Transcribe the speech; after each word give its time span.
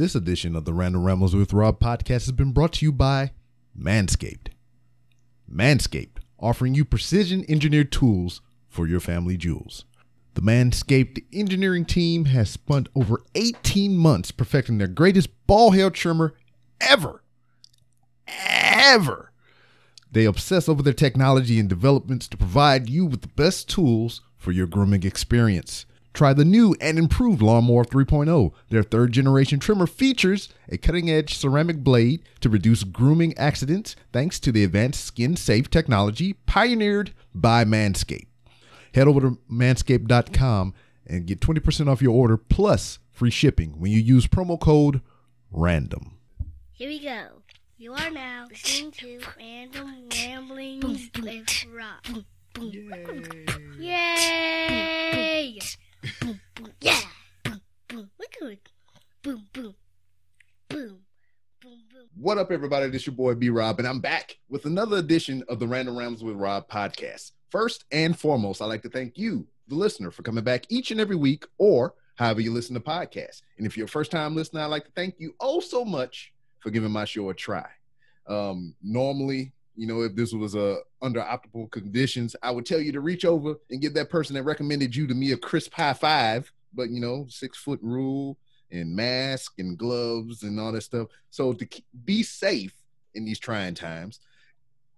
This 0.00 0.14
edition 0.14 0.56
of 0.56 0.64
the 0.64 0.72
Random 0.72 1.04
Rambles 1.04 1.36
with 1.36 1.52
Rob 1.52 1.78
podcast 1.78 2.24
has 2.24 2.32
been 2.32 2.52
brought 2.52 2.72
to 2.72 2.86
you 2.86 2.90
by 2.90 3.32
Manscaped. 3.78 4.48
Manscaped, 5.46 6.16
offering 6.38 6.74
you 6.74 6.86
precision 6.86 7.44
engineered 7.50 7.92
tools 7.92 8.40
for 8.66 8.86
your 8.86 9.00
family 9.00 9.36
jewels. 9.36 9.84
The 10.32 10.40
Manscaped 10.40 11.22
engineering 11.34 11.84
team 11.84 12.24
has 12.24 12.48
spent 12.48 12.88
over 12.94 13.20
18 13.34 13.94
months 13.94 14.30
perfecting 14.30 14.78
their 14.78 14.88
greatest 14.88 15.28
ball 15.46 15.72
hair 15.72 15.90
trimmer 15.90 16.32
ever. 16.80 17.22
Ever. 18.26 19.32
They 20.10 20.24
obsess 20.24 20.66
over 20.66 20.82
their 20.82 20.94
technology 20.94 21.60
and 21.60 21.68
developments 21.68 22.26
to 22.28 22.38
provide 22.38 22.88
you 22.88 23.04
with 23.04 23.20
the 23.20 23.28
best 23.28 23.68
tools 23.68 24.22
for 24.38 24.50
your 24.50 24.66
grooming 24.66 25.02
experience. 25.02 25.84
Try 26.12 26.32
the 26.32 26.44
new 26.44 26.74
and 26.80 26.98
improved 26.98 27.40
Lawnmower 27.40 27.84
3.0. 27.84 28.52
Their 28.68 28.82
third 28.82 29.12
generation 29.12 29.58
trimmer 29.60 29.86
features 29.86 30.48
a 30.68 30.76
cutting 30.76 31.08
edge 31.08 31.36
ceramic 31.36 31.78
blade 31.84 32.22
to 32.40 32.48
reduce 32.48 32.84
grooming 32.84 33.36
accidents 33.38 33.96
thanks 34.12 34.40
to 34.40 34.52
the 34.52 34.64
advanced 34.64 35.04
skin 35.04 35.36
safe 35.36 35.70
technology 35.70 36.32
pioneered 36.46 37.12
by 37.34 37.64
Manscaped. 37.64 38.26
Head 38.94 39.06
over 39.06 39.20
to 39.20 39.38
manscaped.com 39.50 40.74
and 41.06 41.26
get 41.26 41.40
20% 41.40 41.88
off 41.88 42.02
your 42.02 42.14
order 42.14 42.36
plus 42.36 42.98
free 43.12 43.30
shipping 43.30 43.78
when 43.78 43.92
you 43.92 44.00
use 44.00 44.26
promo 44.26 44.58
code 44.58 45.00
RANDOM. 45.52 46.12
Here 46.72 46.88
we 46.88 47.00
go. 47.00 47.42
You 47.78 47.94
are 47.94 48.10
now 48.10 48.46
listening 48.50 48.90
to 48.92 49.20
Random 49.38 50.08
Ramblings 50.10 51.10
with 51.22 51.66
Rob. 51.72 52.24
Yay! 53.78 53.96
Yeah! 55.54 55.60
Look 56.02 56.74
at 56.82 57.04
it. 58.42 58.68
Boom, 59.22 59.46
boom, 59.52 59.74
boom, 60.68 60.98
boom, 61.60 61.78
boom. 61.92 62.08
What 62.16 62.38
up, 62.38 62.50
everybody? 62.50 62.88
This 62.88 63.06
your 63.06 63.14
boy 63.14 63.34
B 63.34 63.50
Rob, 63.50 63.78
and 63.78 63.86
I'm 63.86 64.00
back 64.00 64.38
with 64.48 64.64
another 64.64 64.96
edition 64.96 65.44
of 65.48 65.58
the 65.58 65.66
Random 65.66 65.98
Rambles 65.98 66.24
with 66.24 66.36
Rob 66.36 66.68
podcast. 66.70 67.32
First 67.50 67.84
and 67.92 68.18
foremost, 68.18 68.62
I'd 68.62 68.66
like 68.66 68.82
to 68.82 68.88
thank 68.88 69.18
you, 69.18 69.46
the 69.68 69.74
listener, 69.74 70.10
for 70.10 70.22
coming 70.22 70.42
back 70.42 70.64
each 70.70 70.90
and 70.90 71.00
every 71.00 71.16
week 71.16 71.44
or 71.58 71.94
however 72.14 72.40
you 72.40 72.50
listen 72.50 72.74
to 72.74 72.80
podcasts. 72.80 73.42
And 73.58 73.66
if 73.66 73.76
you're 73.76 73.84
a 73.84 73.88
first 73.88 74.10
time 74.10 74.34
listener, 74.34 74.62
I'd 74.62 74.66
like 74.66 74.86
to 74.86 74.92
thank 74.92 75.16
you 75.18 75.34
oh 75.40 75.60
so 75.60 75.84
much 75.84 76.32
for 76.60 76.70
giving 76.70 76.90
my 76.90 77.04
show 77.04 77.28
a 77.28 77.34
try. 77.34 77.66
Um, 78.26 78.74
normally, 78.82 79.52
you 79.76 79.86
know, 79.86 80.02
if 80.02 80.14
this 80.14 80.32
was 80.32 80.56
uh, 80.56 80.76
under 81.00 81.20
optimal 81.20 81.70
conditions, 81.70 82.36
I 82.42 82.50
would 82.50 82.66
tell 82.66 82.80
you 82.80 82.92
to 82.92 83.00
reach 83.00 83.24
over 83.24 83.54
and 83.70 83.80
give 83.80 83.94
that 83.94 84.10
person 84.10 84.34
that 84.34 84.42
recommended 84.42 84.94
you 84.94 85.06
to 85.06 85.14
me 85.14 85.32
a 85.32 85.36
crisp 85.36 85.72
high 85.74 85.92
five. 85.92 86.52
But 86.74 86.90
you 86.90 87.00
know, 87.00 87.26
six 87.28 87.58
foot 87.58 87.80
rule 87.82 88.36
and 88.70 88.94
mask 88.94 89.54
and 89.58 89.76
gloves 89.76 90.42
and 90.42 90.58
all 90.60 90.72
that 90.72 90.82
stuff. 90.82 91.08
So 91.30 91.52
to 91.52 91.68
be 92.04 92.22
safe 92.22 92.74
in 93.14 93.24
these 93.24 93.38
trying 93.38 93.74
times, 93.74 94.20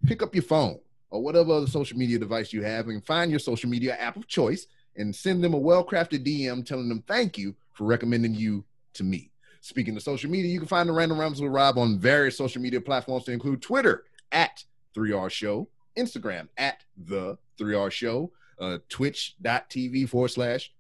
pick 0.05 0.23
up 0.23 0.35
your 0.35 0.43
phone 0.43 0.79
or 1.11 1.23
whatever 1.23 1.53
other 1.53 1.67
social 1.67 1.97
media 1.97 2.19
device 2.19 2.53
you 2.53 2.63
have 2.63 2.89
and 2.89 3.05
find 3.05 3.31
your 3.31 3.41
social 3.41 3.71
media 3.71 3.97
app 3.97 4.17
of 4.17 4.27
choice 4.27 4.67
and 4.97 5.15
send 5.15 5.43
them 5.43 5.55
a 5.55 5.59
well-crafted 5.59 6.27
DM 6.27 6.65
telling 6.67 6.89
them 6.89 7.03
thank 7.07 7.39
you 7.39 7.55
for 7.73 7.85
recommending 7.85 8.35
you 8.35 8.65
to 8.95 9.05
me. 9.05 9.31
Speaking 9.61 9.97
of 9.97 10.03
social 10.03 10.31
media, 10.31 10.51
you 10.51 10.59
can 10.59 10.69
find 10.69 10.89
the 10.89 10.93
Random 10.93 11.19
Rambles 11.19 11.41
with 11.41 11.53
Rob 11.53 11.79
on 11.79 11.99
various 11.99 12.37
social 12.37 12.61
media 12.61 12.81
platforms 12.81 13.25
to 13.25 13.33
include 13.33 13.63
Twitter 13.63 14.05
at 14.33 14.65
3R 14.97 15.31
Show, 15.31 15.69
Instagram 15.97 16.49
at 16.57 16.83
the 16.97 17.39
3R 17.59 17.91
Show, 17.91 18.33
uh, 18.59 18.79
twitch.tv 18.89 20.09
forward 20.09 20.29
slash 20.29 20.73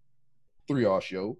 3R 0.68 1.02
Show, 1.02 1.36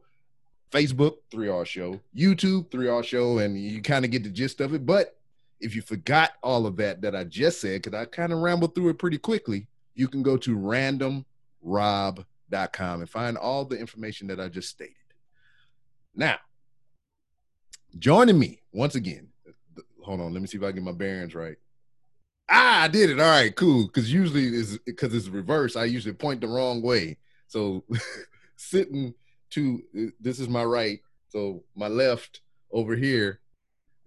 Facebook 0.71 1.17
3R 1.33 1.67
Show, 1.67 2.01
YouTube 2.17 2.71
3R 2.71 3.05
Show, 3.05 3.39
and 3.39 3.59
you 3.59 3.83
kind 3.83 4.05
of 4.05 4.11
get 4.11 4.23
the 4.25 4.31
gist 4.31 4.61
of 4.61 4.75
it. 4.75 4.87
But 4.87 5.17
if 5.61 5.77
you 5.77 5.83
forgot 5.83 6.33
all 6.43 6.67
of 6.67 6.77
that 6.77 7.03
that 7.03 7.15
I 7.15 7.25
just 7.25 7.61
said, 7.61 7.83
because 7.83 7.99
I 7.99 8.05
kind 8.07 8.33
of 8.33 8.41
rambled 8.41 8.75
through 8.75 8.89
it 8.91 8.99
pretty 8.99 9.19
quickly, 9.19 9.69
you 9.95 10.09
can 10.09 10.23
go 10.23 10.37
to 10.39 10.57
randomrob.com 10.57 11.25
and 13.01 13.11
find 13.11 13.37
all 13.37 13.65
the 13.65 13.79
information 13.79 14.27
that 14.29 14.41
I 14.41 14.49
just 14.49 14.69
stated. 14.69 14.97
Now, 16.15 16.37
joining 17.99 18.39
me 18.39 18.61
once 18.73 18.95
again, 18.95 19.29
hold 20.03 20.21
on, 20.21 20.33
let 20.33 20.43
me 20.43 20.49
see 20.49 20.59
if 20.59 20.65
I 20.65 20.73
get 20.73 20.83
my 20.83 20.93
bearings 20.93 21.35
right. 21.35 21.57
Ah, 22.49 22.83
I 22.83 22.89
did 22.89 23.11
it. 23.11 23.21
All 23.21 23.29
right, 23.29 23.55
cool. 23.55 23.87
Because 23.87 24.13
usually 24.13 24.47
is 24.47 24.79
because 24.79 25.15
it's 25.15 25.29
reverse. 25.29 25.77
I 25.77 25.85
usually 25.85 26.15
point 26.15 26.41
the 26.41 26.49
wrong 26.49 26.83
way. 26.83 27.19
So 27.47 27.85
sitting 28.57 29.15
to 29.51 29.83
this 30.21 30.41
is 30.41 30.49
my 30.49 30.65
right. 30.65 31.01
So 31.29 31.65
my 31.75 31.89
left 31.89 32.41
over 32.71 32.95
here 32.95 33.41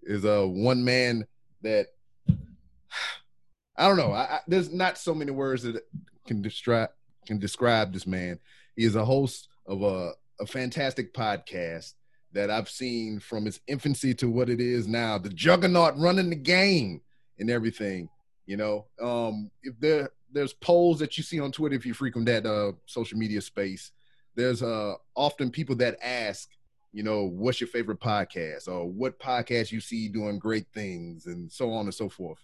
is 0.03 0.25
a 0.25 0.47
one 0.47 0.83
man 0.83 1.25
that 1.61 1.87
I 3.77 3.87
don't 3.87 3.97
know. 3.97 4.11
I, 4.11 4.23
I, 4.23 4.39
there's 4.47 4.71
not 4.71 4.97
so 4.97 5.13
many 5.13 5.31
words 5.31 5.63
that 5.63 5.81
can 6.27 6.41
describe 6.41 6.89
can 7.25 7.39
describe 7.39 7.93
this 7.93 8.07
man. 8.07 8.39
He 8.75 8.85
is 8.85 8.95
a 8.95 9.05
host 9.05 9.49
of 9.65 9.81
a, 9.81 10.11
a 10.39 10.45
fantastic 10.45 11.13
podcast 11.13 11.93
that 12.33 12.51
I've 12.51 12.69
seen 12.69 13.19
from 13.19 13.47
its 13.47 13.59
infancy 13.67 14.13
to 14.15 14.29
what 14.29 14.49
it 14.49 14.59
is 14.59 14.87
now. 14.87 15.17
The 15.17 15.29
juggernaut 15.29 15.97
running 15.97 16.29
the 16.29 16.35
game 16.35 17.01
and 17.39 17.49
everything. 17.49 18.09
You 18.45 18.57
know, 18.57 18.85
um, 19.01 19.49
if 19.63 19.79
there 19.79 20.09
there's 20.31 20.53
polls 20.53 20.99
that 20.99 21.17
you 21.17 21.23
see 21.23 21.39
on 21.39 21.51
Twitter 21.51 21.75
if 21.75 21.85
you 21.85 21.93
frequent 21.93 22.27
that 22.27 22.45
uh, 22.45 22.73
social 22.85 23.17
media 23.17 23.41
space, 23.41 23.91
there's 24.35 24.61
uh, 24.61 24.93
often 25.15 25.49
people 25.49 25.75
that 25.77 25.97
ask, 26.03 26.49
you 26.91 27.03
know, 27.03 27.23
what's 27.23 27.59
your 27.59 27.69
favorite 27.69 27.99
podcast 27.99 28.67
or 28.67 28.85
what 28.85 29.19
podcast 29.19 29.71
you 29.71 29.79
see 29.79 30.09
doing 30.09 30.37
great 30.37 30.67
things 30.73 31.25
and 31.25 31.51
so 31.51 31.71
on 31.71 31.85
and 31.85 31.93
so 31.93 32.09
forth. 32.09 32.39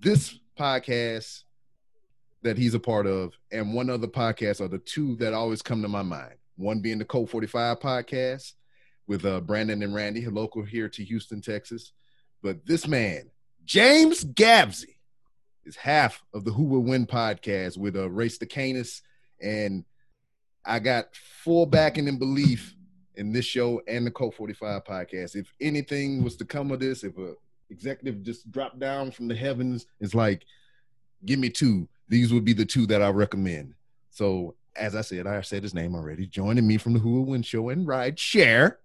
This 0.00 0.38
podcast 0.58 1.44
that 2.42 2.58
he's 2.58 2.74
a 2.74 2.80
part 2.80 3.06
of 3.06 3.32
and 3.52 3.72
one 3.72 3.88
other 3.88 4.06
podcast 4.06 4.60
are 4.60 4.68
the 4.68 4.78
two 4.78 5.16
that 5.16 5.32
always 5.32 5.62
come 5.62 5.80
to 5.80 5.88
my 5.88 6.02
mind. 6.02 6.34
One 6.56 6.80
being 6.80 6.98
the 6.98 7.04
Code 7.04 7.30
45 7.30 7.80
podcast 7.80 8.52
with 9.06 9.24
uh, 9.24 9.40
Brandon 9.40 9.82
and 9.82 9.94
Randy, 9.94 10.26
local 10.26 10.62
here 10.62 10.88
to 10.88 11.04
Houston, 11.04 11.40
Texas. 11.40 11.92
But 12.42 12.64
this 12.66 12.86
man, 12.86 13.30
James 13.64 14.24
Gabsey 14.24 14.98
is 15.64 15.76
half 15.76 16.22
of 16.34 16.44
the 16.44 16.52
Who 16.52 16.64
Will 16.64 16.82
Win 16.82 17.06
podcast 17.06 17.78
with 17.78 17.96
a 17.96 18.04
uh, 18.04 18.08
Ray 18.08 18.28
Stakenas. 18.28 19.00
And 19.40 19.84
I 20.64 20.78
got 20.78 21.14
full 21.16 21.66
backing 21.66 22.08
and 22.08 22.18
belief 22.18 22.74
in 23.14 23.32
this 23.32 23.44
show 23.44 23.80
and 23.88 24.06
the 24.06 24.10
Code 24.10 24.34
45 24.34 24.84
podcast. 24.84 25.34
If 25.34 25.52
anything 25.60 26.22
was 26.22 26.36
to 26.36 26.44
come 26.44 26.70
of 26.72 26.80
this, 26.80 27.04
if 27.04 27.16
a 27.16 27.34
executive 27.70 28.22
just 28.22 28.50
dropped 28.50 28.78
down 28.78 29.10
from 29.10 29.28
the 29.28 29.34
heavens, 29.34 29.86
it's 29.98 30.14
like, 30.14 30.44
give 31.24 31.38
me 31.38 31.48
two. 31.48 31.88
These 32.08 32.32
would 32.32 32.44
be 32.44 32.52
the 32.52 32.66
two 32.66 32.86
that 32.86 33.02
I 33.02 33.08
recommend. 33.08 33.74
So 34.10 34.56
as 34.76 34.94
I 34.94 35.00
said, 35.00 35.26
I 35.26 35.40
said 35.40 35.62
his 35.62 35.74
name 35.74 35.94
already. 35.94 36.26
Joining 36.26 36.66
me 36.66 36.76
from 36.76 36.92
the 36.92 36.98
Who 36.98 37.12
Will 37.12 37.26
Win 37.26 37.42
show 37.42 37.70
and 37.70 37.86
ride 37.86 38.18
share, 38.18 38.80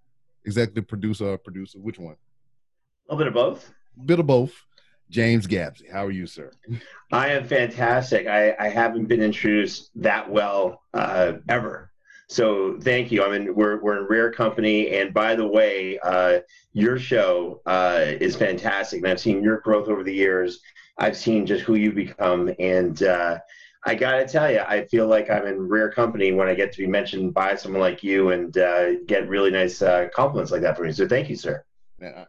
executive 0.46 0.88
producer 0.88 1.30
or 1.30 1.38
producer. 1.38 1.80
Which 1.80 2.00
one? 2.00 2.16
A 3.10 3.16
little 3.16 3.18
bit 3.18 3.28
of 3.28 3.34
both. 3.34 3.74
A 4.00 4.04
bit 4.04 4.20
of 4.20 4.28
both. 4.28 4.54
James 5.10 5.48
Gabsey, 5.48 5.88
how 5.92 6.06
are 6.06 6.12
you, 6.12 6.28
sir? 6.28 6.52
I 7.12 7.30
am 7.30 7.46
fantastic. 7.46 8.28
I, 8.28 8.56
I 8.60 8.70
haven't 8.70 9.06
been 9.06 9.22
introduced 9.22 9.90
that 9.96 10.30
well 10.30 10.84
uh, 10.94 11.34
ever. 11.48 11.92
So 12.28 12.78
thank 12.80 13.12
you. 13.12 13.24
I 13.24 13.38
mean, 13.38 13.56
we're, 13.56 13.82
we're 13.82 13.98
in 13.98 14.06
rare 14.08 14.32
company. 14.32 14.96
And 14.96 15.12
by 15.12 15.36
the 15.36 15.48
way, 15.48 15.98
uh, 16.04 16.42
your 16.74 17.00
show 17.00 17.62
uh, 17.66 18.06
is 18.06 18.36
fantastic. 18.36 19.00
And 19.00 19.08
I've 19.08 19.20
seen 19.20 19.44
your 19.44 19.62
growth 19.62 19.88
over 19.88 20.04
the 20.04 20.14
years. 20.14 20.60
I've 21.00 21.18
seen 21.18 21.48
just 21.48 21.64
who 21.64 21.74
you 21.74 21.92
become. 21.92 22.54
And 22.60 23.02
uh, 23.02 23.40
I 23.84 23.96
got 23.96 24.18
to 24.18 24.28
tell 24.28 24.52
you, 24.52 24.60
I 24.60 24.86
feel 24.86 25.08
like 25.08 25.32
I'm 25.32 25.48
in 25.48 25.60
rare 25.60 25.92
company 25.92 26.32
when 26.34 26.48
I 26.48 26.54
get 26.54 26.72
to 26.74 26.78
be 26.78 26.88
mentioned 26.88 27.34
by 27.34 27.56
someone 27.56 27.82
like 27.82 28.04
you 28.04 28.30
and 28.30 28.56
uh, 28.56 29.00
get 29.08 29.28
really 29.28 29.50
nice 29.50 29.82
uh, 29.82 30.10
compliments 30.14 30.52
like 30.52 30.62
that 30.62 30.78
from 30.78 30.86
you. 30.86 30.94
So 30.94 31.08
thank 31.08 31.30
you, 31.30 31.36
sir. 31.36 31.64
I, 32.00 32.26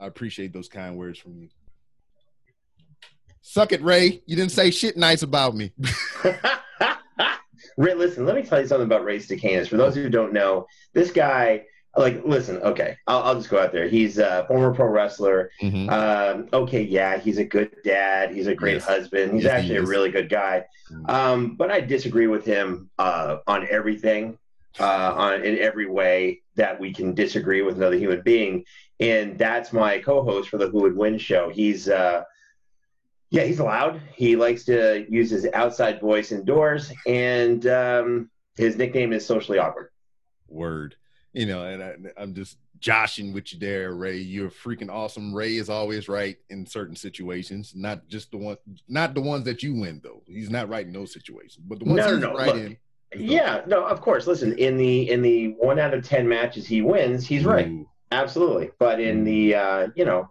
I 0.00 0.06
appreciate 0.06 0.54
those 0.54 0.68
kind 0.68 0.96
words 0.96 1.18
from 1.18 1.36
you. 1.36 1.48
Suck 3.48 3.70
it, 3.70 3.80
Ray. 3.80 4.20
You 4.26 4.34
didn't 4.34 4.50
say 4.50 4.72
shit 4.72 4.96
nice 4.96 5.22
about 5.22 5.54
me. 5.54 5.72
Ray, 7.76 7.94
listen, 7.94 8.26
let 8.26 8.34
me 8.34 8.42
tell 8.42 8.60
you 8.60 8.66
something 8.66 8.86
about 8.86 9.04
Ray 9.04 9.18
Stakenas. 9.18 9.68
For 9.68 9.76
those 9.76 9.94
who 9.94 10.10
don't 10.10 10.32
know, 10.32 10.66
this 10.94 11.12
guy, 11.12 11.64
like, 11.96 12.24
listen, 12.24 12.56
okay, 12.56 12.96
I'll, 13.06 13.22
I'll 13.22 13.34
just 13.36 13.48
go 13.48 13.60
out 13.60 13.70
there. 13.70 13.86
He's 13.86 14.18
a 14.18 14.44
former 14.48 14.74
pro 14.74 14.88
wrestler. 14.88 15.52
Mm-hmm. 15.62 15.88
Um, 15.88 16.48
okay, 16.52 16.82
yeah, 16.82 17.18
he's 17.18 17.38
a 17.38 17.44
good 17.44 17.70
dad. 17.84 18.34
He's 18.34 18.48
a 18.48 18.54
great 18.54 18.74
yes. 18.74 18.84
husband. 18.84 19.32
He's 19.32 19.44
yes, 19.44 19.52
actually 19.52 19.76
he 19.76 19.80
a 19.80 19.86
really 19.86 20.10
good 20.10 20.28
guy. 20.28 20.64
Mm-hmm. 20.90 21.08
Um, 21.08 21.54
but 21.54 21.70
I 21.70 21.80
disagree 21.80 22.26
with 22.26 22.44
him 22.44 22.90
uh, 22.98 23.38
on 23.46 23.68
everything, 23.70 24.38
uh, 24.80 25.14
on 25.16 25.44
in 25.44 25.56
every 25.60 25.86
way 25.86 26.42
that 26.56 26.80
we 26.80 26.92
can 26.92 27.14
disagree 27.14 27.62
with 27.62 27.76
another 27.76 27.96
human 27.96 28.22
being. 28.22 28.64
And 28.98 29.38
that's 29.38 29.72
my 29.72 30.00
co-host 30.00 30.48
for 30.48 30.58
the 30.58 30.68
Who 30.68 30.80
Would 30.80 30.96
Win 30.96 31.16
show. 31.16 31.48
He's 31.48 31.88
uh, 31.88 32.24
yeah, 33.36 33.44
he's 33.44 33.60
loud. 33.60 34.00
He 34.14 34.34
likes 34.34 34.64
to 34.64 35.04
use 35.10 35.30
his 35.30 35.46
outside 35.52 36.00
voice 36.00 36.32
indoors, 36.32 36.90
and 37.06 37.66
um, 37.66 38.30
his 38.56 38.76
nickname 38.76 39.12
is 39.12 39.26
socially 39.26 39.58
awkward. 39.58 39.90
Word. 40.48 40.96
You 41.34 41.44
know, 41.44 41.66
and 41.66 41.82
I, 41.82 42.22
am 42.22 42.34
just 42.34 42.56
joshing 42.78 43.34
with 43.34 43.52
you 43.52 43.58
there, 43.58 43.92
Ray. 43.94 44.16
You're 44.16 44.48
freaking 44.48 44.90
awesome. 44.90 45.34
Ray 45.34 45.56
is 45.56 45.68
always 45.68 46.08
right 46.08 46.38
in 46.48 46.64
certain 46.64 46.96
situations, 46.96 47.74
not 47.76 48.08
just 48.08 48.30
the 48.30 48.38
one, 48.38 48.56
not 48.88 49.12
the 49.12 49.20
ones 49.20 49.44
that 49.44 49.62
you 49.62 49.74
win 49.74 50.00
though. 50.02 50.22
He's 50.26 50.48
not 50.48 50.70
right 50.70 50.86
in 50.86 50.94
those 50.94 51.12
situations, 51.12 51.58
but 51.66 51.78
the 51.78 51.84
ones 51.84 51.98
no, 51.98 52.12
he's 52.12 52.20
no, 52.20 52.34
right 52.34 52.46
look, 52.46 52.56
in. 52.56 52.76
Yeah, 53.14 53.60
no, 53.66 53.84
of 53.84 54.00
course. 54.00 54.26
Listen, 54.26 54.56
in 54.56 54.78
the 54.78 55.10
in 55.10 55.20
the 55.20 55.48
one 55.58 55.78
out 55.78 55.92
of 55.92 56.08
ten 56.08 56.26
matches 56.26 56.66
he 56.66 56.80
wins, 56.80 57.26
he's 57.26 57.44
Ooh. 57.44 57.50
right. 57.50 57.86
Absolutely. 58.12 58.70
But 58.78 58.98
in 58.98 59.24
the 59.24 59.56
uh, 59.56 59.88
you 59.94 60.06
know, 60.06 60.30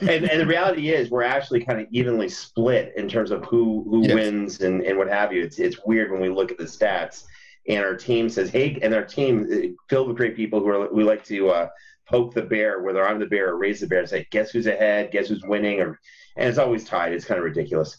and, 0.00 0.30
and 0.30 0.40
the 0.40 0.46
reality 0.46 0.90
is 0.90 1.10
we're 1.10 1.22
actually 1.22 1.64
kind 1.64 1.80
of 1.80 1.86
evenly 1.90 2.28
split 2.28 2.92
in 2.96 3.08
terms 3.08 3.30
of 3.30 3.44
who 3.44 3.84
who 3.88 4.06
yes. 4.06 4.14
wins 4.14 4.60
and, 4.60 4.82
and 4.82 4.98
what 4.98 5.08
have 5.08 5.32
you. 5.32 5.42
It's 5.42 5.58
it's 5.58 5.84
weird 5.84 6.10
when 6.10 6.20
we 6.20 6.28
look 6.28 6.50
at 6.50 6.58
the 6.58 6.64
stats 6.64 7.24
and 7.68 7.84
our 7.84 7.96
team 7.96 8.28
says, 8.28 8.50
hey, 8.50 8.78
and 8.82 8.94
our 8.94 9.04
team 9.04 9.48
uh, 9.50 9.68
filled 9.88 10.08
with 10.08 10.16
great 10.16 10.36
people 10.36 10.60
who 10.60 10.68
are 10.68 10.92
we 10.92 11.04
like 11.04 11.24
to 11.24 11.50
uh, 11.50 11.68
poke 12.06 12.34
the 12.34 12.42
bear, 12.42 12.82
whether 12.82 13.06
I'm 13.06 13.18
the 13.18 13.26
bear 13.26 13.50
or 13.50 13.56
raise 13.56 13.80
the 13.80 13.86
bear, 13.86 14.00
and 14.00 14.08
say, 14.08 14.26
guess 14.30 14.50
who's 14.50 14.66
ahead, 14.66 15.10
guess 15.10 15.28
who's 15.28 15.42
winning, 15.44 15.80
or 15.80 15.98
and 16.36 16.48
it's 16.48 16.58
always 16.58 16.84
tied. 16.84 17.12
It's 17.12 17.24
kind 17.24 17.38
of 17.38 17.44
ridiculous. 17.44 17.98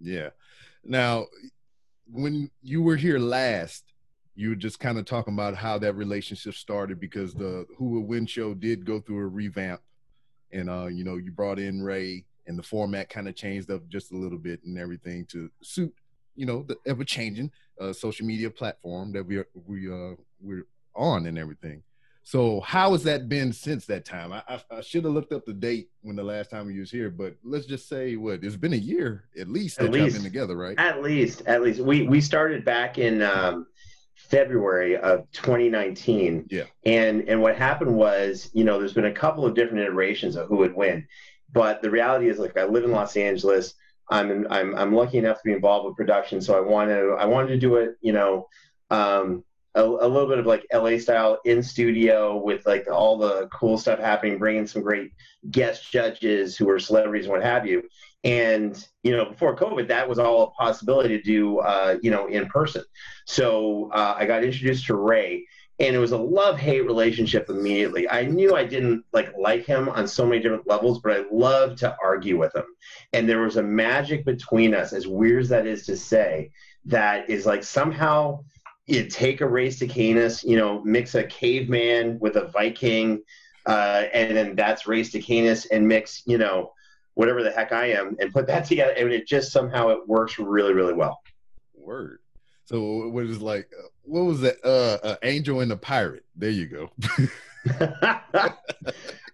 Yeah. 0.00 0.30
Now, 0.84 1.26
when 2.10 2.50
you 2.62 2.82
were 2.82 2.96
here 2.96 3.18
last, 3.18 3.84
you 4.34 4.50
were 4.50 4.56
just 4.56 4.80
kind 4.80 4.98
of 4.98 5.04
talking 5.04 5.34
about 5.34 5.54
how 5.54 5.78
that 5.78 5.94
relationship 5.94 6.54
started 6.54 6.98
because 6.98 7.34
the 7.34 7.66
Who 7.78 7.90
Would 7.90 8.08
Win 8.08 8.26
show 8.26 8.54
did 8.54 8.84
go 8.84 9.00
through 9.00 9.18
a 9.18 9.26
revamp, 9.26 9.80
and 10.54 10.70
uh, 10.70 10.86
you 10.86 11.04
know, 11.04 11.16
you 11.16 11.30
brought 11.30 11.58
in 11.58 11.82
Ray, 11.82 12.24
and 12.46 12.58
the 12.58 12.62
format 12.62 13.10
kind 13.10 13.28
of 13.28 13.34
changed 13.34 13.70
up 13.70 13.86
just 13.88 14.12
a 14.12 14.16
little 14.16 14.38
bit 14.38 14.62
and 14.64 14.78
everything 14.78 15.26
to 15.26 15.50
suit, 15.62 15.94
you 16.36 16.46
know, 16.46 16.62
the 16.62 16.78
ever 16.86 17.04
changing 17.04 17.50
uh, 17.80 17.92
social 17.92 18.24
media 18.24 18.48
platform 18.48 19.12
that 19.12 19.24
we 19.24 19.36
are 19.36 19.48
we 19.66 19.90
uh 19.90 20.14
we're 20.40 20.66
on 20.94 21.26
and 21.26 21.38
everything. 21.38 21.82
So 22.26 22.60
how 22.60 22.92
has 22.92 23.02
that 23.02 23.28
been 23.28 23.52
since 23.52 23.84
that 23.86 24.06
time? 24.06 24.32
I, 24.32 24.42
I, 24.48 24.62
I 24.70 24.80
should 24.80 25.04
have 25.04 25.12
looked 25.12 25.34
up 25.34 25.44
the 25.44 25.52
date 25.52 25.90
when 26.00 26.16
the 26.16 26.22
last 26.22 26.50
time 26.50 26.66
we 26.66 26.80
was 26.80 26.90
here, 26.90 27.10
but 27.10 27.36
let's 27.44 27.66
just 27.66 27.86
say 27.86 28.16
what 28.16 28.42
it's 28.42 28.56
been 28.56 28.72
a 28.72 28.76
year 28.76 29.24
at 29.38 29.48
least 29.48 29.78
at 29.80 29.90
least, 29.90 30.16
been 30.16 30.24
together, 30.24 30.56
right? 30.56 30.78
At 30.78 31.02
least, 31.02 31.42
at 31.46 31.62
least 31.62 31.80
we 31.80 32.06
we 32.06 32.20
started 32.20 32.64
back 32.64 32.98
in 32.98 33.20
um, 33.20 33.66
February 34.14 34.96
of 34.96 35.30
2019. 35.32 36.46
Yeah. 36.50 36.64
And 36.84 37.28
and 37.28 37.42
what 37.42 37.56
happened 37.56 37.94
was, 37.94 38.50
you 38.52 38.64
know, 38.64 38.78
there's 38.78 38.92
been 38.92 39.04
a 39.06 39.12
couple 39.12 39.44
of 39.44 39.54
different 39.54 39.82
iterations 39.82 40.36
of 40.36 40.48
who 40.48 40.56
would 40.58 40.74
win, 40.74 41.06
but 41.52 41.82
the 41.82 41.90
reality 41.90 42.28
is, 42.28 42.38
like, 42.38 42.56
I 42.56 42.64
live 42.64 42.84
in 42.84 42.92
Los 42.92 43.16
Angeles. 43.16 43.74
I'm 44.10 44.30
in, 44.30 44.46
I'm 44.50 44.74
I'm 44.74 44.94
lucky 44.94 45.18
enough 45.18 45.38
to 45.38 45.44
be 45.44 45.52
involved 45.52 45.86
with 45.86 45.96
production, 45.96 46.40
so 46.40 46.56
I 46.56 46.60
want 46.60 46.90
to 46.90 47.16
I 47.18 47.24
wanted 47.24 47.48
to 47.48 47.58
do 47.58 47.76
it, 47.76 47.96
you 48.00 48.12
know. 48.12 48.48
Um, 48.90 49.44
a, 49.74 49.82
a, 49.82 50.06
little 50.06 50.28
bit 50.28 50.38
of 50.38 50.46
like 50.46 50.64
LA 50.72 50.98
style 50.98 51.40
in 51.44 51.62
studio 51.62 52.36
with 52.36 52.64
like 52.64 52.88
all 52.88 53.18
the 53.18 53.48
cool 53.52 53.76
stuff 53.76 53.98
happening, 53.98 54.38
bringing 54.38 54.66
some 54.66 54.82
great 54.82 55.12
guest 55.50 55.90
judges 55.90 56.56
who 56.56 56.70
are 56.70 56.78
celebrities 56.78 57.26
and 57.26 57.32
what 57.32 57.42
have 57.42 57.66
you. 57.66 57.82
And 58.24 58.86
you 59.02 59.14
know, 59.14 59.26
before 59.26 59.54
COVID, 59.54 59.88
that 59.88 60.08
was 60.08 60.18
all 60.18 60.42
a 60.42 60.50
possibility 60.50 61.16
to 61.16 61.22
do, 61.22 61.58
uh, 61.58 61.98
you 62.02 62.10
know, 62.10 62.26
in 62.26 62.46
person. 62.46 62.82
So 63.26 63.90
uh, 63.92 64.14
I 64.16 64.24
got 64.24 64.42
introduced 64.42 64.86
to 64.86 64.96
Ray, 64.96 65.46
and 65.78 65.94
it 65.94 65.98
was 65.98 66.12
a 66.12 66.18
love 66.18 66.58
hate 66.58 66.86
relationship 66.86 67.50
immediately. 67.50 68.08
I 68.08 68.24
knew 68.24 68.54
I 68.54 68.64
didn't 68.64 69.04
like 69.12 69.32
like 69.38 69.66
him 69.66 69.88
on 69.88 70.08
so 70.08 70.24
many 70.26 70.40
different 70.40 70.66
levels, 70.66 71.00
but 71.00 71.12
I 71.12 71.24
loved 71.30 71.78
to 71.80 71.96
argue 72.02 72.38
with 72.38 72.54
him, 72.56 72.64
and 73.12 73.28
there 73.28 73.42
was 73.42 73.56
a 73.56 73.62
magic 73.62 74.24
between 74.24 74.74
us. 74.74 74.92
As 74.92 75.06
weird 75.06 75.42
as 75.42 75.48
that 75.50 75.66
is 75.66 75.84
to 75.86 75.96
say, 75.96 76.50
that 76.86 77.28
is 77.28 77.44
like 77.44 77.62
somehow 77.62 78.40
you 78.86 79.06
take 79.06 79.40
a 79.40 79.48
Ray 79.48 79.68
Stakenas, 79.68 80.44
you 80.44 80.56
know, 80.56 80.82
mix 80.84 81.14
a 81.14 81.24
caveman 81.24 82.18
with 82.20 82.36
a 82.36 82.48
Viking, 82.48 83.22
uh, 83.66 84.04
and 84.12 84.36
then 84.36 84.56
that's 84.56 84.86
Ray 84.86 85.02
Stakenas, 85.02 85.66
and 85.70 85.88
mix, 85.88 86.22
you 86.26 86.38
know, 86.38 86.72
whatever 87.14 87.42
the 87.42 87.50
heck 87.50 87.72
I 87.72 87.86
am, 87.92 88.16
and 88.20 88.32
put 88.32 88.46
that 88.48 88.66
together, 88.66 88.92
and 88.92 89.12
it 89.12 89.26
just 89.26 89.52
somehow 89.52 89.88
it 89.88 90.06
works 90.06 90.38
really, 90.38 90.74
really 90.74 90.94
well. 90.94 91.20
Word. 91.74 92.18
So 92.64 93.08
what 93.08 93.24
is 93.26 93.40
like? 93.40 93.70
Uh, 93.78 93.88
what 94.02 94.22
was 94.22 94.40
that? 94.40 94.56
Uh, 94.64 95.06
uh, 95.06 95.16
Angel 95.22 95.60
and 95.60 95.70
the 95.70 95.76
Pirate. 95.76 96.24
There 96.36 96.50
you 96.50 96.66
go. 96.66 96.90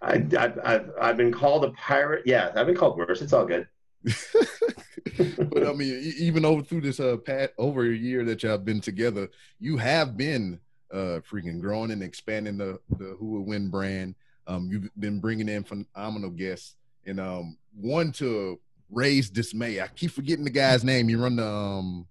I, 0.01 0.25
have 0.33 0.91
I've 0.99 1.17
been 1.17 1.31
called 1.31 1.65
a 1.65 1.71
pirate. 1.71 2.23
Yeah, 2.25 2.51
I've 2.55 2.65
been 2.65 2.75
called 2.75 2.97
worse. 2.97 3.21
It's 3.21 3.33
all 3.33 3.45
good. 3.45 3.67
but 4.03 5.67
I 5.67 5.73
mean, 5.73 6.13
even 6.17 6.43
over 6.45 6.63
through 6.63 6.81
this 6.81 6.99
uh 6.99 7.17
pat 7.17 7.53
over 7.57 7.83
a 7.83 7.95
year 7.95 8.25
that 8.25 8.43
y'all 8.43 8.57
been 8.57 8.81
together, 8.81 9.29
you 9.59 9.77
have 9.77 10.17
been 10.17 10.59
uh 10.91 11.19
freaking 11.29 11.61
growing 11.61 11.91
and 11.91 12.01
expanding 12.01 12.57
the 12.57 12.79
the 12.97 13.15
Who 13.19 13.31
Would 13.31 13.47
Win 13.47 13.69
brand. 13.69 14.15
Um, 14.47 14.69
you've 14.71 14.89
been 14.99 15.19
bringing 15.19 15.47
in 15.47 15.63
phenomenal 15.63 16.31
guests, 16.31 16.75
and 17.05 17.19
um, 17.19 17.57
one 17.75 18.11
to 18.13 18.59
raise 18.89 19.29
dismay. 19.29 19.81
I 19.81 19.87
keep 19.87 20.11
forgetting 20.11 20.43
the 20.43 20.51
guy's 20.51 20.83
name. 20.83 21.09
You 21.09 21.21
run 21.21 21.35
the 21.35 21.47
um. 21.47 22.07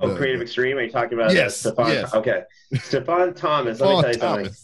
Oh, 0.00 0.08
the, 0.08 0.16
Creative 0.16 0.42
Extreme. 0.42 0.78
Are 0.78 0.82
you 0.82 0.90
talking 0.90 1.16
about 1.16 1.32
yes? 1.32 1.58
Stefan, 1.58 1.88
yes. 1.88 2.14
Okay, 2.14 2.42
Stefan 2.74 3.34
Thomas. 3.34 3.80
Let 3.80 3.88
me 3.88 4.02
tell 4.02 4.12
you 4.12 4.18
something. 4.18 4.54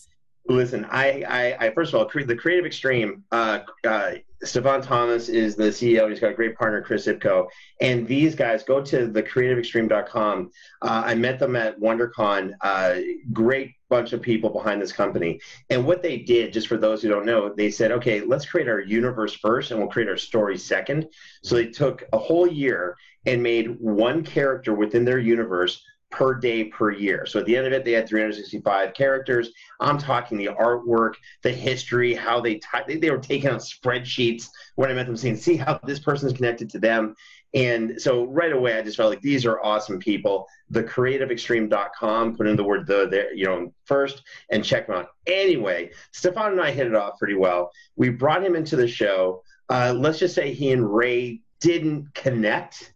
Listen, 0.49 0.85
I, 0.91 1.23
I, 1.29 1.67
I, 1.67 1.71
first 1.71 1.95
of 1.95 2.01
all, 2.01 2.25
the 2.25 2.35
Creative 2.35 2.67
Extreme. 2.67 3.23
Uh, 3.31 3.61
uh, 3.87 4.13
Stefan 4.43 4.81
Thomas 4.81 5.29
is 5.29 5.55
the 5.55 5.65
CEO. 5.65 6.09
He's 6.09 6.19
got 6.19 6.33
a 6.33 6.35
great 6.35 6.57
partner, 6.57 6.83
Chris 6.83 7.07
Ipko. 7.07 7.47
And 7.81 8.07
these 8.09 8.35
guys 8.35 8.63
go 8.63 8.83
to 8.83 9.09
thecreativeextreme.com. 9.09 10.51
Uh, 10.83 11.03
I 11.05 11.15
met 11.15 11.39
them 11.39 11.57
at 11.57 11.79
WonderCon. 11.79 12.55
Uh, 12.63 12.97
great 13.33 13.75
bunch 13.91 14.15
of 14.15 14.23
people 14.23 14.49
behind 14.49 14.81
this 14.81 14.93
company. 14.93 15.41
And 15.69 15.85
what 15.85 16.03
they 16.03 16.17
did, 16.17 16.53
just 16.53 16.69
for 16.69 16.79
those 16.79 17.03
who 17.03 17.09
don't 17.09 17.27
know, 17.27 17.53
they 17.53 17.71
said, 17.71 17.93
okay, 17.93 18.23
let's 18.23 18.47
create 18.47 18.69
our 18.69 18.81
universe 18.81 19.35
first 19.35 19.71
and 19.71 19.79
we'll 19.79 19.91
create 19.91 20.09
our 20.09 20.17
story 20.17 20.57
second. 20.57 21.09
So 21.43 21.57
they 21.57 21.67
took 21.67 22.05
a 22.13 22.19
whole 22.19 22.47
year 22.47 22.97
and 23.27 23.43
made 23.43 23.79
one 23.79 24.25
character 24.25 24.73
within 24.73 25.05
their 25.05 25.19
universe 25.19 25.83
per 26.11 26.35
day 26.35 26.65
per 26.65 26.91
year. 26.91 27.25
So 27.25 27.39
at 27.39 27.47
the 27.47 27.57
end 27.57 27.67
of 27.67 27.73
it, 27.73 27.85
they 27.85 27.93
had 27.93 28.09
365 28.09 28.95
characters. 28.95 29.51
I'm 29.79 29.97
talking 29.97 30.39
the 30.39 30.47
artwork, 30.47 31.15
the 31.43 31.53
history, 31.53 32.15
how 32.15 32.41
they 32.41 32.55
t- 32.55 32.99
they, 32.99 33.11
were 33.11 33.19
taking 33.19 33.51
out 33.51 33.61
spreadsheets 33.61 34.49
when 34.75 34.91
I 34.91 34.95
met 34.95 35.07
them, 35.07 35.17
saying, 35.17 35.37
"See 35.37 35.57
how 35.57 35.79
this 35.85 36.01
person 36.01 36.29
is 36.29 36.35
connected 36.35 36.69
to 36.71 36.79
them." 36.79 37.15
And 37.53 38.01
so 38.01 38.25
right 38.27 38.53
away, 38.53 38.79
I 38.79 38.83
just 38.83 38.97
felt 38.97 39.11
like 39.11 39.23
these 39.23 39.45
are 39.45 39.63
awesome 39.65 39.99
people. 39.99 40.47
The 40.71 40.85
creativeextreme.com, 40.85 42.37
put 42.37 42.47
in 42.47 42.57
the 42.57 42.65
word 42.65 42.87
the 42.87 43.09
there, 43.11 43.35
you 43.35 43.47
know, 43.47 43.73
first 43.85 44.23
and 44.51 44.65
check 44.65 44.87
them 44.87 44.97
out. 44.97 45.09
Anyway, 45.27 45.91
Stefan 46.13 46.53
and 46.53 46.61
I 46.61 46.71
hit 46.71 46.87
it 46.87 46.95
off 46.95 47.19
pretty 47.19 47.35
well. 47.35 47.73
We 47.97 48.11
brought 48.11 48.45
him 48.45 48.55
into 48.55 48.77
the 48.77 48.87
show. 48.87 49.43
Uh, 49.69 49.95
let's 49.97 50.19
just 50.19 50.35
say 50.35 50.53
he 50.53 50.71
and 50.71 50.95
Ray 50.95 51.41
didn't 51.61 52.15
connect. 52.15 52.95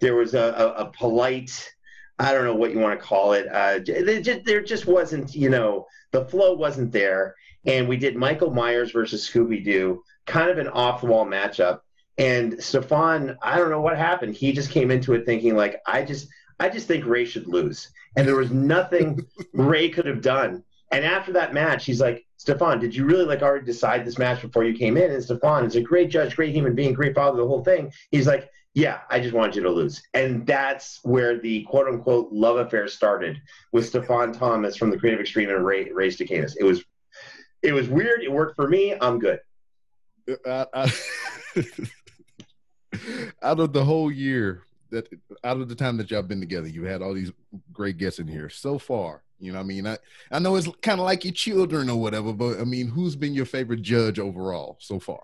There 0.00 0.16
was 0.16 0.34
a, 0.34 0.74
a, 0.76 0.84
a 0.84 0.90
polite 0.90 1.74
I 2.18 2.32
don't 2.32 2.44
know 2.44 2.54
what 2.54 2.72
you 2.72 2.78
want 2.78 2.98
to 2.98 3.04
call 3.04 3.32
it. 3.32 3.48
Uh, 3.50 3.80
just, 3.80 4.44
there 4.44 4.62
just 4.62 4.86
wasn't, 4.86 5.34
you 5.34 5.50
know, 5.50 5.86
the 6.12 6.24
flow 6.24 6.54
wasn't 6.54 6.92
there. 6.92 7.34
And 7.66 7.88
we 7.88 7.96
did 7.96 8.14
Michael 8.14 8.52
Myers 8.52 8.92
versus 8.92 9.28
Scooby 9.28 9.64
Doo, 9.64 10.02
kind 10.26 10.50
of 10.50 10.58
an 10.58 10.68
off 10.68 11.00
the 11.00 11.06
wall 11.08 11.26
matchup. 11.26 11.80
And 12.18 12.62
Stefan, 12.62 13.36
I 13.42 13.58
don't 13.58 13.70
know 13.70 13.80
what 13.80 13.96
happened. 13.96 14.36
He 14.36 14.52
just 14.52 14.70
came 14.70 14.90
into 14.90 15.14
it 15.14 15.26
thinking 15.26 15.56
like, 15.56 15.80
I 15.86 16.02
just, 16.02 16.28
I 16.60 16.68
just 16.68 16.86
think 16.86 17.06
Ray 17.06 17.24
should 17.24 17.48
lose. 17.48 17.90
And 18.16 18.26
there 18.26 18.36
was 18.36 18.52
nothing 18.52 19.26
Ray 19.52 19.88
could 19.88 20.06
have 20.06 20.22
done. 20.22 20.62
And 20.92 21.04
after 21.04 21.32
that 21.32 21.54
match, 21.54 21.84
he's 21.84 22.00
like, 22.00 22.24
Stefan, 22.36 22.78
did 22.78 22.94
you 22.94 23.04
really 23.04 23.24
like 23.24 23.42
already 23.42 23.64
decide 23.64 24.04
this 24.04 24.18
match 24.18 24.42
before 24.42 24.64
you 24.64 24.76
came 24.76 24.96
in? 24.96 25.10
And 25.10 25.24
Stefan 25.24 25.64
is 25.64 25.76
a 25.76 25.80
great 25.80 26.10
judge, 26.10 26.36
great 26.36 26.54
human 26.54 26.74
being, 26.74 26.92
great 26.92 27.14
father, 27.14 27.38
the 27.38 27.48
whole 27.48 27.64
thing. 27.64 27.92
He's 28.10 28.26
like, 28.26 28.48
yeah, 28.74 29.00
I 29.08 29.20
just 29.20 29.34
wanted 29.34 29.56
you 29.56 29.62
to 29.62 29.70
lose. 29.70 30.02
And 30.14 30.46
that's 30.46 31.00
where 31.04 31.38
the 31.38 31.62
quote 31.62 31.88
unquote 31.88 32.32
love 32.32 32.56
affair 32.56 32.86
started 32.88 33.40
with 33.72 33.86
Stefan 33.86 34.32
Thomas 34.32 34.76
from 34.76 34.90
the 34.90 34.98
Creative 34.98 35.20
Extreme 35.20 35.50
and 35.50 35.64
Ray, 35.64 35.90
Ray 35.90 36.08
Stakenas. 36.08 36.54
It 36.58 36.64
was 36.64 36.84
it 37.62 37.72
was 37.72 37.88
weird. 37.88 38.22
It 38.22 38.30
worked 38.30 38.56
for 38.56 38.68
me. 38.68 38.94
I'm 39.00 39.18
good. 39.18 39.38
Uh, 40.46 40.66
I, 40.74 40.92
out 43.44 43.60
of 43.60 43.72
the 43.72 43.84
whole 43.84 44.10
year 44.10 44.62
that 44.90 45.08
out 45.44 45.60
of 45.60 45.68
the 45.68 45.74
time 45.74 45.96
that 45.98 46.10
y'all 46.10 46.22
been 46.22 46.40
together, 46.40 46.68
you've 46.68 46.86
had 46.86 47.02
all 47.02 47.14
these 47.14 47.32
great 47.72 47.98
guests 47.98 48.18
in 48.18 48.26
here 48.26 48.48
so 48.48 48.78
far. 48.78 49.22
You 49.38 49.52
know, 49.52 49.60
I 49.60 49.62
mean, 49.62 49.86
I 49.86 49.98
I 50.30 50.38
know 50.38 50.56
it's 50.56 50.68
kind 50.80 51.00
of 51.00 51.04
like 51.04 51.24
your 51.24 51.34
children 51.34 51.90
or 51.90 52.00
whatever, 52.00 52.32
but 52.32 52.60
I 52.60 52.64
mean, 52.64 52.88
who's 52.88 53.16
been 53.16 53.34
your 53.34 53.46
favorite 53.46 53.82
judge 53.82 54.18
overall 54.18 54.76
so 54.80 54.98
far? 54.98 55.22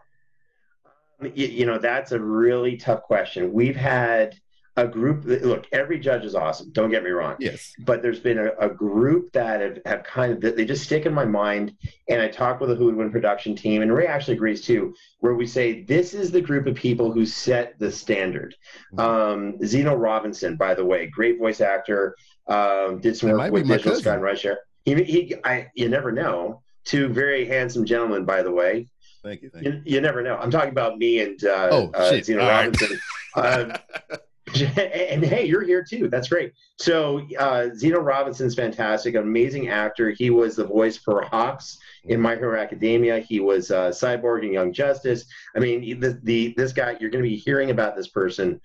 Um, 1.20 1.32
you, 1.34 1.46
you 1.46 1.66
know, 1.66 1.78
that's 1.78 2.12
a 2.12 2.20
really 2.20 2.76
tough 2.76 3.02
question. 3.02 3.52
We've 3.52 3.76
had 3.76 4.38
a 4.76 4.86
group 4.86 5.24
look 5.24 5.66
every 5.72 5.98
judge 5.98 6.24
is 6.24 6.34
awesome 6.34 6.70
don't 6.70 6.90
get 6.90 7.02
me 7.02 7.10
wrong 7.10 7.34
yes 7.38 7.72
but 7.80 8.02
there's 8.02 8.20
been 8.20 8.38
a, 8.38 8.50
a, 8.60 8.68
group 8.68 9.30
that 9.32 9.60
have, 9.60 9.78
have 9.84 10.04
kind 10.04 10.32
of 10.32 10.56
they 10.56 10.64
just 10.64 10.84
stick 10.84 11.06
in 11.06 11.12
my 11.12 11.24
mind 11.24 11.76
and 12.08 12.22
i 12.22 12.28
talk 12.28 12.60
with 12.60 12.70
the 12.70 12.74
who 12.74 12.86
would 12.86 12.96
win 12.96 13.10
production 13.10 13.54
team 13.54 13.82
and 13.82 13.92
ray 13.92 14.06
actually 14.06 14.34
agrees 14.34 14.60
too 14.60 14.94
where 15.18 15.34
we 15.34 15.46
say 15.46 15.82
this 15.82 16.14
is 16.14 16.30
the 16.30 16.40
group 16.40 16.66
of 16.66 16.74
people 16.74 17.12
who 17.12 17.26
set 17.26 17.78
the 17.78 17.90
standard 17.90 18.54
mm-hmm. 18.94 19.00
um, 19.00 19.66
zeno 19.66 19.94
robinson 19.94 20.56
by 20.56 20.72
the 20.72 20.84
way 20.84 21.06
great 21.06 21.38
voice 21.38 21.60
actor 21.60 22.14
um, 22.46 23.00
did 23.00 23.16
some 23.16 23.30
work 23.30 23.52
with 23.52 23.66
digital 23.66 23.96
sky 23.96 24.14
and 24.14 24.22
rideshare 24.22 24.56
he, 24.84 25.02
he 25.04 25.34
I, 25.44 25.68
you 25.74 25.88
never 25.88 26.10
know 26.10 26.62
two 26.84 27.08
very 27.08 27.46
handsome 27.46 27.84
gentlemen, 27.84 28.24
by 28.24 28.42
the 28.42 28.50
way. 28.50 28.88
Thank 29.22 29.42
you. 29.42 29.50
Thank 29.50 29.66
you. 29.66 29.82
You, 29.84 30.00
never 30.00 30.22
know. 30.22 30.36
I'm 30.36 30.50
talking 30.50 30.70
about 30.70 30.98
me 30.98 31.20
and 31.20 31.42
uh, 31.44 31.68
oh, 31.70 31.90
uh. 31.94 32.20
Zena 32.22 32.42
All 32.42 32.48
Robinson. 32.48 33.00
Uh, 33.34 33.78
and 34.76 35.25
hey, 35.25 35.47
you're 35.47 35.64
here 35.64 35.85
too. 35.88 36.09
That's 36.09 36.28
great. 36.28 36.52
So 36.78 37.26
uh, 37.38 37.69
Zeno 37.75 38.00
Robinson's 38.00 38.54
fantastic, 38.54 39.14
amazing 39.14 39.69
actor. 39.69 40.11
He 40.11 40.30
was 40.30 40.57
the 40.57 40.64
voice 40.64 40.97
for 40.97 41.23
Hawks 41.23 41.78
in 42.04 42.21
My 42.21 42.37
Hero 42.37 42.61
Academia. 42.61 43.21
He 43.21 43.40
was 43.40 43.71
uh, 43.71 43.90
Cyborg 43.90 44.45
in 44.45 44.52
Young 44.52 44.73
Justice. 44.73 45.25
I 45.54 45.61
mean, 45.61 46.00
the, 46.00 46.19
the 46.23 46.54
this 46.57 46.73
guy 46.73 46.97
you're 47.00 47.11
going 47.11 47.25
to 47.25 47.30
be 47.30 47.37
hearing 47.37 47.71
about 47.71 47.97
this 47.97 48.09
person 48.09 48.61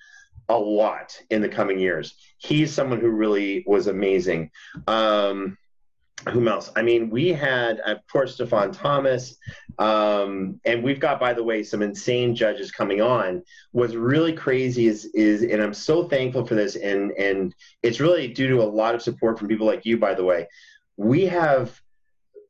a 0.49 0.57
lot 0.57 1.19
in 1.29 1.41
the 1.41 1.49
coming 1.49 1.79
years. 1.79 2.15
He's 2.37 2.73
someone 2.73 2.99
who 2.99 3.09
really 3.09 3.63
was 3.67 3.87
amazing. 3.87 4.51
Um, 4.87 5.57
whom 6.29 6.47
else? 6.47 6.71
I 6.75 6.81
mean, 6.81 7.09
we 7.09 7.29
had, 7.29 7.79
of 7.81 7.97
course, 8.11 8.35
Stefan 8.35 8.71
Thomas, 8.71 9.37
um, 9.77 10.59
and 10.65 10.83
we've 10.83 10.99
got, 10.99 11.19
by 11.19 11.33
the 11.33 11.43
way, 11.43 11.61
some 11.61 11.81
insane 11.81 12.35
judges 12.35 12.71
coming 12.71 13.01
on. 13.01 13.43
What's 13.71 13.93
really 13.93 14.33
crazy 14.33 14.87
is, 14.87 15.05
is, 15.13 15.43
and 15.43 15.61
I'm 15.61 15.73
so 15.73 16.07
thankful 16.07 16.45
for 16.45 16.55
this, 16.55 16.75
and 16.75 17.11
and 17.11 17.53
it's 17.83 17.99
really 17.99 18.27
due 18.27 18.47
to 18.49 18.61
a 18.61 18.63
lot 18.63 18.95
of 18.95 19.01
support 19.01 19.37
from 19.37 19.47
people 19.47 19.67
like 19.67 19.85
you, 19.85 19.97
by 19.97 20.13
the 20.13 20.23
way. 20.23 20.47
We 20.97 21.25
have 21.25 21.79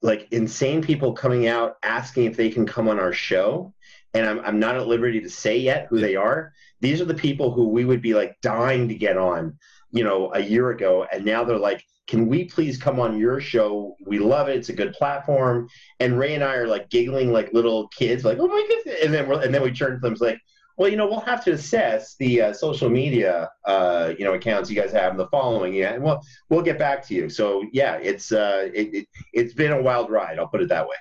like 0.02 0.28
insane 0.32 0.82
people 0.82 1.14
coming 1.14 1.48
out 1.48 1.78
asking 1.82 2.26
if 2.26 2.38
they 2.38 2.50
can 2.50 2.66
come 2.66 2.88
on 2.88 3.00
our 3.00 3.14
show, 3.14 3.74
and 4.14 4.26
I'm 4.26 4.40
I'm 4.42 4.60
not 4.60 4.78
at 4.78 4.88
liberty 4.88 5.20
to 5.22 5.30
say 5.30 5.58
yet 5.58 5.88
who 5.90 6.00
they 6.00 6.16
are. 6.16 6.54
These 6.80 7.02
are 7.02 7.06
the 7.06 7.14
people 7.14 7.52
who 7.52 7.70
we 7.70 7.86
would 7.86 8.02
be 8.02 8.14
like 8.14 8.40
dying 8.42 8.88
to 8.88 8.96
get 8.96 9.18
on, 9.18 9.58
you 9.92 10.04
know, 10.04 10.32
a 10.34 10.40
year 10.40 10.70
ago, 10.70 11.08
and 11.12 11.26
now 11.26 11.44
they're 11.44 11.58
like 11.58 11.84
can 12.08 12.28
we 12.28 12.46
please 12.46 12.78
come 12.78 13.00
on 13.00 13.18
your 13.18 13.40
show? 13.40 13.96
We 14.06 14.20
love 14.20 14.48
it. 14.48 14.58
It's 14.58 14.70
a 14.70 14.74
good 14.74 14.94
platform. 14.94 15.68
And 16.00 16.20
Ray 16.20 16.36
and 16.36 16.44
I 16.44 16.56
are 16.56 16.68
like 16.68 16.90
giggling 16.90 17.32
like 17.32 17.54
little 17.54 17.88
kids, 17.90 18.24
like, 18.24 18.38
oh 18.40 18.48
my 18.48 18.66
goodness. 18.68 19.00
And 19.04 19.14
then, 19.14 19.28
we're, 19.28 19.42
and 19.42 19.54
then 19.54 19.64
we 19.64 19.72
turn 19.72 19.94
to 19.94 20.00
them, 20.00 20.14
it's 20.14 20.22
like, 20.22 20.40
well, 20.78 20.90
you 20.90 20.98
know, 20.98 21.08
we'll 21.08 21.22
have 21.22 21.44
to 21.46 21.54
assess 21.54 22.16
the 22.18 22.42
uh, 22.42 22.54
social 22.54 22.90
media, 22.90 23.50
uh, 23.66 24.14
you 24.20 24.26
know, 24.26 24.34
accounts 24.34 24.70
you 24.70 24.76
guys 24.76 24.92
have 24.92 25.12
and 25.12 25.20
the 25.20 25.28
following. 25.28 25.74
Yeah. 25.74 25.94
And 25.94 26.04
we'll, 26.04 26.22
we'll 26.50 26.62
get 26.62 26.78
back 26.78 27.06
to 27.08 27.16
you. 27.16 27.30
So 27.30 27.64
yeah, 27.72 27.96
it's, 27.96 28.32
uh, 28.32 28.70
it, 28.74 29.08
it, 29.34 29.44
has 29.44 29.54
been 29.54 29.72
a 29.72 29.82
wild 29.82 30.10
ride. 30.10 30.38
I'll 30.38 30.48
put 30.48 30.62
it 30.62 30.70
that 30.70 30.86
way. 30.88 30.96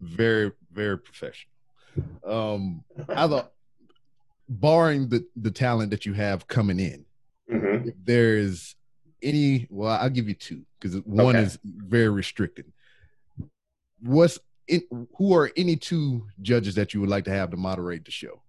Very, 0.00 0.50
very 0.72 0.98
professional. 0.98 1.52
Um, 2.26 2.84
I 3.08 3.28
thought, 3.28 3.52
barring 4.48 5.08
the, 5.08 5.24
the 5.36 5.50
talent 5.50 5.90
that 5.90 6.04
you 6.04 6.12
have 6.14 6.48
coming 6.48 6.80
in, 6.80 7.06
mm-hmm. 7.50 7.90
there 8.04 8.36
is 8.36 8.74
any 9.22 9.66
well 9.70 9.98
i'll 10.00 10.10
give 10.10 10.28
you 10.28 10.34
two 10.34 10.62
because 10.82 10.96
one 11.04 11.36
okay. 11.36 11.44
is 11.44 11.58
very 11.64 12.08
restricted. 12.08 12.72
What's 14.00 14.38
in, 14.66 14.82
who 15.16 15.34
are 15.34 15.50
any 15.56 15.76
two 15.76 16.26
judges 16.40 16.74
that 16.74 16.92
you 16.92 17.00
would 17.00 17.10
like 17.10 17.24
to 17.24 17.30
have 17.30 17.50
to 17.50 17.56
moderate 17.56 18.04
the 18.04 18.10
show? 18.10 18.42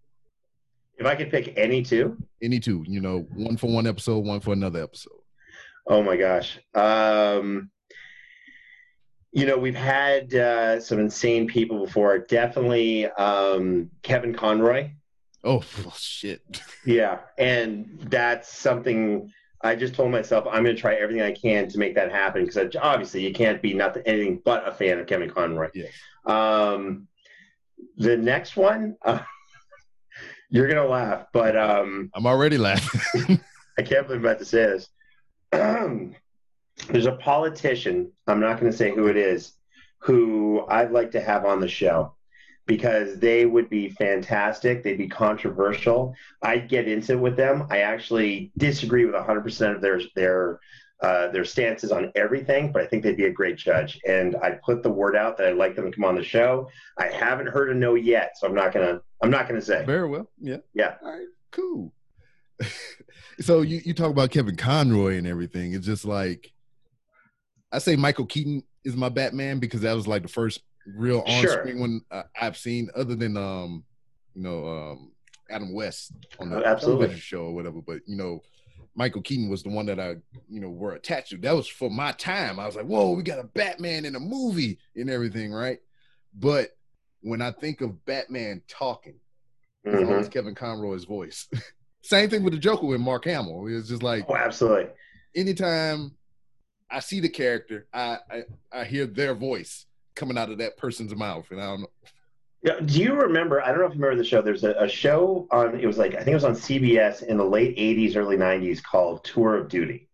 If 0.97 1.05
i 1.05 1.15
could 1.15 1.29
pick 1.29 1.53
any 1.57 1.83
two? 1.83 2.17
Any 2.41 2.59
two 2.59 2.83
you 2.87 3.01
know 3.01 3.27
one 3.33 3.57
for 3.57 3.67
one 3.69 3.87
episode 3.87 4.25
one 4.25 4.39
for 4.39 4.53
another 4.53 4.83
episode. 4.83 5.19
Oh 5.87 6.01
my 6.01 6.17
gosh. 6.17 6.59
Um 6.73 7.69
you 9.31 9.45
know 9.45 9.57
we've 9.57 9.75
had 9.75 10.33
uh, 10.35 10.79
some 10.79 10.99
insane 10.99 11.47
people 11.47 11.85
before. 11.85 12.19
Definitely 12.19 13.07
um 13.07 13.91
kevin 14.01 14.33
conroy. 14.33 14.91
Oh, 15.43 15.63
oh 15.85 15.93
shit. 15.97 16.41
Yeah 16.85 17.19
and 17.37 17.99
that's 18.09 18.51
something 18.55 19.31
I 19.63 19.75
just 19.75 19.95
told 19.95 20.11
myself 20.11 20.45
I'm 20.45 20.63
going 20.63 20.75
to 20.75 20.81
try 20.81 20.95
everything 20.95 21.23
I 21.23 21.31
can 21.31 21.69
to 21.69 21.79
make 21.79 21.95
that 21.95 22.11
happen 22.11 22.45
because 22.45 22.75
obviously 22.75 23.25
you 23.25 23.33
can't 23.33 23.61
be 23.61 23.73
nothing 23.73 24.03
anything 24.05 24.41
but 24.43 24.67
a 24.67 24.71
fan 24.71 24.99
of 24.99 25.07
Kevin 25.07 25.29
Conroy. 25.29 25.69
Yes. 25.73 25.91
Um, 26.25 27.07
the 27.97 28.17
next 28.17 28.57
one, 28.57 28.97
uh, 29.03 29.19
you're 30.49 30.67
going 30.67 30.83
to 30.83 30.89
laugh, 30.89 31.27
but 31.31 31.55
um, 31.55 32.11
I'm 32.13 32.25
already 32.25 32.57
laughing. 32.57 33.39
I 33.77 33.81
can't 33.81 34.05
believe 34.05 34.19
I'm 34.19 34.25
about 34.25 34.39
to 34.39 34.45
say 34.45 34.65
this. 34.65 34.89
there's 36.89 37.05
a 37.05 37.13
politician. 37.13 38.11
I'm 38.27 38.39
not 38.39 38.59
going 38.59 38.71
to 38.71 38.77
say 38.77 38.93
who 38.93 39.07
it 39.07 39.17
is, 39.17 39.53
who 39.99 40.65
I'd 40.67 40.91
like 40.91 41.11
to 41.11 41.21
have 41.21 41.45
on 41.45 41.59
the 41.59 41.67
show 41.67 42.15
because 42.65 43.19
they 43.19 43.45
would 43.45 43.69
be 43.69 43.89
fantastic. 43.89 44.83
They'd 44.83 44.97
be 44.97 45.09
controversial. 45.09 46.15
I'd 46.41 46.69
get 46.69 46.87
into 46.87 47.13
it 47.13 47.19
with 47.19 47.35
them. 47.35 47.67
I 47.69 47.79
actually 47.79 48.51
disagree 48.57 49.05
with 49.05 49.15
100% 49.15 49.75
of 49.75 49.81
their 49.81 50.01
their 50.15 50.59
uh, 51.01 51.27
their 51.31 51.43
stances 51.43 51.91
on 51.91 52.11
everything, 52.15 52.71
but 52.71 52.81
I 52.81 52.87
think 52.87 53.03
they'd 53.03 53.17
be 53.17 53.25
a 53.25 53.31
great 53.31 53.57
judge. 53.57 53.99
And 54.07 54.37
I 54.37 54.51
put 54.51 54.83
the 54.83 54.89
word 54.89 55.17
out 55.17 55.37
that 55.37 55.47
I'd 55.47 55.57
like 55.57 55.75
them 55.75 55.83
to 55.83 55.91
come 55.91 56.05
on 56.05 56.15
the 56.15 56.23
show. 56.23 56.69
I 56.97 57.07
haven't 57.07 57.47
heard 57.47 57.69
a 57.69 57.73
no 57.73 57.95
yet, 57.95 58.37
so 58.37 58.47
I'm 58.47 58.55
not 58.55 58.73
gonna 58.73 59.01
I'm 59.21 59.29
not 59.29 59.47
gonna 59.47 59.61
say. 59.61 59.83
Very 59.85 60.07
well. 60.07 60.29
Yeah. 60.39 60.57
Yeah. 60.73 60.95
All 61.03 61.11
right. 61.11 61.27
Cool. 61.51 61.93
so 63.41 63.61
you 63.61 63.81
you 63.83 63.93
talk 63.93 64.11
about 64.11 64.31
Kevin 64.31 64.55
Conroy 64.55 65.17
and 65.17 65.27
everything. 65.27 65.73
It's 65.73 65.85
just 65.85 66.05
like 66.05 66.53
I 67.73 67.79
say 67.79 67.97
Michael 67.97 68.25
Keaton 68.25 68.63
is 68.85 68.95
my 68.95 69.09
Batman 69.09 69.59
because 69.59 69.81
that 69.81 69.93
was 69.93 70.07
like 70.07 70.21
the 70.21 70.29
first 70.29 70.61
real 70.85 71.23
on 71.25 71.41
sure. 71.41 71.51
screen 71.51 71.79
one 71.79 72.01
uh, 72.11 72.23
I've 72.39 72.57
seen 72.57 72.89
other 72.95 73.15
than 73.15 73.37
um 73.37 73.83
you 74.33 74.43
know 74.43 74.67
um 74.67 75.13
Adam 75.49 75.73
West 75.73 76.11
on 76.39 76.49
the 76.49 76.57
oh, 76.57 76.75
television 76.75 77.19
show 77.19 77.43
or 77.45 77.53
whatever. 77.53 77.81
But 77.81 78.01
you 78.05 78.15
know, 78.15 78.41
Michael 78.95 79.21
Keaton 79.21 79.49
was 79.49 79.63
the 79.63 79.69
one 79.69 79.85
that 79.85 79.99
I 79.99 80.15
you 80.49 80.59
know 80.59 80.69
were 80.69 80.93
attached 80.93 81.29
to. 81.31 81.37
That 81.37 81.55
was 81.55 81.67
for 81.67 81.89
my 81.89 82.11
time. 82.13 82.59
I 82.59 82.65
was 82.65 82.75
like, 82.75 82.85
whoa, 82.85 83.11
we 83.11 83.23
got 83.23 83.39
a 83.39 83.43
Batman 83.43 84.05
in 84.05 84.15
a 84.15 84.19
movie 84.19 84.79
and 84.95 85.09
everything, 85.09 85.53
right? 85.53 85.79
But 86.33 86.75
when 87.21 87.41
I 87.41 87.51
think 87.51 87.81
of 87.81 88.03
Batman 88.05 88.61
talking, 88.67 89.15
mm-hmm. 89.85 89.97
it's 89.97 90.09
always 90.09 90.29
Kevin 90.29 90.55
Conroy's 90.55 91.05
voice. 91.05 91.47
Same 92.01 92.29
thing 92.29 92.43
with 92.43 92.53
the 92.53 92.59
Joker 92.59 92.85
with 92.85 92.99
Mark 92.99 93.25
Hamill. 93.25 93.65
It's 93.67 93.87
just 93.87 94.03
like 94.03 94.25
oh, 94.27 94.35
absolutely. 94.35 94.87
Anytime 95.35 96.11
I 96.91 96.99
see 96.99 97.19
the 97.19 97.29
character, 97.29 97.87
I, 97.93 98.17
I 98.29 98.43
I 98.71 98.83
hear 98.83 99.05
their 99.05 99.33
voice 99.33 99.85
coming 100.15 100.37
out 100.37 100.49
of 100.49 100.57
that 100.59 100.77
person's 100.77 101.15
mouth, 101.15 101.49
and 101.51 101.61
I 101.61 101.65
don't 101.65 101.81
know. 101.81 101.87
Yeah, 102.63 102.79
do 102.79 103.01
you 103.01 103.13
remember? 103.13 103.61
I 103.61 103.67
don't 103.67 103.79
know 103.79 103.87
if 103.87 103.93
you 103.93 104.01
remember 104.01 104.23
the 104.23 104.27
show. 104.27 104.41
There's 104.41 104.63
a, 104.63 104.71
a, 104.71 104.87
show 104.87 105.47
on. 105.51 105.77
It 105.77 105.85
was 105.85 105.97
like 105.97 106.13
I 106.13 106.19
think 106.19 106.29
it 106.29 106.35
was 106.35 106.45
on 106.45 106.53
CBS 106.53 107.23
in 107.23 107.35
the 107.35 107.43
late 107.43 107.77
'80s, 107.77 108.15
early 108.15 108.37
'90s 108.37 108.81
called 108.81 109.23
Tour 109.25 109.57
of 109.57 109.67
Duty. 109.67 110.07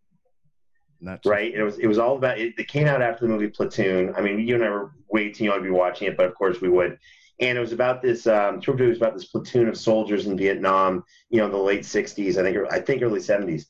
Not 0.99 1.19
right. 1.25 1.53
It 1.53 1.61
was. 1.61 1.77
It 1.77 1.85
was 1.85 1.99
all 1.99 2.17
about. 2.17 2.39
It, 2.39 2.55
it, 2.57 2.67
came 2.67 2.87
out 2.87 3.03
after 3.03 3.25
the 3.25 3.31
movie 3.31 3.49
Platoon. 3.49 4.15
I 4.17 4.21
mean, 4.21 4.39
you 4.39 4.55
and 4.55 4.63
I 4.63 4.69
were 4.69 4.91
way 5.09 5.31
too 5.31 5.45
young 5.45 5.57
to 5.57 5.63
be 5.63 5.69
watching 5.69 6.07
it, 6.07 6.17
but 6.17 6.25
of 6.25 6.33
course 6.33 6.59
we 6.59 6.69
would. 6.69 6.97
And 7.39 7.55
it 7.55 7.61
was 7.61 7.71
about 7.71 8.01
this. 8.01 8.25
Um, 8.25 8.59
Tour 8.59 8.73
of 8.73 8.79
Duty 8.79 8.89
was 8.89 8.97
about 8.97 9.13
this 9.13 9.25
platoon 9.25 9.69
of 9.69 9.77
soldiers 9.77 10.25
in 10.25 10.35
Vietnam. 10.35 11.03
You 11.29 11.39
know, 11.39 11.45
in 11.45 11.51
the 11.51 11.57
late 11.57 11.81
'60s. 11.81 12.37
I 12.37 12.41
think. 12.41 12.57
I 12.71 12.79
think 12.79 13.03
early 13.03 13.19
'70s. 13.19 13.65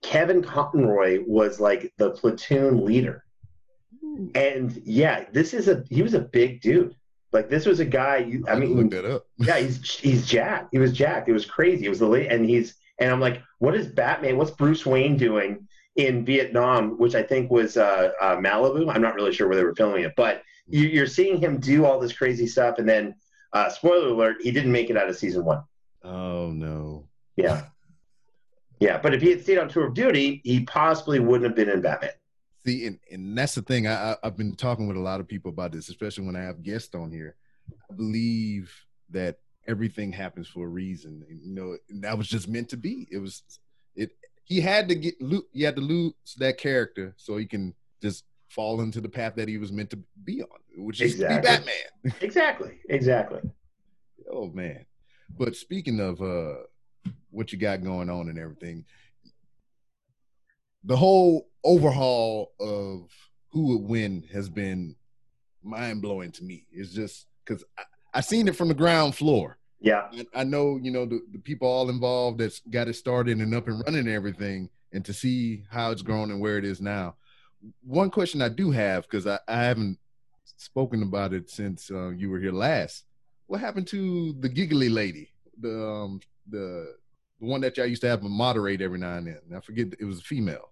Kevin 0.00 0.42
Conroy 0.42 1.22
was 1.26 1.60
like 1.60 1.92
the 1.98 2.12
platoon 2.12 2.82
leader 2.82 3.25
and 4.34 4.82
yeah, 4.84 5.24
this 5.32 5.54
is 5.54 5.68
a 5.68 5.84
he 5.88 6.02
was 6.02 6.14
a 6.14 6.20
big 6.20 6.60
dude. 6.60 6.94
Like 7.32 7.48
this 7.48 7.66
was 7.66 7.80
a 7.80 7.84
guy. 7.84 8.18
You, 8.18 8.44
I, 8.48 8.52
I 8.52 8.56
mean, 8.56 8.76
look 8.76 8.90
that 8.90 9.04
up. 9.04 9.26
yeah, 9.38 9.58
he's 9.58 9.98
he's 9.98 10.26
jacked. 10.26 10.68
He 10.72 10.78
was 10.78 10.92
jacked. 10.92 11.28
It 11.28 11.32
was 11.32 11.44
crazy. 11.44 11.86
It 11.86 11.90
was 11.90 11.98
the 11.98 12.06
late, 12.06 12.30
and 12.30 12.48
he's 12.48 12.76
and 12.98 13.10
I'm 13.10 13.20
like, 13.20 13.42
what 13.58 13.74
is 13.74 13.86
Batman? 13.86 14.36
What's 14.36 14.50
Bruce 14.50 14.86
Wayne 14.86 15.16
doing 15.16 15.66
in 15.96 16.24
Vietnam? 16.24 16.98
Which 16.98 17.14
I 17.14 17.22
think 17.22 17.50
was 17.50 17.76
uh, 17.76 18.12
uh, 18.20 18.36
Malibu. 18.36 18.92
I'm 18.92 19.02
not 19.02 19.14
really 19.14 19.32
sure 19.32 19.48
where 19.48 19.56
they 19.56 19.64
were 19.64 19.74
filming 19.74 20.04
it, 20.04 20.14
but 20.16 20.42
you, 20.68 21.02
are 21.02 21.06
seeing 21.06 21.38
him 21.38 21.58
do 21.58 21.84
all 21.84 21.98
this 21.98 22.12
crazy 22.12 22.46
stuff, 22.46 22.78
and 22.78 22.88
then 22.88 23.14
uh, 23.52 23.68
spoiler 23.68 24.08
alert, 24.08 24.36
he 24.40 24.50
didn't 24.50 24.72
make 24.72 24.90
it 24.90 24.96
out 24.96 25.08
of 25.08 25.16
season 25.16 25.44
one. 25.44 25.62
Oh 26.02 26.50
no. 26.50 27.06
Yeah. 27.36 27.64
Yeah, 28.78 28.98
but 28.98 29.14
if 29.14 29.22
he 29.22 29.30
had 29.30 29.42
stayed 29.42 29.58
on 29.58 29.68
tour 29.68 29.86
of 29.86 29.94
duty, 29.94 30.42
he 30.44 30.60
possibly 30.64 31.18
wouldn't 31.18 31.44
have 31.44 31.56
been 31.56 31.70
in 31.70 31.80
Batman. 31.80 32.10
See, 32.66 32.86
and, 32.86 32.98
and 33.10 33.38
that's 33.38 33.54
the 33.54 33.62
thing. 33.62 33.86
I, 33.86 34.16
I've 34.22 34.36
been 34.36 34.56
talking 34.56 34.88
with 34.88 34.96
a 34.96 35.00
lot 35.00 35.20
of 35.20 35.28
people 35.28 35.50
about 35.50 35.72
this, 35.72 35.88
especially 35.88 36.26
when 36.26 36.36
I 36.36 36.42
have 36.42 36.62
guests 36.62 36.94
on 36.94 37.12
here. 37.12 37.36
I 37.90 37.94
believe 37.94 38.72
that 39.10 39.38
everything 39.68 40.12
happens 40.12 40.48
for 40.48 40.66
a 40.66 40.68
reason. 40.68 41.24
And, 41.28 41.40
you 41.42 41.54
know, 41.54 41.76
that 42.00 42.18
was 42.18 42.28
just 42.28 42.48
meant 42.48 42.68
to 42.70 42.76
be. 42.76 43.06
It 43.10 43.18
was 43.18 43.42
it. 43.94 44.10
He 44.44 44.60
had 44.60 44.88
to 44.88 44.94
get 44.94 45.14
he 45.52 45.62
had 45.62 45.76
to 45.76 45.82
lose 45.82 46.14
that 46.38 46.58
character 46.58 47.14
so 47.16 47.36
he 47.36 47.46
can 47.46 47.74
just 48.02 48.24
fall 48.48 48.80
into 48.80 49.00
the 49.00 49.08
path 49.08 49.34
that 49.36 49.48
he 49.48 49.58
was 49.58 49.72
meant 49.72 49.90
to 49.90 49.98
be 50.24 50.42
on, 50.42 50.84
which 50.84 51.00
is 51.00 51.14
exactly. 51.14 51.36
be 51.36 51.42
Batman. 51.42 52.14
exactly. 52.20 52.78
Exactly. 52.88 53.40
Oh 54.30 54.48
man. 54.48 54.86
But 55.36 55.56
speaking 55.56 56.00
of 56.00 56.20
uh 56.20 56.62
what 57.30 57.52
you 57.52 57.58
got 57.58 57.82
going 57.82 58.08
on 58.10 58.28
and 58.28 58.38
everything, 58.38 58.84
the 60.84 60.96
whole 60.96 61.48
overhaul 61.66 62.52
of 62.60 63.10
who 63.50 63.66
would 63.66 63.88
win 63.88 64.24
has 64.32 64.48
been 64.48 64.94
mind 65.62 66.00
blowing 66.00 66.30
to 66.32 66.44
me. 66.44 66.66
It's 66.72 66.92
just 66.92 67.26
because 67.44 67.64
I, 67.76 67.82
I 68.14 68.20
seen 68.20 68.48
it 68.48 68.56
from 68.56 68.68
the 68.68 68.74
ground 68.74 69.14
floor. 69.14 69.58
Yeah, 69.80 70.08
I, 70.12 70.40
I 70.40 70.44
know 70.44 70.78
you 70.80 70.90
know 70.90 71.04
the, 71.04 71.20
the 71.32 71.38
people 71.38 71.68
all 71.68 71.90
involved 71.90 72.38
that's 72.38 72.60
got 72.70 72.88
it 72.88 72.94
started 72.94 73.38
and 73.38 73.54
up 73.54 73.68
and 73.68 73.82
running 73.84 74.00
and 74.00 74.08
everything, 74.08 74.70
and 74.92 75.04
to 75.04 75.12
see 75.12 75.64
how 75.70 75.90
it's 75.90 76.02
grown 76.02 76.30
and 76.30 76.40
where 76.40 76.56
it 76.56 76.64
is 76.64 76.80
now. 76.80 77.16
One 77.82 78.10
question 78.10 78.40
I 78.40 78.48
do 78.48 78.70
have 78.70 79.02
because 79.02 79.26
I, 79.26 79.38
I 79.48 79.64
haven't 79.64 79.98
spoken 80.56 81.02
about 81.02 81.34
it 81.34 81.50
since 81.50 81.90
uh, 81.90 82.10
you 82.10 82.30
were 82.30 82.38
here 82.38 82.52
last. 82.52 83.04
What 83.48 83.60
happened 83.60 83.86
to 83.88 84.34
the 84.40 84.48
giggly 84.48 84.88
lady, 84.88 85.30
the 85.60 85.86
um, 85.86 86.20
the 86.48 86.94
the 87.40 87.46
one 87.46 87.60
that 87.60 87.76
y'all 87.76 87.86
used 87.86 88.02
to 88.02 88.08
have 88.08 88.22
to 88.22 88.28
moderate 88.28 88.80
every 88.80 88.98
now 88.98 89.16
and 89.16 89.26
then? 89.26 89.40
I 89.54 89.60
forget 89.60 89.88
it 89.98 90.04
was 90.04 90.20
a 90.20 90.22
female. 90.22 90.70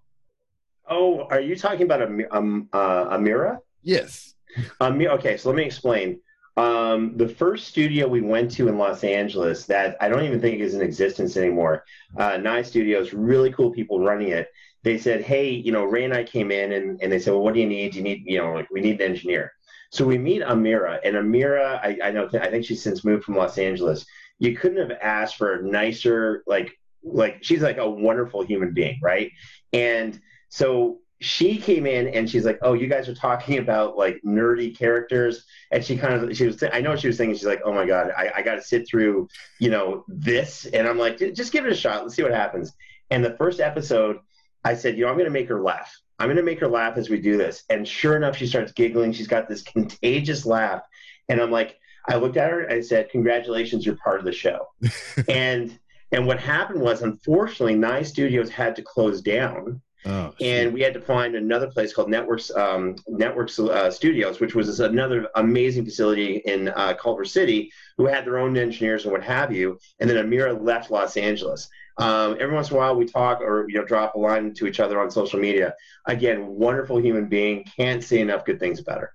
Oh, 0.88 1.26
are 1.30 1.40
you 1.40 1.56
talking 1.56 1.82
about 1.82 2.02
Am- 2.02 2.26
um, 2.30 2.68
uh, 2.72 3.16
Amira? 3.16 3.58
Yes. 3.82 4.34
Um, 4.80 5.00
okay, 5.00 5.36
so 5.36 5.48
let 5.48 5.56
me 5.56 5.64
explain. 5.64 6.20
Um, 6.56 7.16
the 7.16 7.28
first 7.28 7.66
studio 7.66 8.06
we 8.06 8.20
went 8.20 8.50
to 8.52 8.68
in 8.68 8.78
Los 8.78 9.02
Angeles 9.02 9.66
that 9.66 9.96
I 10.00 10.08
don't 10.08 10.22
even 10.24 10.40
think 10.40 10.60
is 10.60 10.74
in 10.74 10.82
existence 10.82 11.36
anymore, 11.36 11.84
uh, 12.16 12.36
Nye 12.36 12.62
Studios, 12.62 13.12
really 13.12 13.52
cool 13.52 13.72
people 13.72 13.98
running 13.98 14.28
it. 14.28 14.48
They 14.84 14.98
said, 14.98 15.22
hey, 15.22 15.50
you 15.50 15.72
know, 15.72 15.84
Ray 15.84 16.04
and 16.04 16.14
I 16.14 16.22
came 16.22 16.52
in 16.52 16.72
and, 16.72 17.02
and 17.02 17.10
they 17.10 17.18
said, 17.18 17.32
well, 17.32 17.42
what 17.42 17.54
do 17.54 17.60
you 17.60 17.66
need? 17.66 17.92
Do 17.92 17.98
you 17.98 18.04
need, 18.04 18.22
you 18.26 18.38
know, 18.38 18.52
like 18.52 18.68
we 18.70 18.80
need 18.80 19.00
an 19.00 19.10
engineer. 19.10 19.52
So 19.90 20.04
we 20.04 20.18
meet 20.18 20.42
Amira, 20.42 20.98
and 21.04 21.14
Amira, 21.16 21.78
I, 21.82 21.98
I 22.02 22.10
know, 22.10 22.28
I 22.32 22.50
think 22.50 22.64
she's 22.64 22.82
since 22.82 23.04
moved 23.04 23.24
from 23.24 23.36
Los 23.36 23.58
Angeles. 23.58 24.04
You 24.38 24.56
couldn't 24.56 24.88
have 24.88 24.98
asked 25.00 25.36
for 25.36 25.54
a 25.54 25.62
nicer, 25.62 26.42
like, 26.46 26.76
like 27.02 27.38
she's 27.42 27.62
like 27.62 27.78
a 27.78 27.88
wonderful 27.88 28.44
human 28.44 28.72
being, 28.74 28.98
right? 29.02 29.30
And 29.72 30.20
so 30.54 30.99
she 31.20 31.58
came 31.58 31.84
in 31.84 32.06
and 32.06 32.30
she's 32.30 32.44
like, 32.44 32.61
"Oh, 32.62 32.75
you 32.75 32.87
guys 32.87 33.08
are 33.08 33.14
talking 33.14 33.58
about 33.58 33.96
like 33.96 34.20
nerdy 34.25 34.76
characters," 34.76 35.46
and 35.73 35.84
she 35.84 35.96
kind 35.96 36.14
of 36.14 36.37
she 36.37 36.46
was 36.46 36.62
I 36.73 36.80
know 36.80 36.90
what 36.90 37.00
she 37.00 37.08
was 37.08 37.16
thinking 37.16 37.34
she's 37.34 37.44
like, 37.44 37.62
"Oh 37.64 37.73
my 37.73 37.84
god, 37.84 38.12
I, 38.16 38.30
I 38.37 38.42
got 38.42 38.54
to 38.54 38.62
sit 38.62 38.87
through 38.87 39.26
you 39.58 39.68
know 39.68 40.04
this," 40.06 40.66
and 40.66 40.87
I'm 40.87 40.96
like, 40.96 41.18
"Just 41.34 41.50
give 41.50 41.66
it 41.66 41.73
a 41.73 41.75
shot. 41.75 42.04
Let's 42.04 42.14
see 42.14 42.23
what 42.23 42.30
happens." 42.30 42.70
And 43.11 43.25
the 43.25 43.37
first 43.37 43.58
episode, 43.58 44.18
I 44.64 44.76
said, 44.76 44.96
"You 44.96 45.06
know, 45.06 45.08
I'm 45.11 45.16
going 45.16 45.25
to 45.25 45.32
make 45.32 45.49
her 45.49 45.61
laugh. 45.61 45.92
I'm 46.20 46.28
going 46.28 46.37
to 46.37 46.44
make 46.44 46.61
her 46.61 46.68
laugh 46.68 46.96
as 46.99 47.11
we 47.11 47.20
do 47.20 47.37
this." 47.37 47.64
And 47.68 47.87
sure 47.87 48.14
enough, 48.14 48.37
she 48.37 48.46
starts 48.46 48.70
giggling. 48.70 49.12
She's 49.12 49.26
got 49.26 49.49
this 49.49 49.62
contagious 49.62 50.46
laugh, 50.46 50.82
and 51.28 51.40
I'm 51.40 51.50
like, 51.50 51.80
I 52.08 52.14
looked 52.14 52.37
at 52.37 52.52
her 52.52 52.61
and 52.61 52.75
I 52.75 52.80
said, 52.80 53.11
"Congratulations, 53.11 53.84
you're 53.84 53.96
part 53.96 54.20
of 54.20 54.25
the 54.25 54.30
show." 54.30 54.68
and 55.28 55.76
and 56.12 56.28
what 56.28 56.38
happened 56.38 56.80
was, 56.80 57.02
unfortunately, 57.02 57.75
Nye 57.75 58.02
Studios 58.02 58.50
had 58.50 58.76
to 58.76 58.82
close 58.82 59.20
down 59.20 59.82
Oh, 60.06 60.34
and 60.40 60.75
we 60.75 60.82
had 60.82 60.92
to 60.94 61.00
find 61.00 61.34
another 61.34 61.70
place 61.70 61.94
called 61.94 62.11
Networks 62.11 62.50
um, 62.54 62.96
Networks 63.08 63.58
uh, 63.58 63.90
Studios, 63.90 64.38
which 64.38 64.54
was 64.54 64.80
another 64.80 65.28
amazing 65.34 65.84
facility 65.84 66.42
in 66.44 66.68
uh, 66.68 66.94
Culver 66.94 67.25
City, 67.25 67.73
who 67.96 68.06
had 68.06 68.26
their 68.26 68.38
own 68.38 68.56
engineers 68.56 69.04
and 69.04 69.12
what 69.12 69.23
have 69.23 69.50
you. 69.50 69.78
And 70.00 70.11
then 70.11 70.16
Amira 70.16 70.61
left 70.62 70.90
Los 70.90 71.16
Angeles. 71.16 71.68
Um, 71.96 72.37
every 72.40 72.54
once 72.54 72.70
in 72.70 72.76
a 72.76 72.78
while, 72.78 72.96
we 72.96 73.06
talk 73.06 73.40
or 73.40 73.66
you 73.68 73.78
know 73.78 73.84
drop 73.84 74.14
a 74.14 74.18
line 74.18 74.52
to 74.54 74.66
each 74.66 74.80
other 74.80 75.00
on 75.00 75.11
social 75.11 75.40
media. 75.40 75.75
Again, 76.06 76.46
wonderful 76.46 77.00
human 77.00 77.26
being. 77.26 77.64
Can't 77.76 78.02
say 78.02 78.20
enough 78.20 78.44
good 78.44 78.61
things 78.61 78.80
about 78.80 79.00
her. 79.00 79.14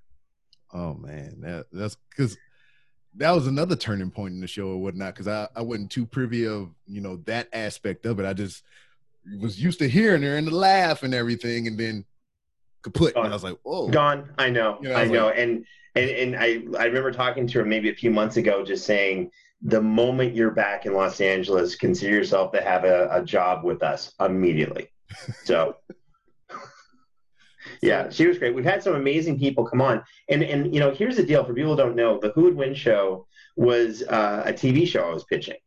Oh 0.74 0.96
man, 0.96 1.41
that, 1.41 1.65
that's 1.72 1.98
because 2.10 2.38
that 3.15 3.31
was 3.31 3.48
another 3.48 3.75
turning 3.75 4.12
point 4.12 4.34
in 4.34 4.39
the 4.39 4.48
show 4.48 4.69
or 4.69 4.77
whatnot. 4.77 5.13
Because 5.13 5.27
I 5.27 5.50
I 5.55 5.62
wasn't 5.62 5.91
too 5.91 6.05
privy 6.05 6.48
of 6.48 6.69
you 6.88 7.01
know 7.01 7.17
that 7.25 7.50
aspect 7.53 8.05
of 8.05 8.19
it. 8.19 8.25
I 8.25 8.34
just 8.34 8.63
was 9.39 9.61
used 9.61 9.79
to 9.79 9.89
hearing 9.89 10.23
her 10.23 10.35
and 10.35 10.47
the 10.47 10.55
laugh 10.55 11.03
and 11.03 11.13
everything, 11.13 11.67
and 11.67 11.77
then 11.77 12.05
kaput. 12.83 13.13
Gone. 13.13 13.25
And 13.25 13.33
I 13.33 13.35
was 13.35 13.43
like, 13.43 13.57
"Oh, 13.65 13.89
gone." 13.89 14.29
I 14.38 14.49
know, 14.49 14.77
you 14.81 14.89
know 14.89 14.95
I, 14.95 15.01
I 15.01 15.05
know, 15.05 15.25
like, 15.27 15.38
and 15.38 15.65
and 15.95 16.09
and 16.09 16.35
I 16.35 16.63
I 16.79 16.85
remember 16.85 17.11
talking 17.11 17.47
to 17.47 17.59
her 17.59 17.65
maybe 17.65 17.89
a 17.89 17.95
few 17.95 18.11
months 18.11 18.38
ago, 18.38 18.63
just 18.63 18.85
saying, 18.85 19.31
the 19.61 19.81
moment 19.81 20.35
you're 20.35 20.51
back 20.51 20.85
in 20.85 20.93
Los 20.93 21.19
Angeles, 21.19 21.75
consider 21.75 22.15
yourself 22.15 22.51
to 22.53 22.61
have 22.61 22.85
a, 22.85 23.09
a 23.11 23.23
job 23.23 23.63
with 23.63 23.83
us 23.83 24.13
immediately. 24.19 24.89
So. 25.43 25.75
yeah, 27.81 28.09
she 28.09 28.27
was 28.27 28.38
great. 28.38 28.53
We've 28.53 28.63
had 28.63 28.83
some 28.83 28.93
amazing 28.93 29.39
people 29.39 29.65
come 29.65 29.81
on, 29.81 30.03
and 30.29 30.43
and 30.43 30.73
you 30.73 30.79
know, 30.79 30.91
here's 30.91 31.15
the 31.15 31.23
deal 31.23 31.43
for 31.43 31.53
people 31.53 31.71
who 31.71 31.77
don't 31.77 31.95
know: 31.95 32.19
the 32.19 32.29
Who 32.29 32.43
Would 32.43 32.55
Win 32.55 32.75
show 32.75 33.25
was 33.55 34.03
uh, 34.03 34.43
a 34.45 34.53
TV 34.53 34.88
show 34.88 35.09
I 35.09 35.13
was 35.13 35.23
pitching. 35.23 35.57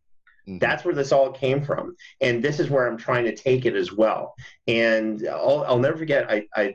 That's 0.47 0.85
where 0.85 0.95
this 0.95 1.13
all 1.13 1.31
came 1.31 1.63
from, 1.63 1.97
and 2.21 2.43
this 2.43 2.59
is 2.59 2.69
where 2.69 2.89
I'm 2.89 2.97
trying 2.97 3.25
to 3.25 3.35
take 3.35 3.65
it 3.65 3.76
as 3.76 3.93
well. 3.93 4.35
And 4.67 5.26
I'll, 5.28 5.65
I'll 5.67 5.78
never 5.78 5.97
forget. 5.97 6.31
I, 6.31 6.47
I 6.55 6.75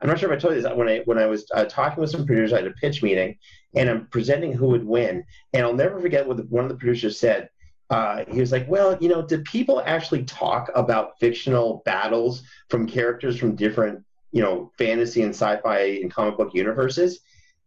I'm 0.00 0.08
not 0.08 0.18
sure 0.18 0.32
if 0.32 0.36
I 0.36 0.40
told 0.40 0.54
you 0.54 0.62
this 0.62 0.72
when 0.74 0.88
I 0.88 0.98
when 1.04 1.18
I 1.18 1.26
was 1.26 1.46
uh, 1.54 1.64
talking 1.64 2.00
with 2.00 2.10
some 2.10 2.26
producers. 2.26 2.52
I 2.52 2.58
had 2.58 2.66
a 2.66 2.72
pitch 2.72 3.02
meeting, 3.02 3.36
and 3.74 3.88
I'm 3.88 4.06
presenting 4.06 4.52
who 4.52 4.68
would 4.68 4.84
win. 4.84 5.24
And 5.52 5.64
I'll 5.64 5.74
never 5.74 6.00
forget 6.00 6.26
what 6.26 6.38
the, 6.38 6.44
one 6.44 6.64
of 6.64 6.70
the 6.70 6.76
producers 6.76 7.18
said. 7.18 7.50
Uh, 7.90 8.24
he 8.28 8.40
was 8.40 8.52
like, 8.52 8.68
"Well, 8.68 8.96
you 9.00 9.08
know, 9.08 9.22
do 9.22 9.42
people 9.42 9.82
actually 9.84 10.24
talk 10.24 10.70
about 10.74 11.18
fictional 11.18 11.82
battles 11.84 12.42
from 12.68 12.86
characters 12.86 13.38
from 13.38 13.56
different, 13.56 14.04
you 14.32 14.42
know, 14.42 14.70
fantasy 14.78 15.22
and 15.22 15.34
sci-fi 15.34 16.00
and 16.02 16.12
comic 16.12 16.36
book 16.36 16.54
universes?" 16.54 17.20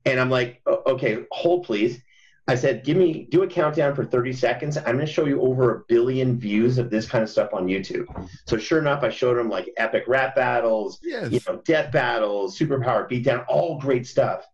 And 0.05 0.19
I'm 0.19 0.29
like, 0.29 0.61
"Okay, 0.67 1.25
hold 1.31 1.65
please." 1.65 2.01
I 2.47 2.55
said, 2.55 2.83
give 2.83 2.97
me, 2.97 3.25
do 3.31 3.43
a 3.43 3.47
countdown 3.47 3.95
for 3.95 4.03
30 4.03 4.33
seconds. 4.33 4.77
I'm 4.77 4.95
going 4.95 4.99
to 4.99 5.05
show 5.05 5.25
you 5.25 5.41
over 5.41 5.75
a 5.75 5.79
billion 5.87 6.37
views 6.37 6.77
of 6.77 6.89
this 6.89 7.07
kind 7.07 7.23
of 7.23 7.29
stuff 7.29 7.53
on 7.53 7.67
YouTube. 7.67 8.05
So 8.45 8.57
sure 8.57 8.79
enough, 8.79 9.01
I 9.01 9.09
showed 9.09 9.37
them 9.37 9.49
like 9.49 9.69
epic 9.77 10.03
rap 10.07 10.35
battles, 10.35 10.99
yes. 11.01 11.31
you 11.31 11.39
know, 11.47 11.61
death 11.63 11.93
battles, 11.93 12.59
superpower 12.59 13.09
beatdown, 13.09 13.45
all 13.47 13.79
great 13.79 14.05
stuff. 14.05 14.45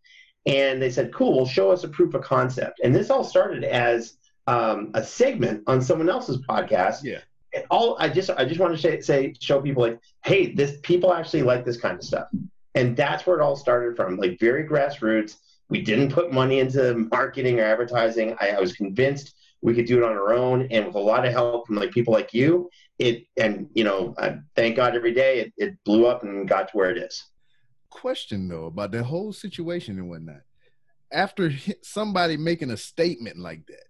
And 0.45 0.80
they 0.80 0.91
said, 0.91 1.12
cool, 1.12 1.38
well, 1.38 1.45
show 1.47 1.71
us 1.71 1.84
a 1.84 1.88
proof 1.88 2.13
of 2.13 2.21
concept. 2.21 2.80
And 2.84 2.95
this 2.95 3.10
all 3.10 3.23
started 3.23 3.63
as 3.63 4.17
um, 4.45 4.91
a 4.93 5.04
segment 5.04 5.63
on 5.65 5.82
someone 5.82 6.10
else's 6.10 6.38
podcast. 6.38 7.04
Yeah. 7.04 7.19
And 7.56 7.65
all 7.71 7.97
I 7.99 8.10
just, 8.10 8.30
I 8.30 8.45
just 8.45 8.60
want 8.60 8.75
to 8.75 8.80
say, 8.80 9.02
say, 9.02 9.34
show 9.39 9.62
people 9.62 9.82
like, 9.82 9.99
hey, 10.23 10.54
this 10.54 10.78
people 10.84 11.12
actually 11.12 11.41
like 11.41 11.65
this 11.65 11.78
kind 11.78 11.97
of 11.97 12.04
stuff. 12.04 12.28
And 12.75 12.95
that's 12.95 13.25
where 13.25 13.39
it 13.39 13.41
all 13.41 13.56
started 13.56 13.95
from, 13.95 14.17
like 14.17 14.39
very 14.39 14.63
grassroots 14.63 15.38
we 15.69 15.82
didn't 15.82 16.12
put 16.12 16.32
money 16.32 16.60
into 16.60 17.08
marketing 17.12 17.60
or 17.60 17.65
advertising. 17.65 18.36
I, 18.39 18.51
I 18.51 18.60
was 18.60 18.73
convinced 18.73 19.36
we 19.62 19.75
could 19.75 19.86
do 19.86 19.97
it 19.97 20.03
on 20.03 20.13
our 20.13 20.34
own, 20.34 20.67
and 20.71 20.88
with 20.88 20.95
a 20.95 20.99
lot 20.99 21.25
of 21.25 21.34
help 21.34 21.67
from 21.67 21.75
like 21.75 21.91
people 21.91 22.13
like 22.13 22.34
you, 22.34 22.69
it 22.97 23.25
and 23.38 23.69
you 23.73 23.84
know, 23.84 24.13
I, 24.17 24.38
thank 24.55 24.75
God 24.75 24.95
every 24.95 25.13
day 25.13 25.39
it, 25.39 25.53
it 25.58 25.84
blew 25.84 26.05
up 26.05 26.23
and 26.23 26.47
got 26.47 26.69
to 26.69 26.77
where 26.77 26.89
it 26.89 26.97
is. 26.97 27.25
Question 27.89 28.47
though 28.47 28.65
about 28.65 28.91
the 28.91 29.03
whole 29.03 29.34
situation 29.34 29.97
and 29.99 30.10
whatnot. 30.10 30.41
After 31.12 31.51
somebody 31.84 32.38
making 32.38 32.71
a 32.71 32.77
statement 32.77 33.38
like 33.38 33.65
that, 33.67 33.84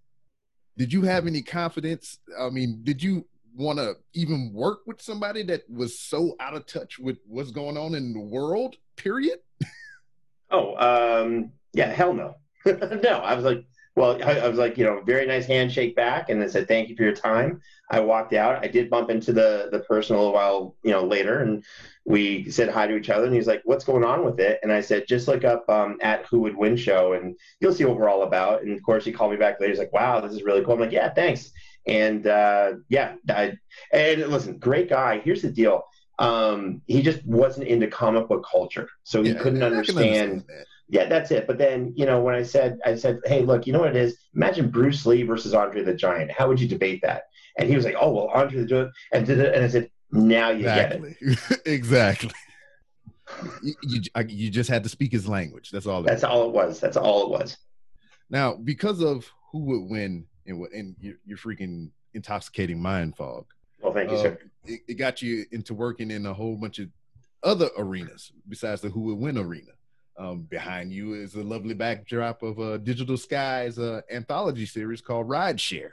did 0.77 0.91
you 0.91 1.03
have 1.03 1.27
any 1.27 1.41
confidence? 1.41 2.17
I 2.39 2.49
mean, 2.49 2.81
did 2.83 3.03
you 3.03 3.25
want 3.55 3.79
to 3.79 3.95
even 4.13 4.51
work 4.53 4.79
with 4.85 5.01
somebody 5.01 5.43
that 5.43 5.69
was 5.69 5.99
so 5.99 6.35
out 6.39 6.55
of 6.55 6.65
touch 6.65 6.97
with 6.97 7.17
what's 7.27 7.51
going 7.51 7.77
on 7.77 7.95
in 7.95 8.13
the 8.13 8.19
world? 8.19 8.75
Period. 8.95 9.39
Oh, 10.51 10.75
um, 10.77 11.51
yeah, 11.73 11.91
hell 11.91 12.13
no. 12.13 12.35
no, 12.65 13.19
I 13.19 13.35
was 13.35 13.45
like, 13.45 13.63
well, 13.95 14.21
I, 14.23 14.39
I, 14.39 14.47
was 14.47 14.57
like, 14.57 14.77
you 14.77 14.85
know, 14.85 15.01
very 15.01 15.25
nice 15.25 15.45
handshake 15.45 15.95
back, 15.95 16.29
and 16.29 16.41
I 16.41 16.47
said, 16.47 16.67
thank 16.67 16.89
you 16.89 16.95
for 16.95 17.03
your 17.03 17.13
time. 17.13 17.61
I 17.91 17.99
walked 17.99 18.33
out. 18.33 18.63
I 18.63 18.67
did 18.67 18.89
bump 18.89 19.09
into 19.09 19.33
the 19.33 19.69
the 19.71 19.79
person 19.79 20.15
a 20.15 20.19
little 20.19 20.33
while, 20.33 20.75
you 20.83 20.91
know, 20.91 21.03
later, 21.03 21.39
and 21.39 21.63
we 22.05 22.49
said 22.49 22.69
hi 22.69 22.87
to 22.87 22.95
each 22.95 23.09
other. 23.09 23.25
And 23.25 23.33
he's 23.33 23.47
like, 23.47 23.61
"What's 23.65 23.83
going 23.83 24.03
on 24.03 24.23
with 24.23 24.39
it?" 24.39 24.59
And 24.61 24.71
I 24.71 24.81
said, 24.81 25.07
"Just 25.07 25.27
look 25.27 25.43
up 25.43 25.67
um, 25.69 25.97
at 26.01 26.25
Who 26.27 26.39
Would 26.41 26.55
Win 26.55 26.77
show, 26.77 27.13
and 27.13 27.35
you'll 27.59 27.73
see 27.73 27.85
what 27.85 27.97
we're 27.97 28.09
all 28.09 28.23
about." 28.23 28.61
And 28.61 28.75
of 28.75 28.83
course, 28.83 29.05
he 29.05 29.11
called 29.11 29.31
me 29.31 29.37
back 29.37 29.59
later. 29.59 29.71
He's 29.71 29.79
like, 29.79 29.93
"Wow, 29.93 30.19
this 30.21 30.33
is 30.33 30.43
really 30.43 30.63
cool." 30.63 30.75
I'm 30.75 30.79
like, 30.79 30.91
"Yeah, 30.91 31.11
thanks." 31.13 31.51
And 31.87 32.27
uh, 32.27 32.73
yeah, 32.89 33.15
I, 33.29 33.53
and 33.91 34.27
listen, 34.27 34.59
great 34.59 34.89
guy. 34.89 35.19
Here's 35.19 35.41
the 35.41 35.51
deal. 35.51 35.83
Um, 36.19 36.81
he 36.85 37.01
just 37.01 37.25
wasn't 37.25 37.67
into 37.67 37.87
comic 37.87 38.27
book 38.27 38.45
culture, 38.49 38.89
so 39.03 39.23
he 39.23 39.31
yeah, 39.31 39.41
couldn't 39.41 39.63
understand. 39.63 40.43
Yeah, 40.89 41.05
that's 41.05 41.29
it. 41.31 41.45
But 41.45 41.57
then, 41.57 41.93
you 41.95 42.05
know, 42.05 42.21
when 42.21 42.35
I 42.35 42.43
said, 42.43 42.79
I 42.85 42.95
said, 42.95 43.19
hey, 43.25 43.43
look, 43.43 43.67
you 43.67 43.73
know 43.73 43.79
what 43.79 43.89
it 43.89 43.95
is? 43.95 44.17
Imagine 44.35 44.69
Bruce 44.69 45.05
Lee 45.05 45.21
versus 45.21 45.53
Andre 45.53 45.83
the 45.83 45.93
Giant. 45.93 46.31
How 46.31 46.47
would 46.47 46.59
you 46.59 46.67
debate 46.67 47.01
that? 47.03 47.23
And 47.57 47.69
he 47.69 47.75
was 47.75 47.85
like, 47.85 47.95
oh, 47.99 48.11
well, 48.11 48.31
Andre 48.33 48.61
the 48.61 48.65
Giant. 48.65 48.91
And, 49.13 49.29
and 49.29 49.63
I 49.63 49.67
said, 49.67 49.91
now 50.11 50.49
you 50.49 50.59
exactly. 50.59 51.15
get 51.19 51.39
it. 51.51 51.61
exactly. 51.65 52.31
You, 53.61 53.75
you, 53.83 54.01
you 54.27 54.49
just 54.49 54.71
had 54.71 54.81
to 54.81 54.89
speak 54.89 55.11
his 55.11 55.27
language. 55.27 55.69
That's 55.69 55.85
all. 55.85 56.01
That's 56.01 56.23
was. 56.23 56.31
all 56.31 56.47
it 56.47 56.51
was. 56.51 56.79
That's 56.79 56.97
all 56.97 57.25
it 57.25 57.29
was. 57.29 57.57
Now, 58.31 58.55
because 58.55 59.03
of 59.03 59.29
who 59.51 59.59
would 59.65 59.87
win 59.87 60.25
in, 60.47 60.65
in 60.73 60.95
your, 60.99 61.13
your 61.27 61.37
freaking 61.37 61.91
intoxicating 62.15 62.81
mind 62.81 63.15
fog. 63.15 63.45
Well, 63.81 63.93
thank 63.93 64.09
you, 64.09 64.17
uh, 64.17 64.21
sir. 64.21 64.39
It, 64.65 64.79
it 64.87 64.93
got 64.95 65.21
you 65.21 65.45
into 65.51 65.75
working 65.75 66.09
in 66.09 66.25
a 66.25 66.33
whole 66.33 66.55
bunch 66.55 66.79
of 66.79 66.89
other 67.43 67.69
arenas 67.77 68.31
besides 68.47 68.81
the 68.81 68.89
who 68.89 69.01
would 69.01 69.19
win 69.19 69.37
arena. 69.37 69.73
Um, 70.19 70.41
behind 70.41 70.91
you 70.91 71.13
is 71.13 71.35
a 71.35 71.43
lovely 71.43 71.73
backdrop 71.73 72.43
of 72.43 72.59
a 72.59 72.77
Digital 72.77 73.15
Skies 73.15 73.79
uh, 73.79 74.01
anthology 74.11 74.65
series 74.65 74.99
called 74.99 75.29
Rideshare. 75.29 75.91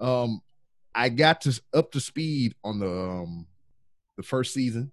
Um, 0.00 0.42
I 0.92 1.08
got 1.08 1.42
to 1.42 1.60
up 1.72 1.92
to 1.92 2.00
speed 2.00 2.56
on 2.64 2.80
the 2.80 2.90
um, 2.90 3.46
the 4.16 4.24
first 4.24 4.52
season, 4.52 4.90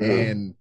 mm-hmm. 0.00 0.10
and 0.10 0.54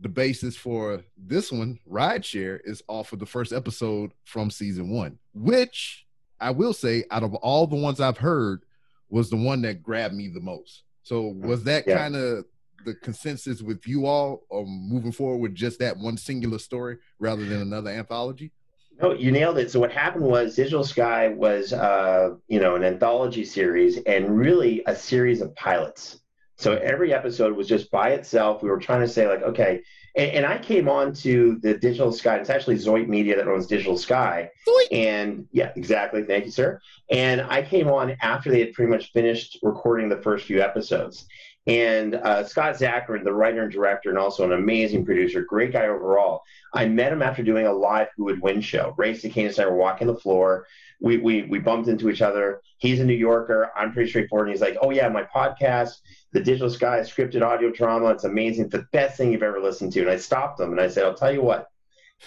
the 0.00 0.08
basis 0.08 0.56
for 0.56 1.04
this 1.18 1.52
one, 1.52 1.78
Rideshare, 1.86 2.60
is 2.64 2.82
off 2.88 3.12
of 3.12 3.18
the 3.18 3.26
first 3.26 3.52
episode 3.52 4.12
from 4.24 4.50
season 4.50 4.88
one, 4.88 5.18
which 5.34 6.06
I 6.40 6.50
will 6.50 6.72
say, 6.72 7.04
out 7.10 7.22
of 7.22 7.34
all 7.34 7.66
the 7.66 7.76
ones 7.76 8.00
I've 8.00 8.16
heard, 8.16 8.62
was 9.10 9.28
the 9.28 9.36
one 9.36 9.60
that 9.62 9.82
grabbed 9.82 10.14
me 10.14 10.28
the 10.28 10.40
most. 10.40 10.84
So 11.02 11.26
was 11.26 11.64
that 11.64 11.86
yeah. 11.86 11.98
kind 11.98 12.16
of 12.16 12.46
the 12.84 12.94
consensus 12.94 13.62
with 13.62 13.86
you 13.86 14.06
all 14.06 14.42
um, 14.52 14.66
moving 14.88 15.12
forward 15.12 15.38
with 15.38 15.54
just 15.54 15.78
that 15.78 15.96
one 15.96 16.16
singular 16.16 16.58
story 16.58 16.98
rather 17.18 17.44
than 17.44 17.60
another 17.60 17.90
anthology? 17.90 18.52
No, 19.00 19.12
you 19.12 19.32
nailed 19.32 19.58
it. 19.58 19.70
So 19.70 19.80
what 19.80 19.92
happened 19.92 20.24
was 20.24 20.56
Digital 20.56 20.84
Sky 20.84 21.28
was, 21.28 21.72
uh, 21.72 22.34
you 22.48 22.60
know, 22.60 22.76
an 22.76 22.84
anthology 22.84 23.44
series 23.44 23.96
and 23.98 24.36
really 24.38 24.82
a 24.86 24.94
series 24.94 25.40
of 25.40 25.54
pilots. 25.54 26.20
So 26.56 26.74
every 26.76 27.14
episode 27.14 27.56
was 27.56 27.66
just 27.66 27.90
by 27.90 28.10
itself. 28.10 28.62
We 28.62 28.68
were 28.68 28.78
trying 28.78 29.00
to 29.00 29.08
say 29.08 29.26
like, 29.26 29.42
okay, 29.42 29.80
and, 30.14 30.30
and 30.32 30.46
I 30.46 30.58
came 30.58 30.88
on 30.88 31.14
to 31.14 31.58
the 31.62 31.74
Digital 31.74 32.12
Sky. 32.12 32.36
It's 32.36 32.50
actually 32.50 32.76
Zoit 32.76 33.08
Media 33.08 33.36
that 33.36 33.48
owns 33.48 33.66
Digital 33.66 33.96
Sky. 33.96 34.50
Zoit. 34.68 34.86
And 34.92 35.48
yeah, 35.52 35.72
exactly. 35.76 36.24
Thank 36.24 36.44
you, 36.44 36.50
sir. 36.50 36.80
And 37.10 37.40
I 37.40 37.62
came 37.62 37.88
on 37.88 38.16
after 38.20 38.50
they 38.50 38.60
had 38.60 38.74
pretty 38.74 38.90
much 38.90 39.12
finished 39.12 39.58
recording 39.62 40.10
the 40.10 40.20
first 40.20 40.44
few 40.44 40.60
episodes. 40.60 41.26
And 41.66 42.14
uh, 42.14 42.44
Scott 42.44 42.76
Zakarin, 42.76 43.22
the 43.22 43.32
writer 43.32 43.62
and 43.62 43.70
director, 43.70 44.08
and 44.08 44.18
also 44.18 44.44
an 44.44 44.52
amazing 44.52 45.04
producer, 45.04 45.42
great 45.42 45.72
guy 45.72 45.86
overall. 45.86 46.42
I 46.74 46.86
met 46.86 47.12
him 47.12 47.22
after 47.22 47.42
doing 47.42 47.66
a 47.66 47.72
live 47.72 48.08
Who 48.16 48.24
Would 48.24 48.40
Win 48.40 48.60
show. 48.60 48.94
Ray 48.96 49.12
Stakenas 49.12 49.58
and 49.58 49.66
I 49.66 49.66
were 49.66 49.76
walking 49.76 50.06
the 50.06 50.16
floor. 50.16 50.66
We, 51.00 51.18
we, 51.18 51.42
we 51.42 51.58
bumped 51.58 51.88
into 51.88 52.08
each 52.08 52.22
other. 52.22 52.60
He's 52.78 53.00
a 53.00 53.04
New 53.04 53.14
Yorker. 53.14 53.70
I'm 53.76 53.92
pretty 53.92 54.08
straightforward. 54.08 54.48
And 54.48 54.54
he's 54.54 54.62
like, 54.62 54.78
Oh, 54.80 54.90
yeah, 54.90 55.08
my 55.08 55.22
podcast, 55.22 56.00
The 56.32 56.40
Digital 56.40 56.70
Sky, 56.70 57.00
scripted 57.00 57.42
audio 57.42 57.70
drama. 57.70 58.06
It's 58.10 58.24
amazing. 58.24 58.64
It's 58.64 58.72
the 58.72 58.86
best 58.92 59.16
thing 59.16 59.32
you've 59.32 59.42
ever 59.42 59.60
listened 59.60 59.92
to. 59.92 60.00
And 60.00 60.10
I 60.10 60.16
stopped 60.16 60.60
him 60.60 60.72
and 60.72 60.80
I 60.80 60.88
said, 60.88 61.04
I'll 61.04 61.14
tell 61.14 61.32
you 61.32 61.42
what, 61.42 61.68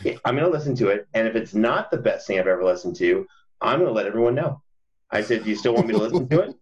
I'm 0.05 0.35
going 0.35 0.45
to 0.45 0.49
listen 0.49 0.75
to 0.75 0.89
it. 0.89 1.07
And 1.13 1.27
if 1.27 1.35
it's 1.35 1.53
not 1.53 1.91
the 1.91 1.97
best 1.97 2.27
thing 2.27 2.39
I've 2.39 2.47
ever 2.47 2.63
listened 2.63 2.95
to, 2.97 3.25
I'm 3.61 3.79
going 3.79 3.89
to 3.89 3.93
let 3.93 4.07
everyone 4.07 4.35
know. 4.35 4.61
I 5.11 5.21
said, 5.21 5.43
Do 5.43 5.49
you 5.49 5.55
still 5.55 5.73
want 5.73 5.87
me 5.87 5.93
to 5.93 5.99
listen 5.99 6.27
to 6.29 6.39
it? 6.41 6.55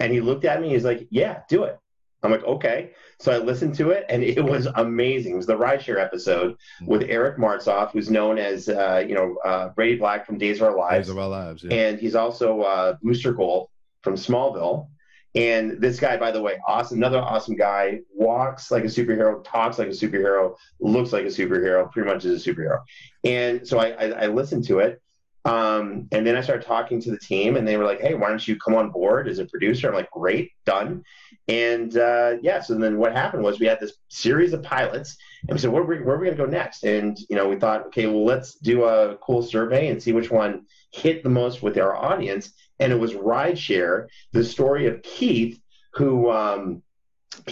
And 0.00 0.12
he 0.12 0.20
looked 0.20 0.44
at 0.44 0.60
me. 0.60 0.70
He's 0.70 0.84
like, 0.84 1.06
Yeah, 1.10 1.40
do 1.48 1.64
it. 1.64 1.78
I'm 2.26 2.32
like, 2.32 2.44
okay. 2.44 2.90
So 3.18 3.32
I 3.32 3.38
listened 3.38 3.74
to 3.76 3.90
it, 3.90 4.04
and 4.08 4.22
it 4.24 4.44
was 4.44 4.66
amazing. 4.74 5.34
It 5.34 5.36
was 5.36 5.46
the 5.46 5.56
rideshare 5.56 6.02
episode 6.02 6.52
mm-hmm. 6.52 6.86
with 6.86 7.02
Eric 7.08 7.38
Martsolf, 7.38 7.92
who's 7.92 8.10
known 8.10 8.38
as 8.38 8.68
uh, 8.68 9.04
you 9.06 9.14
know 9.14 9.36
uh, 9.44 9.68
Brady 9.70 9.96
Black 9.96 10.26
from 10.26 10.38
Days 10.38 10.60
of 10.60 10.68
Our 10.68 10.76
Lives. 10.76 11.06
Days 11.06 11.12
of 11.12 11.18
Our 11.18 11.28
Lives, 11.28 11.64
yeah. 11.64 11.74
And 11.74 11.98
he's 11.98 12.14
also 12.14 12.62
uh, 12.62 12.96
Booster 13.02 13.32
Gold 13.32 13.68
from 14.02 14.14
Smallville. 14.14 14.88
And 15.34 15.82
this 15.82 16.00
guy, 16.00 16.16
by 16.16 16.30
the 16.30 16.40
way, 16.40 16.58
awesome, 16.66 16.96
another 16.96 17.18
awesome 17.18 17.56
guy, 17.56 18.00
walks 18.14 18.70
like 18.70 18.84
a 18.84 18.88
superhero, 18.88 19.44
talks 19.44 19.78
like 19.78 19.88
a 19.88 19.90
superhero, 19.90 20.56
looks 20.80 21.12
like 21.12 21.24
a 21.24 21.28
superhero, 21.28 21.92
pretty 21.92 22.08
much 22.08 22.24
is 22.24 22.46
a 22.46 22.50
superhero. 22.50 22.80
And 23.22 23.68
so 23.68 23.78
I, 23.78 23.88
I, 23.88 24.04
I 24.06 24.26
listened 24.28 24.64
to 24.68 24.78
it, 24.78 25.02
um, 25.46 26.08
and 26.10 26.26
then 26.26 26.36
I 26.36 26.40
started 26.40 26.66
talking 26.66 27.00
to 27.02 27.10
the 27.12 27.18
team, 27.18 27.56
and 27.56 27.66
they 27.66 27.76
were 27.76 27.84
like, 27.84 28.00
"Hey, 28.00 28.14
why 28.14 28.28
don't 28.28 28.46
you 28.48 28.56
come 28.58 28.74
on 28.74 28.90
board 28.90 29.28
as 29.28 29.38
a 29.38 29.44
producer?" 29.44 29.88
I'm 29.88 29.94
like, 29.94 30.10
"Great, 30.10 30.50
done." 30.64 31.04
And 31.46 31.96
uh, 31.96 32.38
yeah, 32.42 32.60
so 32.60 32.74
then 32.74 32.98
what 32.98 33.12
happened 33.12 33.44
was 33.44 33.60
we 33.60 33.66
had 33.66 33.78
this 33.78 33.92
series 34.08 34.52
of 34.52 34.64
pilots, 34.64 35.16
and 35.42 35.52
we 35.54 35.60
said, 35.60 35.70
"Where, 35.70 35.84
where, 35.84 36.02
where 36.02 36.16
are 36.16 36.18
we 36.18 36.26
going 36.26 36.36
to 36.36 36.44
go 36.44 36.50
next?" 36.50 36.82
And 36.82 37.16
you 37.30 37.36
know, 37.36 37.48
we 37.48 37.54
thought, 37.54 37.86
"Okay, 37.86 38.06
well, 38.06 38.24
let's 38.24 38.56
do 38.56 38.84
a 38.84 39.16
cool 39.18 39.40
survey 39.40 39.86
and 39.86 40.02
see 40.02 40.12
which 40.12 40.32
one 40.32 40.66
hit 40.90 41.22
the 41.22 41.30
most 41.30 41.62
with 41.62 41.78
our 41.78 41.94
audience." 41.94 42.52
And 42.80 42.92
it 42.92 42.96
was 42.96 43.14
Rideshare, 43.14 44.08
the 44.32 44.42
story 44.42 44.86
of 44.88 45.00
Keith, 45.02 45.60
who, 45.94 46.28
um, 46.28 46.82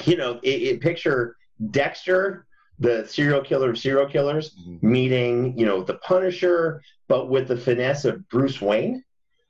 you 0.04 0.16
know, 0.16 0.40
it, 0.42 0.62
it 0.62 0.80
picture 0.80 1.36
Dexter 1.70 2.46
the 2.78 3.06
serial 3.06 3.40
killer 3.40 3.70
of 3.70 3.78
serial 3.78 4.06
killers 4.06 4.56
mm-hmm. 4.56 4.90
meeting, 4.90 5.58
you 5.58 5.66
know, 5.66 5.82
the 5.82 5.94
Punisher, 5.94 6.82
but 7.08 7.28
with 7.28 7.48
the 7.48 7.56
finesse 7.56 8.04
of 8.04 8.28
Bruce 8.28 8.60
Wayne, 8.60 9.04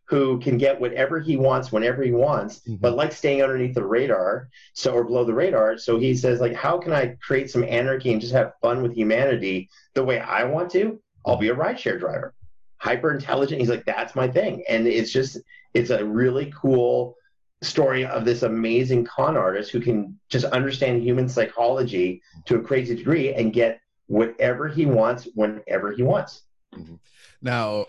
who 0.06 0.38
can 0.40 0.58
get 0.58 0.80
whatever 0.80 1.18
he 1.18 1.37
wants 1.37 1.72
whenever 1.72 2.02
he 2.02 2.10
wants, 2.10 2.60
mm-hmm. 2.60 2.76
but 2.76 2.94
like 2.94 3.12
staying 3.12 3.42
underneath 3.42 3.74
the 3.74 3.84
radar, 3.84 4.48
so 4.74 4.92
or 4.92 5.04
below 5.04 5.24
the 5.24 5.32
radar. 5.32 5.78
So 5.78 5.98
he 5.98 6.14
says, 6.14 6.40
like, 6.40 6.54
how 6.54 6.78
can 6.78 6.92
I 6.92 7.16
create 7.22 7.50
some 7.50 7.64
anarchy 7.64 8.12
and 8.12 8.20
just 8.20 8.34
have 8.34 8.52
fun 8.60 8.82
with 8.82 8.92
humanity 8.92 9.70
the 9.94 10.04
way 10.04 10.20
I 10.20 10.44
want 10.44 10.70
to? 10.72 11.00
I'll 11.24 11.38
be 11.38 11.48
a 11.48 11.54
rideshare 11.54 11.98
driver. 11.98 12.34
Hyper 12.76 13.12
intelligent. 13.12 13.60
He's 13.60 13.70
like, 13.70 13.87
that's 13.87 14.14
my 14.14 14.28
thing. 14.28 14.62
And 14.68 14.87
it's 14.87 15.10
just, 15.10 15.38
it's 15.72 15.88
a 15.88 16.04
really 16.04 16.52
cool 16.54 17.16
story 17.64 18.05
of 18.05 18.24
this 18.24 18.42
amazing 18.42 19.05
con 19.05 19.37
artist 19.37 19.70
who 19.70 19.81
can 19.81 20.18
just 20.29 20.44
understand 20.46 21.03
human 21.03 21.29
psychology 21.29 22.22
to 22.46 22.57
a 22.57 22.61
crazy 22.61 22.94
degree 22.94 23.35
and 23.35 23.53
get 23.53 23.81
whatever 24.07 24.68
he 24.68 24.87
wants 24.87 25.29
whenever 25.35 25.92
he 25.92 26.03
wants. 26.03 26.42
Mm-hmm. 26.74 26.94
Now, 27.42 27.87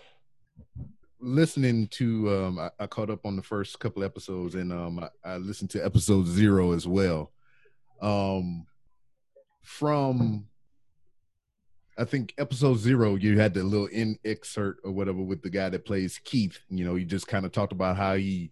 listening 1.20 1.88
to, 1.88 2.30
um, 2.34 2.58
I, 2.58 2.70
I, 2.78 2.86
caught 2.86 3.10
up 3.10 3.24
on 3.26 3.36
the 3.36 3.42
first 3.42 3.78
couple 3.78 4.04
episodes 4.04 4.54
and 4.54 4.72
um, 4.72 5.00
I, 5.00 5.08
I, 5.24 5.36
listened 5.38 5.70
to 5.70 5.84
episode 5.84 6.26
zero 6.26 6.72
as 6.72 6.86
well. 6.86 7.32
Um, 8.00 8.66
from 9.62 10.46
I 11.98 12.04
think 12.04 12.34
episode 12.36 12.76
zero, 12.76 13.14
you 13.14 13.38
had 13.38 13.54
the 13.54 13.62
little 13.62 13.86
in 13.86 14.18
excerpt 14.24 14.80
or 14.84 14.92
whatever 14.92 15.22
with 15.22 15.42
the 15.42 15.50
guy 15.50 15.70
that 15.70 15.86
plays 15.86 16.20
Keith. 16.24 16.58
You 16.68 16.84
know, 16.84 16.94
he 16.94 17.04
just 17.04 17.26
kind 17.26 17.46
of 17.46 17.52
talked 17.52 17.72
about 17.72 17.96
how 17.96 18.14
he 18.16 18.50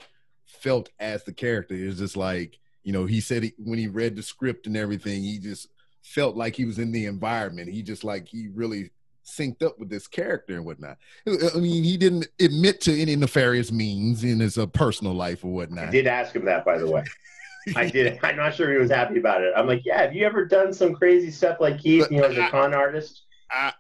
felt 0.55 0.91
as 1.01 1.25
the 1.25 1.33
character. 1.33 1.75
It's 1.75 1.99
just 1.99 2.17
like, 2.17 2.59
you 2.83 2.93
know, 2.93 3.07
he 3.07 3.21
said 3.21 3.43
he, 3.45 3.55
when 3.59 3.79
he 3.79 3.89
read 3.89 4.17
the 4.17 4.23
script 4.23 4.67
and 4.67 4.77
everything, 4.77 5.23
he 5.23 5.39
just 5.39 5.69
felt 6.03 6.37
like 6.37 6.55
he 6.55 6.65
was 6.65 6.79
in 6.79 6.93
the 6.93 7.07
environment. 7.07 7.71
He 7.71 7.83
just 7.83 8.05
like 8.05 8.29
he 8.29 8.49
really 8.53 8.91
synced 9.25 9.63
up 9.63 9.79
with 9.79 9.89
this 9.89 10.07
character 10.07 10.55
and 10.55 10.65
whatnot. 10.65 10.99
I 11.27 11.59
mean, 11.59 11.83
he 11.83 11.97
didn't 11.97 12.29
admit 12.41 12.81
to 12.83 13.01
any 13.01 13.17
nefarious 13.17 13.73
means 13.73 14.23
in 14.23 14.41
his 14.41 14.59
uh, 14.59 14.67
personal 14.67 15.15
life 15.15 15.45
or 15.45 15.53
whatnot. 15.53 15.89
I 15.89 15.91
did 15.91 16.07
ask 16.07 16.35
him 16.35 16.45
that, 16.45 16.65
by 16.65 16.79
the 16.79 16.91
way. 16.91 17.05
I 17.77 17.89
did. 17.89 18.19
I'm 18.23 18.37
not 18.37 18.55
sure 18.55 18.71
he 18.71 18.79
was 18.79 18.91
happy 18.91 19.19
about 19.19 19.43
it. 19.43 19.55
I'm 19.57 19.67
like, 19.67 19.85
yeah, 19.85 20.03
have 20.03 20.15
you 20.15 20.27
ever 20.27 20.45
done 20.45 20.73
some 20.73 20.95
crazy 20.95 21.31
stuff 21.31 21.59
like 21.61 21.79
Keith, 21.79 22.07
you 22.11 22.19
know, 22.19 22.25
as 22.25 22.37
a 22.37 22.49
con 22.49 22.75
artist? 22.75 23.23
I, 23.51 23.73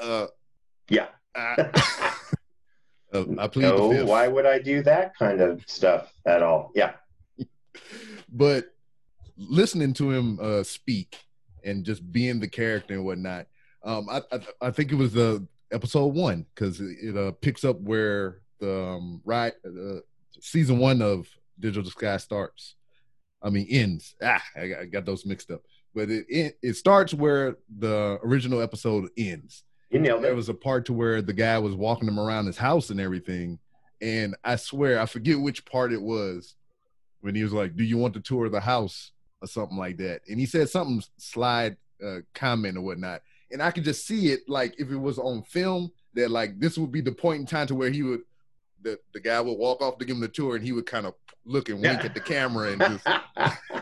uh, 0.00 0.26
yeah. 0.90 1.06
I, 1.34 2.14
uh, 3.12 3.24
I 3.38 3.48
plead 3.48 3.62
no, 3.62 4.04
why 4.04 4.28
would 4.28 4.46
I 4.46 4.58
do 4.58 4.82
that 4.82 5.16
kind 5.16 5.40
of 5.40 5.62
stuff 5.66 6.12
at 6.26 6.42
all? 6.42 6.70
Yeah. 6.74 6.92
but 8.32 8.66
listening 9.36 9.92
to 9.94 10.10
him 10.10 10.38
uh, 10.40 10.62
speak 10.62 11.18
and 11.64 11.84
just 11.84 12.10
being 12.12 12.40
the 12.40 12.48
character 12.48 12.94
and 12.94 13.04
whatnot, 13.04 13.46
um, 13.82 14.08
I, 14.08 14.22
I, 14.32 14.40
I 14.60 14.70
think 14.70 14.92
it 14.92 14.96
was 14.96 15.12
the 15.12 15.46
episode 15.72 16.14
one 16.14 16.46
because 16.54 16.80
it, 16.80 16.96
it 17.02 17.16
uh, 17.16 17.32
picks 17.32 17.64
up 17.64 17.80
where 17.80 18.40
the 18.60 18.88
um, 18.88 19.20
right 19.24 19.54
uh, 19.64 20.00
season 20.40 20.78
one 20.78 21.02
of 21.02 21.28
Digital 21.58 21.90
Sky 21.90 22.16
starts. 22.18 22.76
I 23.42 23.48
mean 23.50 23.66
ends. 23.70 24.14
Ah, 24.22 24.42
I, 24.54 24.74
I 24.80 24.84
got 24.84 25.06
those 25.06 25.24
mixed 25.24 25.50
up. 25.50 25.62
But 25.94 26.10
it, 26.10 26.26
it 26.28 26.58
it 26.62 26.74
starts 26.74 27.14
where 27.14 27.56
the 27.78 28.18
original 28.22 28.60
episode 28.60 29.08
ends 29.16 29.64
you 29.90 29.98
nailed 29.98 30.20
it. 30.20 30.22
There 30.22 30.34
was 30.34 30.48
a 30.48 30.54
part 30.54 30.86
to 30.86 30.92
where 30.92 31.20
the 31.22 31.32
guy 31.32 31.58
was 31.58 31.74
walking 31.74 32.08
him 32.08 32.18
around 32.18 32.46
his 32.46 32.56
house 32.56 32.90
and 32.90 33.00
everything. 33.00 33.58
And 34.00 34.36
I 34.44 34.56
swear, 34.56 35.00
I 35.00 35.06
forget 35.06 35.38
which 35.40 35.64
part 35.64 35.92
it 35.92 36.00
was 36.00 36.54
when 37.20 37.34
he 37.34 37.42
was 37.42 37.52
like, 37.52 37.76
Do 37.76 37.84
you 37.84 37.98
want 37.98 38.14
to 38.14 38.20
tour 38.20 38.46
of 38.46 38.52
the 38.52 38.60
house? 38.60 39.12
or 39.42 39.48
something 39.48 39.76
like 39.76 39.96
that. 39.98 40.22
And 40.28 40.38
he 40.38 40.46
said 40.46 40.68
something 40.68 41.02
slide 41.16 41.76
uh, 42.04 42.18
comment 42.34 42.76
or 42.76 42.82
whatnot. 42.82 43.22
And 43.50 43.62
I 43.62 43.70
could 43.70 43.84
just 43.84 44.06
see 44.06 44.28
it 44.28 44.48
like 44.48 44.74
if 44.78 44.90
it 44.90 44.96
was 44.96 45.18
on 45.18 45.42
film, 45.42 45.90
that 46.14 46.30
like 46.30 46.58
this 46.58 46.76
would 46.78 46.92
be 46.92 47.00
the 47.00 47.12
point 47.12 47.40
in 47.40 47.46
time 47.46 47.66
to 47.68 47.74
where 47.74 47.90
he 47.90 48.02
would 48.02 48.22
the, 48.82 48.98
the 49.12 49.20
guy 49.20 49.40
would 49.40 49.58
walk 49.58 49.82
off 49.82 49.98
to 49.98 50.04
give 50.04 50.16
him 50.16 50.22
the 50.22 50.28
tour 50.28 50.56
and 50.56 50.64
he 50.64 50.72
would 50.72 50.86
kind 50.86 51.06
of 51.06 51.14
look 51.44 51.68
and 51.68 51.80
wink 51.80 52.02
at 52.02 52.14
the 52.14 52.20
camera 52.20 52.72
and 52.72 52.80
just 52.80 53.06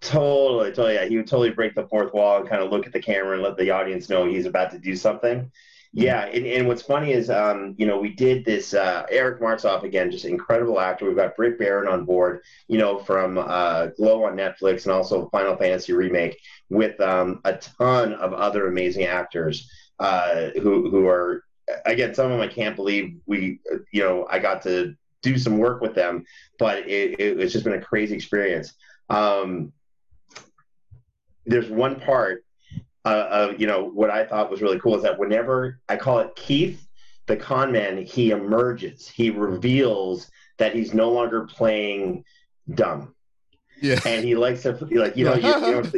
Totally, 0.00 0.70
totally. 0.70 0.94
Yeah, 0.94 1.06
he 1.06 1.16
would 1.16 1.26
totally 1.26 1.50
break 1.50 1.74
the 1.74 1.88
fourth 1.88 2.12
wall 2.12 2.38
and 2.38 2.48
kind 2.48 2.62
of 2.62 2.70
look 2.70 2.86
at 2.86 2.92
the 2.92 3.02
camera 3.02 3.34
and 3.34 3.42
let 3.42 3.56
the 3.56 3.70
audience 3.70 4.08
know 4.08 4.26
he's 4.26 4.46
about 4.46 4.70
to 4.70 4.78
do 4.78 4.94
something. 4.94 5.38
Mm-hmm. 5.38 6.02
Yeah, 6.02 6.26
and, 6.26 6.46
and 6.46 6.68
what's 6.68 6.82
funny 6.82 7.12
is, 7.12 7.30
um, 7.30 7.74
you 7.78 7.86
know, 7.86 7.98
we 7.98 8.10
did 8.10 8.44
this. 8.44 8.74
Uh, 8.74 9.06
Eric 9.10 9.40
Martsolf 9.40 9.82
again, 9.82 10.10
just 10.10 10.24
incredible 10.24 10.78
actor. 10.78 11.06
We've 11.06 11.16
got 11.16 11.34
Britt 11.34 11.58
Baron 11.58 11.88
on 11.88 12.04
board, 12.04 12.42
you 12.68 12.78
know, 12.78 12.98
from 12.98 13.38
uh, 13.38 13.86
Glow 13.96 14.24
on 14.24 14.36
Netflix 14.36 14.84
and 14.84 14.92
also 14.92 15.28
Final 15.30 15.56
Fantasy 15.56 15.94
remake, 15.94 16.38
with 16.68 17.00
um, 17.00 17.40
a 17.44 17.54
ton 17.54 18.12
of 18.12 18.34
other 18.34 18.68
amazing 18.68 19.04
actors 19.04 19.70
uh, 19.98 20.50
who 20.60 20.90
who 20.90 21.06
are 21.08 21.42
again 21.86 22.14
some 22.14 22.26
of 22.26 22.32
them 22.32 22.40
I 22.40 22.52
can't 22.52 22.76
believe 22.76 23.16
we, 23.26 23.60
you 23.92 24.02
know, 24.02 24.26
I 24.30 24.38
got 24.38 24.62
to 24.62 24.94
do 25.22 25.38
some 25.38 25.58
work 25.58 25.80
with 25.80 25.94
them, 25.94 26.24
but 26.58 26.78
it, 26.86 27.18
it, 27.18 27.40
it's 27.40 27.52
just 27.52 27.64
been 27.64 27.74
a 27.74 27.80
crazy 27.80 28.14
experience. 28.14 28.74
Um, 29.10 29.72
there's 31.48 31.68
one 31.68 31.98
part 32.00 32.44
uh, 33.04 33.26
of 33.30 33.60
you 33.60 33.66
know 33.66 33.84
what 33.84 34.10
I 34.10 34.24
thought 34.24 34.50
was 34.50 34.60
really 34.60 34.78
cool 34.78 34.96
is 34.96 35.02
that 35.02 35.18
whenever 35.18 35.80
I 35.88 35.96
call 35.96 36.18
it 36.20 36.36
Keith, 36.36 36.86
the 37.26 37.36
con 37.36 37.72
man, 37.72 38.04
he 38.04 38.30
emerges. 38.30 39.08
He 39.08 39.30
reveals 39.30 40.30
that 40.58 40.74
he's 40.74 40.92
no 40.92 41.10
longer 41.10 41.46
playing 41.46 42.24
dumb. 42.74 43.14
Yeah, 43.80 44.00
and 44.04 44.24
he 44.24 44.34
likes 44.34 44.62
to 44.62 44.72
like 44.90 45.16
you 45.16 45.24
know 45.24 45.34
you, 45.34 45.48
you 45.48 45.60
know 45.82 45.90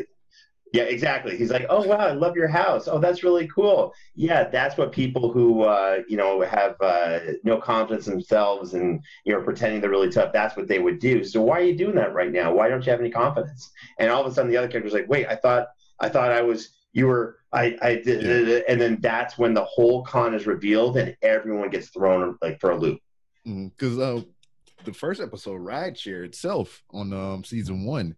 Yeah, 0.73 0.85
exactly. 0.85 1.37
He's 1.37 1.51
like, 1.51 1.67
"Oh 1.69 1.85
wow, 1.85 1.97
I 1.97 2.13
love 2.13 2.37
your 2.37 2.47
house. 2.47 2.87
Oh, 2.87 3.01
that's 3.01 3.25
really 3.25 3.49
cool." 3.49 3.93
Yeah, 4.15 4.45
that's 4.45 4.77
what 4.77 4.93
people 4.93 5.33
who 5.33 5.63
uh, 5.63 6.03
you 6.09 6.17
know 6.17 6.43
have 6.43 6.77
uh, 6.81 7.19
no 7.43 7.59
confidence 7.59 8.07
in 8.07 8.13
themselves 8.13 8.75
and 8.75 9.03
you 9.25 9.33
know 9.33 9.43
pretending 9.43 9.81
they're 9.81 9.91
really 9.91 10.11
tough. 10.11 10.33
That's 10.33 10.57
what 10.57 10.69
they 10.69 10.79
would 10.79 11.01
do. 11.01 11.25
So 11.25 11.43
why 11.43 11.59
are 11.59 11.65
you 11.65 11.77
doing 11.77 11.97
that 11.97 12.15
right 12.15 12.31
now? 12.31 12.55
Why 12.55 12.69
don't 12.69 12.87
you 12.87 12.93
have 12.93 13.01
any 13.01 13.11
confidence? 13.11 13.71
And 13.99 14.11
all 14.11 14.25
of 14.25 14.31
a 14.31 14.35
sudden, 14.35 14.51
the 14.51 14.57
other 14.57 14.69
character's 14.69 14.93
like, 14.93 15.09
"Wait, 15.09 15.27
I 15.27 15.35
thought 15.35 15.69
I 15.99 16.09
thought 16.09 16.31
I 16.31 16.43
was 16.43 16.71
you 16.93 17.09
were 17.09 17.39
I 17.53 17.77
I 17.83 17.95
did," 17.97 18.47
yeah. 18.47 18.61
and 18.69 18.81
then 18.81 19.01
that's 19.01 19.37
when 19.37 19.55
the 19.55 19.65
whole 19.65 20.05
con 20.05 20.35
is 20.35 20.47
revealed 20.47 20.97
and 20.99 21.17
everyone 21.23 21.71
gets 21.71 21.89
thrown 21.89 22.39
like 22.41 22.61
for 22.61 22.71
a 22.71 22.77
loop. 22.77 23.01
Because 23.45 23.97
mm-hmm. 23.97 24.19
uh, 24.19 24.23
the 24.85 24.93
first 24.93 25.21
episode, 25.21 25.61
Rideshare 25.61 26.25
itself 26.25 26.85
on 26.93 27.13
um, 27.13 27.43
season 27.43 27.85
one, 27.85 28.15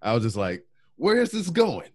I 0.00 0.14
was 0.14 0.22
just 0.22 0.36
like, 0.36 0.64
"Where 0.94 1.20
is 1.20 1.32
this 1.32 1.50
going?" 1.50 1.88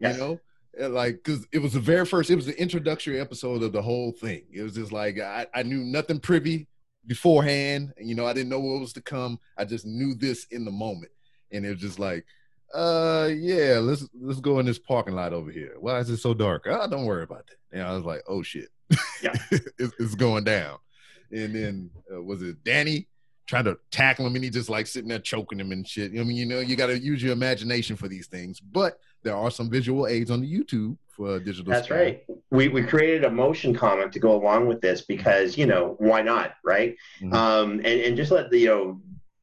Yes. 0.00 0.16
You 0.16 0.20
know, 0.20 0.40
and 0.78 0.94
like 0.94 1.22
because 1.22 1.46
it 1.52 1.58
was 1.58 1.74
the 1.74 1.80
very 1.80 2.06
first, 2.06 2.30
it 2.30 2.36
was 2.36 2.46
the 2.46 2.60
introductory 2.60 3.20
episode 3.20 3.62
of 3.62 3.72
the 3.72 3.82
whole 3.82 4.12
thing. 4.12 4.42
It 4.52 4.62
was 4.62 4.74
just 4.74 4.92
like 4.92 5.18
I, 5.18 5.46
I 5.54 5.62
knew 5.62 5.84
nothing 5.84 6.20
privy 6.20 6.68
beforehand. 7.06 7.92
You 7.98 8.14
know, 8.14 8.26
I 8.26 8.32
didn't 8.32 8.48
know 8.48 8.60
what 8.60 8.80
was 8.80 8.92
to 8.94 9.02
come. 9.02 9.38
I 9.56 9.64
just 9.64 9.86
knew 9.86 10.14
this 10.14 10.44
in 10.50 10.64
the 10.64 10.70
moment, 10.70 11.12
and 11.52 11.64
it 11.66 11.70
was 11.70 11.80
just 11.80 11.98
like, 11.98 12.24
uh, 12.74 13.30
yeah, 13.32 13.78
let's 13.80 14.08
let's 14.20 14.40
go 14.40 14.58
in 14.58 14.66
this 14.66 14.78
parking 14.78 15.14
lot 15.14 15.32
over 15.32 15.50
here. 15.50 15.74
Why 15.78 15.98
is 15.98 16.10
it 16.10 16.18
so 16.18 16.34
dark? 16.34 16.66
Oh, 16.66 16.88
don't 16.88 17.04
worry 17.04 17.24
about 17.24 17.46
that. 17.48 17.78
And 17.78 17.86
I 17.86 17.94
was 17.94 18.04
like, 18.04 18.22
oh 18.28 18.42
shit, 18.42 18.68
yeah, 19.22 19.34
it's, 19.50 19.94
it's, 19.98 20.14
going 20.14 20.44
down. 20.44 20.78
And 21.32 21.54
then 21.54 21.90
uh, 22.12 22.22
was 22.22 22.42
it 22.42 22.62
Danny? 22.64 23.06
trying 23.46 23.64
to 23.64 23.76
tackle 23.90 24.24
him 24.24 24.36
and 24.36 24.44
he 24.44 24.48
just 24.48 24.70
like 24.70 24.86
sitting 24.86 25.08
there 25.08 25.18
choking 25.18 25.58
him 25.58 25.72
and 25.72 25.86
shit. 25.86 26.12
I 26.12 26.22
mean, 26.22 26.36
you 26.36 26.46
know, 26.46 26.60
you 26.60 26.76
got 26.76 26.86
to 26.86 26.96
use 26.96 27.20
your 27.20 27.32
imagination 27.32 27.96
for 27.96 28.06
these 28.06 28.28
things. 28.28 28.60
But 28.60 29.00
there 29.22 29.36
are 29.36 29.50
some 29.50 29.70
visual 29.70 30.06
aids 30.06 30.30
on 30.30 30.40
the 30.40 30.52
YouTube 30.52 30.96
for 31.08 31.38
digital. 31.38 31.72
That's 31.72 31.90
right. 31.90 32.24
We 32.50 32.68
we 32.68 32.82
created 32.82 33.24
a 33.24 33.30
motion 33.30 33.74
comic 33.74 34.12
to 34.12 34.18
go 34.18 34.34
along 34.34 34.66
with 34.66 34.80
this 34.80 35.02
because 35.02 35.58
you 35.58 35.66
know 35.66 35.96
why 35.98 36.22
not, 36.22 36.54
right? 36.64 36.96
Mm-hmm. 37.20 37.32
Um, 37.34 37.72
and 37.72 37.86
and 37.86 38.16
just 38.16 38.30
let 38.30 38.50
the 38.50 38.58
you 38.58 38.66
know 38.66 39.00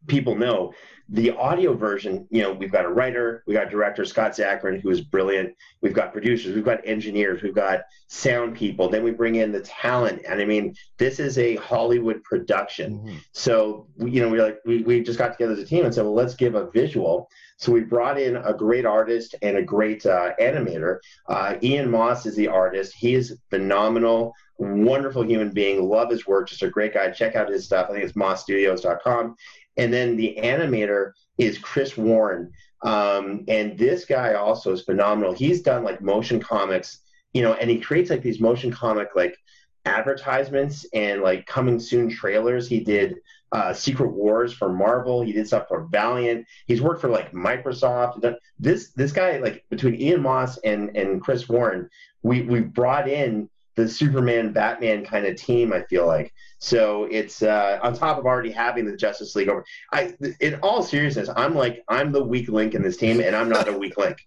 people 0.07 0.35
know 0.35 0.73
the 1.09 1.31
audio 1.31 1.73
version, 1.73 2.27
you 2.29 2.41
know, 2.41 2.51
we've 2.51 2.71
got 2.71 2.83
a 2.83 2.89
writer, 2.89 3.43
we 3.47 3.53
got 3.53 3.69
director 3.69 4.03
Scott 4.03 4.31
Zakarin, 4.31 4.81
who 4.81 4.89
is 4.89 5.01
brilliant. 5.01 5.55
We've 5.81 5.93
got 5.93 6.11
producers, 6.11 6.53
we've 6.53 6.65
got 6.65 6.85
engineers, 6.85 7.41
we've 7.41 7.55
got 7.55 7.81
sound 8.07 8.55
people. 8.55 8.89
Then 8.89 9.03
we 9.03 9.11
bring 9.11 9.35
in 9.35 9.51
the 9.51 9.61
talent, 9.61 10.23
and 10.27 10.41
I 10.41 10.45
mean, 10.45 10.75
this 10.97 11.19
is 11.19 11.37
a 11.37 11.55
Hollywood 11.57 12.21
production. 12.23 12.99
Mm-hmm. 12.99 13.17
So 13.31 13.87
you 13.99 14.21
know, 14.21 14.29
we 14.29 14.41
like 14.41 14.59
we 14.65 14.81
we 14.83 15.01
just 15.01 15.17
got 15.17 15.31
together 15.31 15.53
as 15.53 15.59
a 15.59 15.65
team 15.65 15.85
and 15.85 15.93
said, 15.93 16.03
well, 16.03 16.13
let's 16.13 16.35
give 16.35 16.55
a 16.55 16.69
visual. 16.71 17.29
So 17.57 17.71
we 17.71 17.81
brought 17.81 18.19
in 18.19 18.35
a 18.35 18.53
great 18.53 18.85
artist 18.85 19.33
and 19.41 19.57
a 19.57 19.63
great 19.63 20.05
uh, 20.05 20.33
animator. 20.39 20.99
Uh, 21.27 21.55
Ian 21.63 21.89
Moss 21.89 22.25
is 22.25 22.35
the 22.35 22.49
artist. 22.49 22.93
He 22.95 23.15
is 23.15 23.37
phenomenal, 23.49 24.33
wonderful 24.57 25.23
human 25.23 25.51
being. 25.51 25.87
Love 25.87 26.11
his 26.11 26.27
work. 26.27 26.49
Just 26.49 26.63
a 26.63 26.69
great 26.69 26.93
guy. 26.93 27.09
Check 27.11 27.35
out 27.35 27.49
his 27.49 27.65
stuff. 27.65 27.87
I 27.89 27.93
think 27.93 28.03
it's 28.03 28.13
mossstudios.com. 28.13 29.35
And 29.77 29.93
then 29.93 30.17
the 30.17 30.37
animator 30.41 31.13
is 31.37 31.57
Chris 31.57 31.97
Warren. 31.97 32.51
Um, 32.83 33.43
and 33.47 33.77
this 33.77 34.05
guy 34.05 34.33
also 34.33 34.71
is 34.71 34.81
phenomenal. 34.81 35.33
He's 35.33 35.61
done 35.61 35.83
like 35.83 36.01
motion 36.01 36.39
comics, 36.39 36.99
you 37.33 37.41
know, 37.41 37.53
and 37.53 37.69
he 37.69 37.79
creates 37.79 38.09
like 38.09 38.21
these 38.21 38.39
motion 38.39 38.71
comic 38.71 39.09
like 39.15 39.37
advertisements 39.85 40.85
and 40.93 41.21
like 41.21 41.45
coming 41.45 41.79
soon 41.79 42.09
trailers. 42.09 42.67
He 42.67 42.79
did 42.79 43.15
uh, 43.51 43.73
Secret 43.73 44.09
Wars 44.09 44.53
for 44.53 44.69
Marvel. 44.69 45.21
He 45.21 45.31
did 45.31 45.47
stuff 45.47 45.67
for 45.67 45.87
Valiant. 45.87 46.45
He's 46.65 46.81
worked 46.81 47.01
for 47.01 47.09
like 47.09 47.31
Microsoft. 47.31 48.35
This 48.59 48.91
this 48.91 49.11
guy 49.11 49.37
like 49.37 49.65
between 49.69 49.99
Ian 49.99 50.21
Moss 50.21 50.57
and 50.59 50.95
and 50.95 51.21
Chris 51.21 51.47
Warren, 51.47 51.89
we 52.23 52.41
we 52.41 52.59
brought 52.59 53.07
in 53.07 53.49
the 53.77 53.87
Superman 53.87 54.51
Batman 54.51 55.05
kind 55.05 55.25
of 55.25 55.35
team. 55.35 55.71
I 55.71 55.83
feel 55.83 56.07
like 56.07 56.33
so 56.59 57.07
it's 57.09 57.43
uh, 57.43 57.79
on 57.83 57.93
top 57.93 58.17
of 58.17 58.25
already 58.25 58.51
having 58.51 58.85
the 58.85 58.97
Justice 58.97 59.35
League 59.35 59.47
over. 59.47 59.63
I, 59.93 60.15
in 60.41 60.55
all 60.55 60.81
seriousness, 60.81 61.29
I'm 61.35 61.55
like 61.55 61.83
I'm 61.87 62.11
the 62.11 62.23
weak 62.23 62.49
link 62.49 62.73
in 62.73 62.81
this 62.81 62.97
team, 62.97 63.21
and 63.21 63.35
I'm 63.35 63.47
not 63.47 63.69
a 63.69 63.77
weak 63.77 63.95
link. 63.97 64.17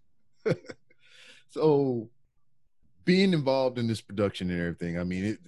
so, 1.51 2.09
being 3.05 3.33
involved 3.33 3.77
in 3.77 3.89
this 3.89 4.01
production 4.01 4.51
and 4.51 4.61
everything, 4.61 4.99
I 4.99 5.05
mean, 5.05 5.25
it 5.25 5.39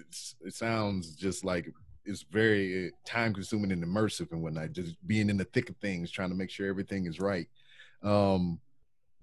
it 0.45 0.55
sounds 0.55 1.15
just 1.15 1.45
like 1.45 1.73
it's 2.05 2.25
very 2.25 2.89
uh, 2.89 2.91
time 3.07 3.33
consuming 3.33 3.71
and 3.71 3.85
immersive 3.85 4.33
and 4.33 4.43
whatnot. 4.43 4.73
Just 4.73 4.97
being 5.07 5.31
in 5.31 5.37
the 5.37 5.45
thick 5.45 5.71
of 5.71 5.77
things, 5.77 6.11
trying 6.11 6.31
to 6.31 6.35
make 6.35 6.51
sure 6.51 6.69
everything 6.69 7.07
is 7.07 7.21
right. 7.21 7.47
Um, 8.03 8.59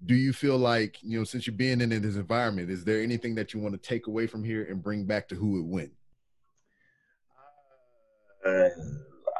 do 0.06 0.14
you 0.14 0.32
feel 0.32 0.56
like 0.56 0.96
you 1.02 1.18
know 1.18 1.24
since 1.24 1.46
you're 1.46 1.56
being 1.56 1.80
in 1.80 1.90
this 1.90 2.16
environment, 2.16 2.70
is 2.70 2.84
there 2.84 3.02
anything 3.02 3.34
that 3.34 3.52
you 3.52 3.60
want 3.60 3.74
to 3.74 3.88
take 3.88 4.06
away 4.06 4.26
from 4.26 4.44
here 4.44 4.64
and 4.64 4.82
bring 4.82 5.04
back 5.04 5.28
to 5.28 5.34
who 5.34 5.58
it 5.58 5.64
went? 5.64 5.92
Uh, 8.44 8.68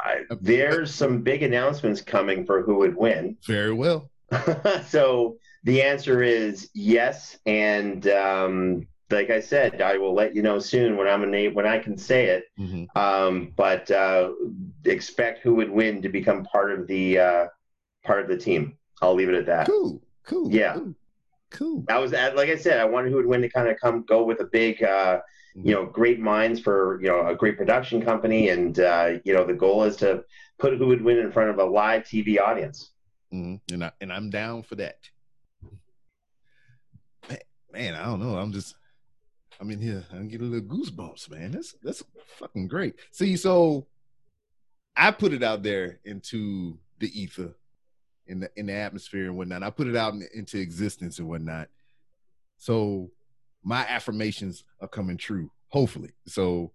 I, 0.03 0.20
there's 0.40 0.94
some 0.94 1.23
big 1.23 1.42
announcements 1.42 2.01
coming 2.01 2.44
for 2.44 2.62
who 2.62 2.77
would 2.77 2.96
win. 2.96 3.37
Very 3.46 3.73
well. 3.73 4.11
so 4.87 5.38
the 5.64 5.83
answer 5.83 6.23
is 6.23 6.70
yes, 6.75 7.38
and 7.46 8.07
um, 8.09 8.87
like 9.11 9.31
I 9.31 9.40
said, 9.40 9.83
I 9.83 9.96
will 9.96 10.14
let 10.14 10.35
you 10.35 10.42
know 10.42 10.59
soon 10.59 10.96
when 10.96 11.09
I'm 11.09 11.35
a 11.35 11.49
when 11.49 11.66
I 11.66 11.79
can 11.79 11.96
say 11.96 12.27
it. 12.27 12.44
Mm-hmm. 12.59 12.99
Um, 12.99 13.53
but 13.57 13.90
uh, 13.90 14.33
expect 14.85 15.40
who 15.40 15.55
would 15.55 15.70
win 15.70 16.03
to 16.03 16.09
become 16.09 16.44
part 16.44 16.70
of 16.70 16.87
the 16.87 17.18
uh, 17.18 17.46
part 18.05 18.23
of 18.23 18.29
the 18.29 18.37
team. 18.37 18.77
I'll 19.03 19.14
leave 19.14 19.29
it 19.29 19.35
at 19.35 19.46
that. 19.46 19.66
Cool, 19.66 20.01
cool. 20.24 20.50
Yeah, 20.50 20.74
cool. 20.74 20.94
cool. 21.50 21.85
That 21.88 22.00
was 22.00 22.12
like 22.12 22.48
I 22.48 22.56
said. 22.56 22.78
I 22.78 22.85
wanted 22.85 23.11
who 23.11 23.16
would 23.16 23.26
win 23.26 23.42
to 23.42 23.48
kind 23.48 23.68
of 23.68 23.78
come 23.80 24.04
go 24.06 24.24
with 24.24 24.40
a 24.40 24.44
big 24.46 24.83
uh, 24.83 25.20
you 25.54 25.74
know 25.74 25.85
great 25.85 26.20
minds 26.20 26.61
for 26.61 27.00
you 27.02 27.09
know 27.09 27.26
a 27.26 27.35
great 27.35 27.56
production 27.56 28.02
company 28.02 28.50
and 28.50 28.78
uh, 28.78 29.12
you 29.24 29.33
know 29.33 29.44
the 29.44 29.54
goal 29.54 29.85
is 29.85 29.96
to 29.96 30.24
put 30.59 30.76
who 30.76 30.87
would 30.87 31.02
win 31.02 31.18
in 31.18 31.33
front 31.33 31.50
of 31.50 31.59
a 31.59 31.64
live 31.64 32.02
tv 32.04 32.40
audience 32.40 32.92
mm-hmm. 33.33 33.56
and, 33.72 33.85
I, 33.85 33.92
and 34.00 34.12
i'm 34.12 34.30
down 34.30 34.62
for 34.62 34.76
that 34.76 34.98
man 37.72 37.94
i 37.94 38.04
don't 38.04 38.20
know 38.20 38.37
i'm 38.37 38.52
just 38.52 38.74
I'm 39.61 39.70
in 39.70 39.80
here 39.80 40.04
I'm 40.11 40.28
getting 40.28 40.46
a 40.46 40.50
little 40.50 40.68
goosebumps 40.68 41.30
man 41.30 41.52
that's 41.52 41.74
that's 41.83 42.02
fucking 42.38 42.68
great 42.68 42.94
see 43.11 43.37
so 43.37 43.87
i 44.96 45.11
put 45.11 45.33
it 45.33 45.42
out 45.42 45.62
there 45.62 46.00
into 46.04 46.78
the 46.98 47.09
ether 47.20 47.54
in 48.31 48.40
the 48.40 48.51
in 48.57 48.66
the 48.66 48.73
atmosphere 48.73 49.27
and 49.27 49.37
whatnot 49.37 49.62
i 49.62 49.71
put 49.71 49.87
it 49.87 49.97
out 49.97 50.14
in, 50.14 50.27
into 50.35 50.59
existence 50.59 51.19
and 51.19 51.29
whatnot 51.29 51.69
so 52.61 53.11
my 53.62 53.87
affirmations 53.88 54.64
are 54.81 54.88
coming 54.88 55.16
true, 55.16 55.51
hopefully. 55.69 56.11
So 56.27 56.73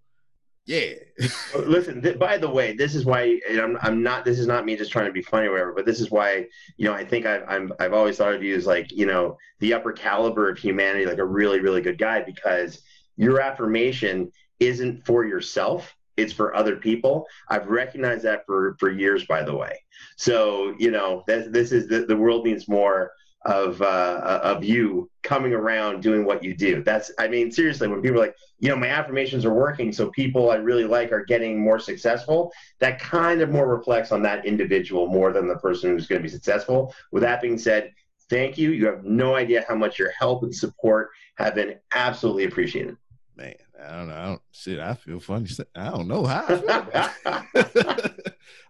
yeah. 0.66 0.94
Listen, 1.56 2.02
th- 2.02 2.18
by 2.18 2.40
the 2.40 2.50
way, 2.50 2.74
this 2.74 2.96
is 2.96 3.06
why 3.06 3.40
I'm, 3.52 3.78
I'm 3.82 4.02
not, 4.02 4.26
this 4.26 4.40
is 4.40 4.48
not 4.48 4.66
me 4.66 4.76
just 4.76 4.92
trying 4.92 5.06
to 5.06 5.12
be 5.12 5.22
funny 5.22 5.46
or 5.46 5.52
whatever, 5.52 5.74
but 5.74 5.86
this 5.86 6.02
is 6.02 6.10
why, 6.10 6.48
you 6.78 6.86
know, 6.88 6.94
I 6.94 7.06
think 7.06 7.28
I've, 7.28 7.44
I'm, 7.48 7.72
I've 7.80 7.94
always 7.94 8.18
thought 8.18 8.34
of 8.34 8.42
you 8.42 8.56
as 8.56 8.66
like, 8.66 8.92
you 8.92 9.06
know, 9.06 9.38
the 9.60 9.76
upper 9.76 9.92
caliber 9.92 10.50
of 10.50 10.58
humanity, 10.58 11.06
like 11.06 11.20
a 11.20 11.26
really, 11.26 11.60
really 11.60 11.82
good 11.82 12.00
guy 12.00 12.24
because 12.24 12.82
your 13.16 13.42
affirmation 13.42 14.32
isn't 14.60 15.06
for 15.06 15.24
yourself. 15.24 15.95
It's 16.18 16.34
for 16.34 16.56
other 16.56 16.78
people. 16.78 17.28
I've 17.50 17.68
recognized 17.68 18.24
that 18.24 18.46
for, 18.46 18.76
for 18.80 18.90
years, 18.90 19.26
by 19.26 19.44
the 19.44 19.56
way. 19.56 19.80
So, 20.18 20.76
you 20.80 20.92
know, 20.92 21.24
this, 21.28 21.48
this 21.52 21.72
is 21.72 21.88
the, 21.88 22.06
the 22.06 22.18
world 22.18 22.46
needs 22.46 22.68
more 22.68 23.12
of 23.46 23.80
uh, 23.82 24.40
of 24.44 24.64
you 24.64 25.10
coming 25.22 25.54
around 25.54 26.02
doing 26.02 26.26
what 26.26 26.44
you 26.44 26.56
do. 26.56 26.84
That's 26.84 27.12
I 27.20 27.28
mean 27.28 27.52
seriously 27.52 27.88
when 27.88 28.02
people 28.02 28.18
are 28.18 28.26
like 28.26 28.36
you 28.60 28.70
know 28.70 28.76
my 28.76 28.88
affirmations 28.88 29.46
are 29.46 29.54
working 29.54 29.92
so 29.92 30.10
people 30.10 30.50
I 30.50 30.56
really 30.56 30.86
like 30.86 31.12
are 31.12 31.24
getting 31.24 31.60
more 31.60 31.78
successful 31.78 32.52
that 32.80 33.00
kind 33.00 33.42
of 33.42 33.52
more 33.52 33.68
reflects 33.68 34.12
on 34.12 34.24
that 34.24 34.46
individual 34.46 35.08
more 35.08 35.32
than 35.32 35.48
the 35.48 35.58
person 35.58 35.92
who's 35.92 36.08
going 36.08 36.20
to 36.20 36.24
be 36.24 36.30
successful. 36.30 36.94
With 37.12 37.22
that 37.22 37.42
being 37.42 37.60
said, 37.60 37.94
thank 38.30 38.58
you. 38.58 38.72
You 38.72 38.88
have 38.88 39.04
no 39.04 39.36
idea 39.36 39.64
how 39.68 39.76
much 39.76 40.00
your 40.00 40.12
help 40.18 40.42
and 40.42 40.54
support 40.54 41.10
have 41.38 41.54
been 41.54 41.76
absolutely 41.94 42.46
appreciated. 42.46 42.98
Man, 43.36 43.54
I 43.84 43.98
don't 43.98 44.08
know. 44.08 44.16
I 44.16 44.26
don't, 44.26 44.42
shit, 44.52 44.80
I 44.80 44.94
feel 44.94 45.20
funny. 45.20 45.48
I 45.76 45.90
don't 45.90 46.08
know 46.08 46.26
how. 46.26 47.10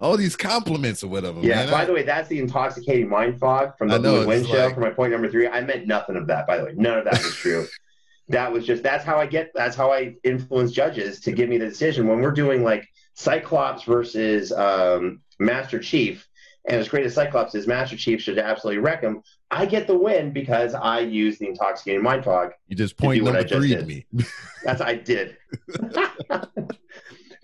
all 0.02 0.18
these 0.18 0.36
compliments 0.36 1.04
or 1.04 1.08
whatever. 1.08 1.40
Yeah. 1.42 1.56
Man. 1.56 1.72
By 1.72 1.82
I, 1.82 1.86
the 1.86 1.94
way, 1.94 2.04
that's 2.04 2.28
the 2.28 2.40
intoxicating 2.40 3.10
mind 3.10 3.40
fog 3.40 3.78
from 3.78 3.90
the 3.90 4.00
Blue 4.00 4.28
Wind 4.28 4.48
show. 4.48 4.74
For 4.74 4.80
my 4.80 4.90
point 4.90 5.12
number 5.12 5.30
three, 5.30 5.48
I 5.48 5.62
meant 5.62 5.88
nothing 5.88 6.16
of 6.16 6.28
that. 6.28 6.48
By 6.48 6.58
the 6.58 6.66
way, 6.66 6.74
none 6.76 7.00
of 7.00 7.06
that 7.06 7.24
was 7.24 7.36
true. 7.36 7.68
that 8.30 8.52
was 8.52 8.66
just 8.66 8.84
that's 8.84 9.04
how 9.04 9.18
I 9.18 9.26
get. 9.26 9.52
That's 9.54 9.76
how 9.76 9.92
I 9.92 10.16
influence 10.24 10.72
judges 10.72 11.22
to 11.22 11.32
give 11.32 11.50
me 11.50 11.58
the 11.58 11.68
decision 11.68 12.08
when 12.08 12.22
we're 12.22 12.32
doing 12.32 12.64
like 12.64 12.88
Cyclops 13.14 13.84
versus 13.84 14.52
um, 14.52 15.22
Master 15.40 15.80
Chief. 15.80 16.28
And 16.68 16.78
as 16.80 16.90
great 16.90 17.06
as 17.06 17.14
Cyclops 17.14 17.54
is, 17.54 17.68
Master 17.68 17.96
Chief 17.96 18.22
should 18.22 18.40
absolutely 18.40 18.80
wreck 18.80 19.02
him. 19.02 19.22
I 19.52 19.66
get 19.66 19.86
the 19.86 19.98
win 19.98 20.32
because 20.32 20.74
I 20.74 21.00
use 21.00 21.38
the 21.38 21.48
intoxicating 21.48 22.02
mind 22.02 22.24
fog. 22.24 22.52
You 22.68 22.76
just 22.76 22.98
point 22.98 23.24
number 23.24 23.44
three 23.44 23.76
to 23.76 23.86
me. 23.86 24.06
That's 24.64 24.82
I 24.82 24.96
did. 24.96 25.38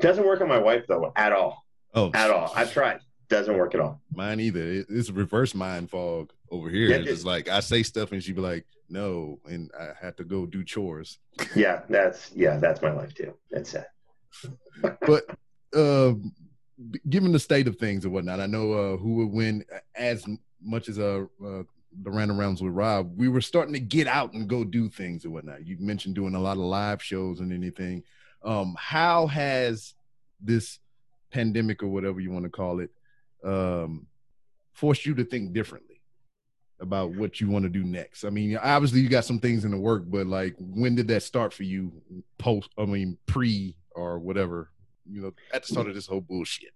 Doesn't 0.01 0.25
work 0.25 0.41
on 0.41 0.47
my 0.47 0.57
wife 0.57 0.85
though 0.87 1.11
at 1.15 1.33
all. 1.33 1.63
Oh, 1.93 2.09
at 2.13 2.31
all. 2.31 2.51
I've 2.55 2.73
tried. 2.73 3.01
Doesn't 3.29 3.55
work 3.55 3.75
at 3.75 3.79
all. 3.79 4.01
Mine 4.11 4.39
either. 4.39 4.83
It's 4.89 5.09
reverse 5.11 5.53
mind 5.53 5.89
fog 5.91 6.31
over 6.49 6.69
here. 6.69 6.87
Yeah, 6.87 6.97
it's 6.97 7.23
like 7.23 7.47
I 7.47 7.59
say 7.59 7.83
stuff 7.83 8.11
and 8.11 8.23
she'd 8.23 8.35
be 8.35 8.41
like, 8.41 8.65
"No," 8.89 9.39
and 9.45 9.69
I 9.79 9.89
have 10.01 10.15
to 10.17 10.23
go 10.23 10.45
do 10.45 10.63
chores. 10.63 11.19
yeah, 11.55 11.83
that's 11.89 12.31
yeah, 12.33 12.57
that's 12.57 12.81
my 12.81 12.91
life 12.91 13.13
too. 13.13 13.35
That's 13.51 13.75
it. 13.75 13.85
but 15.01 15.23
uh, 15.73 16.13
given 17.09 17.31
the 17.31 17.39
state 17.39 17.67
of 17.67 17.77
things 17.77 18.05
and 18.05 18.13
whatnot, 18.13 18.39
I 18.39 18.45
know 18.45 18.73
uh, 18.73 18.97
who 18.97 19.15
would 19.15 19.31
win 19.31 19.65
as 19.95 20.25
much 20.61 20.89
as 20.89 20.99
uh, 20.99 21.25
uh 21.43 21.63
the 22.03 22.11
random 22.11 22.39
rounds 22.39 22.61
with 22.61 22.73
Rob. 22.73 23.17
We 23.17 23.27
were 23.27 23.41
starting 23.41 23.73
to 23.73 23.79
get 23.79 24.07
out 24.07 24.33
and 24.33 24.47
go 24.47 24.63
do 24.63 24.89
things 24.89 25.25
and 25.25 25.33
whatnot. 25.33 25.65
You 25.67 25.77
mentioned 25.79 26.15
doing 26.15 26.35
a 26.35 26.39
lot 26.39 26.53
of 26.53 26.63
live 26.63 27.03
shows 27.03 27.39
and 27.39 27.51
anything. 27.51 28.03
Um, 28.43 28.75
how 28.79 29.27
has 29.27 29.93
this 30.39 30.79
pandemic 31.31 31.83
or 31.83 31.87
whatever 31.87 32.19
you 32.19 32.31
want 32.31 32.43
to 32.43 32.49
call 32.49 32.79
it 32.79 32.89
um, 33.43 34.07
forced 34.73 35.05
you 35.05 35.13
to 35.15 35.23
think 35.23 35.53
differently 35.53 36.01
about 36.79 37.11
what 37.11 37.41
you 37.41 37.49
want 37.49 37.63
to 37.63 37.69
do 37.69 37.83
next? 37.83 38.23
I 38.23 38.29
mean, 38.29 38.57
obviously 38.57 39.01
you 39.01 39.09
got 39.09 39.25
some 39.25 39.39
things 39.39 39.65
in 39.65 39.71
the 39.71 39.77
work, 39.77 40.03
but 40.07 40.27
like 40.27 40.55
when 40.59 40.95
did 40.95 41.07
that 41.09 41.23
start 41.23 41.53
for 41.53 41.63
you 41.63 41.91
post 42.37 42.69
I 42.77 42.85
mean 42.85 43.17
pre 43.25 43.75
or 43.91 44.17
whatever, 44.17 44.71
you 45.09 45.21
know, 45.21 45.33
at 45.53 45.63
the 45.63 45.67
start 45.67 45.87
of 45.87 45.95
this 45.95 46.07
whole 46.07 46.21
bullshit? 46.21 46.71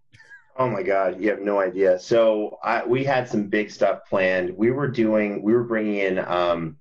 Oh 0.58 0.70
my 0.70 0.84
God, 0.84 1.20
you 1.20 1.30
have 1.30 1.42
no 1.42 1.60
idea. 1.60 2.00
So 2.00 2.58
I, 2.64 2.86
we 2.86 3.04
had 3.04 3.28
some 3.28 3.48
big 3.48 3.70
stuff 3.70 4.08
planned. 4.08 4.56
We 4.56 4.72
were 4.72 4.88
doing, 4.88 5.42
we 5.42 5.54
were 5.54 5.66
bringing 5.66 5.96
in, 5.98 6.20
um, 6.20 6.78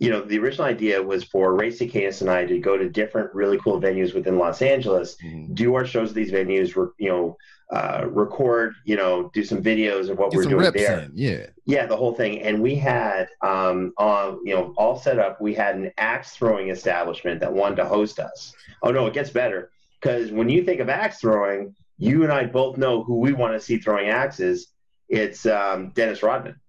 you 0.00 0.10
know, 0.10 0.20
the 0.20 0.38
original 0.38 0.66
idea 0.66 1.00
was 1.02 1.24
for 1.24 1.54
Ray 1.54 1.70
Stakenas 1.70 2.20
and 2.20 2.30
I 2.30 2.44
to 2.44 2.58
go 2.58 2.76
to 2.76 2.88
different 2.88 3.34
really 3.34 3.58
cool 3.58 3.80
venues 3.80 4.14
within 4.14 4.38
Los 4.38 4.62
Angeles, 4.62 5.16
mm-hmm. 5.24 5.54
do 5.54 5.74
our 5.74 5.86
shows 5.86 6.10
at 6.10 6.14
these 6.14 6.32
venues, 6.32 6.74
you 6.98 7.08
know, 7.08 7.36
uh, 7.70 8.06
record, 8.08 8.74
you 8.84 8.96
know, 8.96 9.30
do 9.34 9.44
some 9.44 9.62
videos 9.62 10.08
of 10.08 10.18
what 10.18 10.30
Get 10.30 10.38
we're 10.38 10.44
doing 10.44 10.72
there. 10.72 11.00
In. 11.00 11.12
Yeah. 11.14 11.46
Yeah, 11.66 11.86
the 11.86 11.96
whole 11.96 12.14
thing. 12.14 12.42
And 12.42 12.62
we 12.62 12.76
had, 12.76 13.28
um, 13.42 13.92
on, 13.98 14.40
you 14.44 14.54
know, 14.54 14.72
all 14.76 14.98
set 14.98 15.18
up. 15.18 15.40
We 15.40 15.54
had 15.54 15.76
an 15.76 15.92
axe 15.98 16.32
throwing 16.32 16.70
establishment 16.70 17.40
that 17.40 17.52
wanted 17.52 17.76
to 17.76 17.84
host 17.84 18.18
us. 18.18 18.54
Oh, 18.82 18.90
no, 18.90 19.06
it 19.06 19.14
gets 19.14 19.30
better. 19.30 19.70
Because 20.00 20.30
when 20.30 20.48
you 20.48 20.64
think 20.64 20.80
of 20.80 20.88
axe 20.88 21.18
throwing, 21.18 21.74
you 21.96 22.22
and 22.22 22.32
I 22.32 22.46
both 22.46 22.78
know 22.78 23.02
who 23.02 23.18
we 23.18 23.32
want 23.32 23.54
to 23.54 23.60
see 23.60 23.78
throwing 23.78 24.08
axes. 24.08 24.68
It's 25.08 25.46
um, 25.46 25.90
Dennis 25.90 26.22
Rodman. 26.22 26.60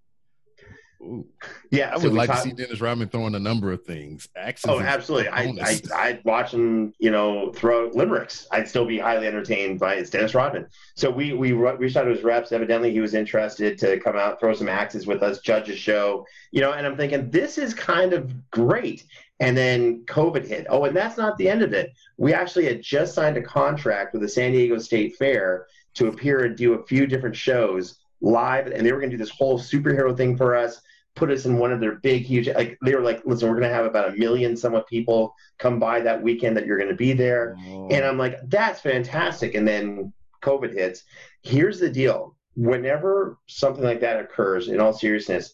Ooh. 1.02 1.26
Yeah, 1.72 1.92
I 1.92 1.94
would 1.94 2.02
so 2.02 2.10
like 2.10 2.28
talk- 2.28 2.44
to 2.44 2.50
see 2.50 2.52
Dennis 2.52 2.82
Rodman 2.82 3.08
throwing 3.08 3.34
a 3.36 3.40
number 3.40 3.72
of 3.72 3.86
things. 3.86 4.28
Axes 4.36 4.70
oh, 4.70 4.82
absolutely! 4.82 5.30
I, 5.30 5.44
I 5.62 5.82
I'd 5.96 6.26
watch 6.26 6.54
him, 6.54 6.94
you 7.00 7.10
know, 7.10 7.54
throw 7.54 7.90
limericks. 7.94 8.48
I'd 8.52 8.68
still 8.68 8.86
be 8.86 9.00
highly 9.00 9.26
entertained 9.26 9.80
by 9.80 9.96
it's 9.96 10.10
Dennis 10.10 10.36
Rodman. 10.36 10.68
So 10.96 11.10
we 11.10 11.32
we 11.32 11.54
reached 11.54 11.96
out 11.96 12.04
to 12.04 12.10
his 12.10 12.24
reps. 12.24 12.52
Evidently, 12.52 12.92
he 12.92 13.00
was 13.00 13.14
interested 13.14 13.78
to 13.78 14.00
come 14.02 14.18
out, 14.18 14.42
throw 14.42 14.54
some 14.54 14.68
axes 14.68 15.08
with 15.08 15.24
us, 15.24 15.40
judge 15.40 15.70
a 15.70 15.76
show. 15.76 16.26
You 16.52 16.62
know, 16.62 16.74
and 16.74 16.86
I'm 16.86 16.98
thinking 16.98 17.30
this 17.30 17.58
is 17.58 17.74
kind 17.74 18.12
of 18.12 18.34
great. 18.52 19.06
And 19.40 19.56
then 19.56 20.04
COVID 20.06 20.46
hit. 20.46 20.68
Oh, 20.70 20.84
and 20.84 20.96
that's 20.96 21.18
not 21.18 21.38
the 21.38 21.50
end 21.50 21.62
of 21.62 21.74
it. 21.74 21.94
We 22.18 22.34
actually 22.34 22.66
had 22.66 22.82
just 22.82 23.14
signed 23.14 23.38
a 23.38 23.42
contract 23.42 24.14
with 24.14 24.22
the 24.22 24.30
San 24.30 24.52
Diego 24.52 24.78
State 24.80 25.16
Fair 25.16 25.68
to 25.96 26.08
appear 26.08 26.44
and 26.44 26.58
do 26.58 26.74
a 26.74 26.86
few 26.86 27.08
different 27.08 27.36
shows 27.36 28.00
live, 28.22 28.68
and 28.68 28.86
they 28.86 28.92
were 28.92 29.00
going 29.00 29.12
to 29.12 29.18
do 29.18 29.24
this 29.24 29.32
whole 29.32 29.58
superhero 29.58 30.16
thing 30.16 30.36
for 30.36 30.56
us 30.56 30.82
put 31.20 31.30
us 31.30 31.46
in 31.46 31.58
one 31.58 31.72
of 31.72 31.80
their 31.80 31.96
big, 31.96 32.24
huge, 32.24 32.48
like 32.48 32.78
they 32.84 32.96
were 32.96 33.02
like, 33.02 33.22
listen, 33.26 33.50
we're 33.50 33.60
going 33.60 33.70
to 33.70 33.76
have 33.76 33.86
about 33.86 34.10
a 34.10 34.18
million 34.18 34.56
somewhat 34.56 34.88
people 34.88 35.36
come 35.58 35.78
by 35.78 36.00
that 36.00 36.22
weekend 36.22 36.56
that 36.56 36.66
you're 36.66 36.78
going 36.78 36.90
to 36.90 36.96
be 36.96 37.14
there. 37.14 37.56
Oh. 37.68 37.90
And 37.92 38.06
I'm 38.06 38.18
like, 38.18 38.40
that's 38.48 38.80
fantastic. 38.80 39.54
And 39.54 39.68
then 39.68 40.14
COVID 40.42 40.74
hits. 40.74 41.04
Here's 41.42 41.80
the 41.80 41.90
deal 41.90 42.36
whenever 42.56 43.38
something 43.48 43.84
like 43.84 44.00
that 44.02 44.20
occurs, 44.20 44.70
in 44.70 44.80
all 44.80 44.94
seriousness, 44.94 45.54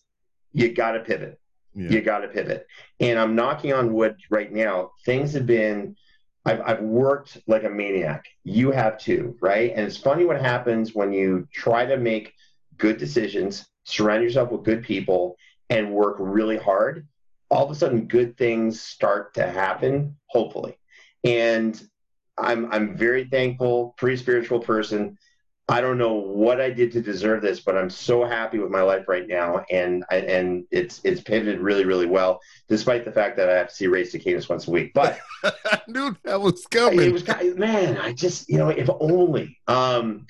you 0.54 0.72
got 0.72 0.92
to 0.92 1.00
pivot. 1.00 1.40
Yeah. 1.76 1.90
You 1.90 2.02
got 2.02 2.20
to 2.20 2.30
pivot. 2.30 2.68
And 3.00 3.20
I'm 3.20 3.36
knocking 3.36 3.74
on 3.74 3.94
wood 3.94 4.16
right 4.30 4.52
now. 4.52 4.92
Things 5.06 5.34
have 5.34 5.46
been, 5.46 5.98
I've, 6.46 6.62
I've 6.62 6.82
worked 6.82 7.38
like 7.48 7.64
a 7.64 7.70
maniac. 7.70 8.26
You 8.44 8.72
have 8.72 8.98
too, 8.98 9.38
right? 9.42 9.74
And 9.76 9.86
it's 9.86 9.98
funny 9.98 10.26
what 10.26 10.40
happens 10.40 10.96
when 10.96 11.12
you 11.12 11.48
try 11.52 11.86
to 11.86 11.98
make 11.98 12.34
good 12.78 12.98
decisions, 12.98 13.68
surround 13.84 14.24
yourself 14.24 14.52
with 14.52 14.64
good 14.64 14.84
people, 14.84 15.36
and 15.70 15.92
work 15.92 16.16
really 16.20 16.58
hard, 16.58 17.08
all 17.50 17.66
of 17.66 17.72
a 17.72 17.76
sudden 17.76 18.08
good 18.08 18.38
things 18.38 18.82
start 18.82 19.34
to 19.34 19.48
happen, 19.48 20.16
hopefully. 20.28 20.78
And 21.24 21.82
I'm 22.38 22.72
I'm 22.72 22.98
very 22.98 23.26
thankful, 23.26 23.96
pretty 23.98 24.18
spiritual 24.18 24.60
person. 24.60 25.18
I 25.68 25.82
don't 25.82 25.98
know 25.98 26.14
what 26.14 26.62
I 26.62 26.70
did 26.70 26.92
to 26.92 27.02
deserve 27.02 27.42
this, 27.42 27.60
but 27.60 27.76
I'm 27.76 27.90
so 27.90 28.24
happy 28.24 28.60
with 28.60 28.70
my 28.70 28.84
life 28.84 29.08
right 29.08 29.28
now, 29.28 29.66
and 29.72 30.06
and 30.12 30.66
it's 30.70 31.02
it's 31.04 31.22
pivoted 31.22 31.60
really 31.60 31.86
really 31.86 32.06
well, 32.06 32.40
despite 32.70 33.04
the 33.04 33.12
fact 33.12 33.36
that 33.38 33.50
I 33.50 33.58
have 33.58 33.70
to 33.70 33.76
see 33.76 33.88
Ray 33.88 34.04
Stakenas 34.04 34.48
once 34.48 34.68
a 34.68 34.72
week. 34.72 34.94
But 34.94 35.20
I 35.44 35.82
knew 35.88 36.16
that 36.24 36.40
was 36.40 36.68
coming. 36.68 37.02
It 37.02 37.12
was 37.12 37.28
man, 37.58 37.98
I 37.98 38.14
just 38.14 38.48
you 38.48 38.58
know 38.58 38.70
if 38.70 38.90
only. 39.00 39.58
Um, 39.68 40.28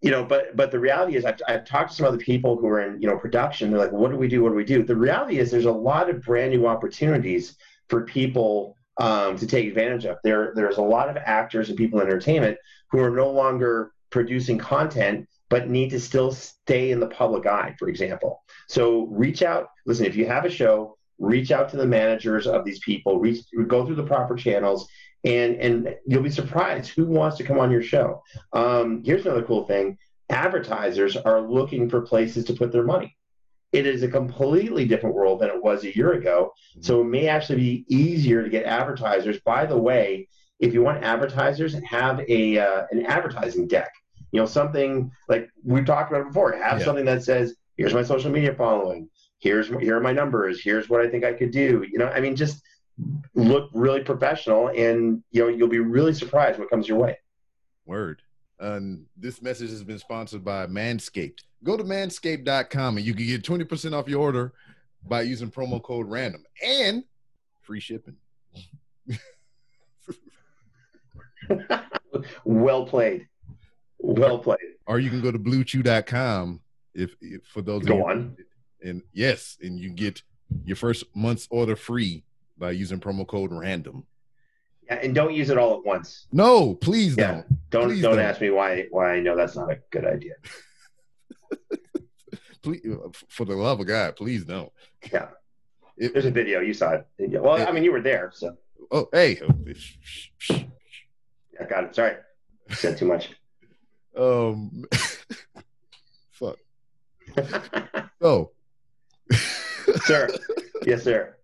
you 0.00 0.10
know, 0.10 0.24
but 0.24 0.56
but 0.56 0.70
the 0.70 0.78
reality 0.78 1.16
is, 1.16 1.24
I've, 1.24 1.40
I've 1.46 1.64
talked 1.64 1.90
to 1.90 1.96
some 1.96 2.06
other 2.06 2.18
people 2.18 2.56
who 2.56 2.66
are 2.68 2.80
in 2.80 3.00
you 3.00 3.08
know 3.08 3.16
production. 3.16 3.70
They're 3.70 3.80
like, 3.80 3.92
"What 3.92 4.10
do 4.10 4.16
we 4.16 4.28
do? 4.28 4.42
What 4.42 4.50
do 4.50 4.54
we 4.54 4.64
do?" 4.64 4.82
The 4.82 4.96
reality 4.96 5.38
is, 5.38 5.50
there's 5.50 5.64
a 5.66 5.72
lot 5.72 6.10
of 6.10 6.22
brand 6.22 6.52
new 6.52 6.66
opportunities 6.66 7.56
for 7.88 8.04
people 8.04 8.76
um, 8.98 9.36
to 9.38 9.46
take 9.46 9.66
advantage 9.66 10.04
of. 10.04 10.18
There 10.22 10.52
there's 10.54 10.78
a 10.78 10.82
lot 10.82 11.08
of 11.08 11.16
actors 11.16 11.68
and 11.68 11.76
people 11.76 12.00
in 12.00 12.06
entertainment 12.06 12.58
who 12.90 13.00
are 13.00 13.10
no 13.10 13.30
longer 13.30 13.92
producing 14.10 14.58
content, 14.58 15.28
but 15.48 15.68
need 15.68 15.90
to 15.90 16.00
still 16.00 16.32
stay 16.32 16.90
in 16.90 17.00
the 17.00 17.06
public 17.06 17.46
eye. 17.46 17.74
For 17.78 17.88
example, 17.88 18.42
so 18.68 19.06
reach 19.06 19.42
out. 19.42 19.68
Listen, 19.86 20.06
if 20.06 20.16
you 20.16 20.26
have 20.26 20.44
a 20.44 20.50
show, 20.50 20.96
reach 21.18 21.50
out 21.50 21.68
to 21.70 21.76
the 21.76 21.86
managers 21.86 22.46
of 22.46 22.64
these 22.64 22.78
people. 22.80 23.18
Reach 23.18 23.44
go 23.66 23.84
through 23.84 23.96
the 23.96 24.04
proper 24.04 24.36
channels 24.36 24.88
and 25.24 25.56
and 25.56 25.96
you'll 26.06 26.22
be 26.22 26.30
surprised 26.30 26.90
who 26.90 27.06
wants 27.06 27.36
to 27.38 27.44
come 27.44 27.58
on 27.58 27.70
your 27.70 27.82
show. 27.82 28.22
Um, 28.52 29.02
here's 29.04 29.26
another 29.26 29.42
cool 29.42 29.66
thing: 29.66 29.98
advertisers 30.30 31.16
are 31.16 31.40
looking 31.40 31.88
for 31.88 32.02
places 32.02 32.44
to 32.46 32.54
put 32.54 32.72
their 32.72 32.84
money. 32.84 33.16
It 33.72 33.86
is 33.86 34.02
a 34.02 34.08
completely 34.08 34.86
different 34.86 35.14
world 35.14 35.40
than 35.40 35.50
it 35.50 35.62
was 35.62 35.84
a 35.84 35.94
year 35.94 36.12
ago. 36.12 36.52
So 36.80 37.02
it 37.02 37.04
may 37.04 37.28
actually 37.28 37.58
be 37.58 37.84
easier 37.88 38.42
to 38.42 38.48
get 38.48 38.64
advertisers. 38.64 39.40
By 39.40 39.66
the 39.66 39.76
way, 39.76 40.28
if 40.58 40.74
you 40.74 40.82
want 40.82 41.04
advertisers, 41.04 41.74
have 41.84 42.20
a 42.28 42.58
uh, 42.58 42.86
an 42.90 43.06
advertising 43.06 43.66
deck. 43.66 43.90
You 44.32 44.40
know, 44.40 44.46
something 44.46 45.10
like 45.28 45.48
we've 45.64 45.86
talked 45.86 46.12
about 46.12 46.26
before. 46.26 46.52
Have 46.52 46.78
yeah. 46.78 46.84
something 46.84 47.04
that 47.04 47.22
says, 47.22 47.54
"Here's 47.76 47.94
my 47.94 48.02
social 48.02 48.30
media 48.30 48.54
following. 48.54 49.08
Here's 49.38 49.68
here 49.68 49.96
are 49.96 50.00
my 50.00 50.12
numbers. 50.12 50.60
Here's 50.62 50.88
what 50.88 51.00
I 51.00 51.08
think 51.08 51.24
I 51.24 51.32
could 51.32 51.50
do." 51.50 51.84
You 51.90 51.98
know, 51.98 52.08
I 52.08 52.20
mean, 52.20 52.36
just 52.36 52.62
look 53.34 53.70
really 53.72 54.00
professional 54.00 54.68
and 54.68 55.22
you 55.30 55.42
know 55.42 55.48
you'll 55.48 55.68
be 55.68 55.78
really 55.78 56.12
surprised 56.12 56.58
what 56.58 56.68
comes 56.68 56.88
your 56.88 56.98
way 56.98 57.16
word 57.86 58.22
and 58.58 59.04
this 59.16 59.40
message 59.40 59.70
has 59.70 59.84
been 59.84 59.98
sponsored 59.98 60.44
by 60.44 60.66
manscaped 60.66 61.44
go 61.62 61.76
to 61.76 61.84
manscaped.com 61.84 62.96
and 62.96 63.06
you 63.06 63.14
can 63.14 63.26
get 63.26 63.42
20% 63.42 63.92
off 63.92 64.08
your 64.08 64.20
order 64.20 64.52
by 65.04 65.22
using 65.22 65.50
promo 65.50 65.80
code 65.80 66.08
random 66.08 66.44
and 66.64 67.04
free 67.62 67.80
shipping 67.80 68.16
well 72.44 72.84
played 72.84 73.26
well 73.98 74.38
played 74.38 74.58
or 74.86 74.98
you 74.98 75.10
can 75.10 75.20
go 75.20 75.30
to 75.30 75.38
bluechew.com 75.38 76.60
if, 76.94 77.14
if 77.20 77.44
for 77.46 77.62
those 77.62 77.84
go 77.84 78.08
on 78.08 78.36
and 78.82 79.02
yes 79.12 79.58
and 79.60 79.78
you 79.78 79.90
get 79.90 80.22
your 80.64 80.76
first 80.76 81.04
month's 81.14 81.46
order 81.50 81.76
free 81.76 82.24
by 82.56 82.70
using 82.72 83.00
promo 83.00 83.26
code 83.26 83.52
random. 83.52 84.04
Yeah, 84.86 85.00
and 85.02 85.14
don't 85.14 85.34
use 85.34 85.50
it 85.50 85.58
all 85.58 85.78
at 85.78 85.84
once. 85.84 86.26
No, 86.32 86.74
please 86.74 87.16
yeah. 87.16 87.32
don't. 87.32 87.70
Don't 87.70 87.88
please 87.88 88.02
don't, 88.02 88.16
don't 88.16 88.24
ask 88.24 88.40
me 88.40 88.50
why 88.50 88.86
why 88.90 89.12
I 89.12 89.20
know 89.20 89.36
that's 89.36 89.56
not 89.56 89.70
a 89.70 89.78
good 89.90 90.06
idea. 90.06 90.34
please, 92.62 92.80
for 93.28 93.44
the 93.44 93.54
love 93.54 93.80
of 93.80 93.86
God, 93.86 94.16
please 94.16 94.44
don't. 94.44 94.72
Yeah. 95.12 95.28
It, 95.98 96.12
There's 96.12 96.26
a 96.26 96.30
video 96.30 96.60
you 96.60 96.72
saw 96.72 96.92
it. 96.92 97.06
Well, 97.18 97.56
it, 97.56 97.68
I 97.68 97.72
mean, 97.72 97.84
you 97.84 97.92
were 97.92 98.00
there, 98.00 98.30
so. 98.32 98.56
Oh, 98.90 99.08
hey. 99.12 99.40
Oh, 99.42 100.64
I 101.60 101.64
got 101.64 101.84
it. 101.84 101.94
Sorry, 101.94 102.16
I 102.70 102.74
said 102.74 102.96
too 102.96 103.06
much. 103.06 103.30
Um, 104.16 104.84
fuck. 106.30 106.56
oh, 108.20 108.50
sir. 110.04 110.28
Yes, 110.84 111.02
sir. 111.02 111.36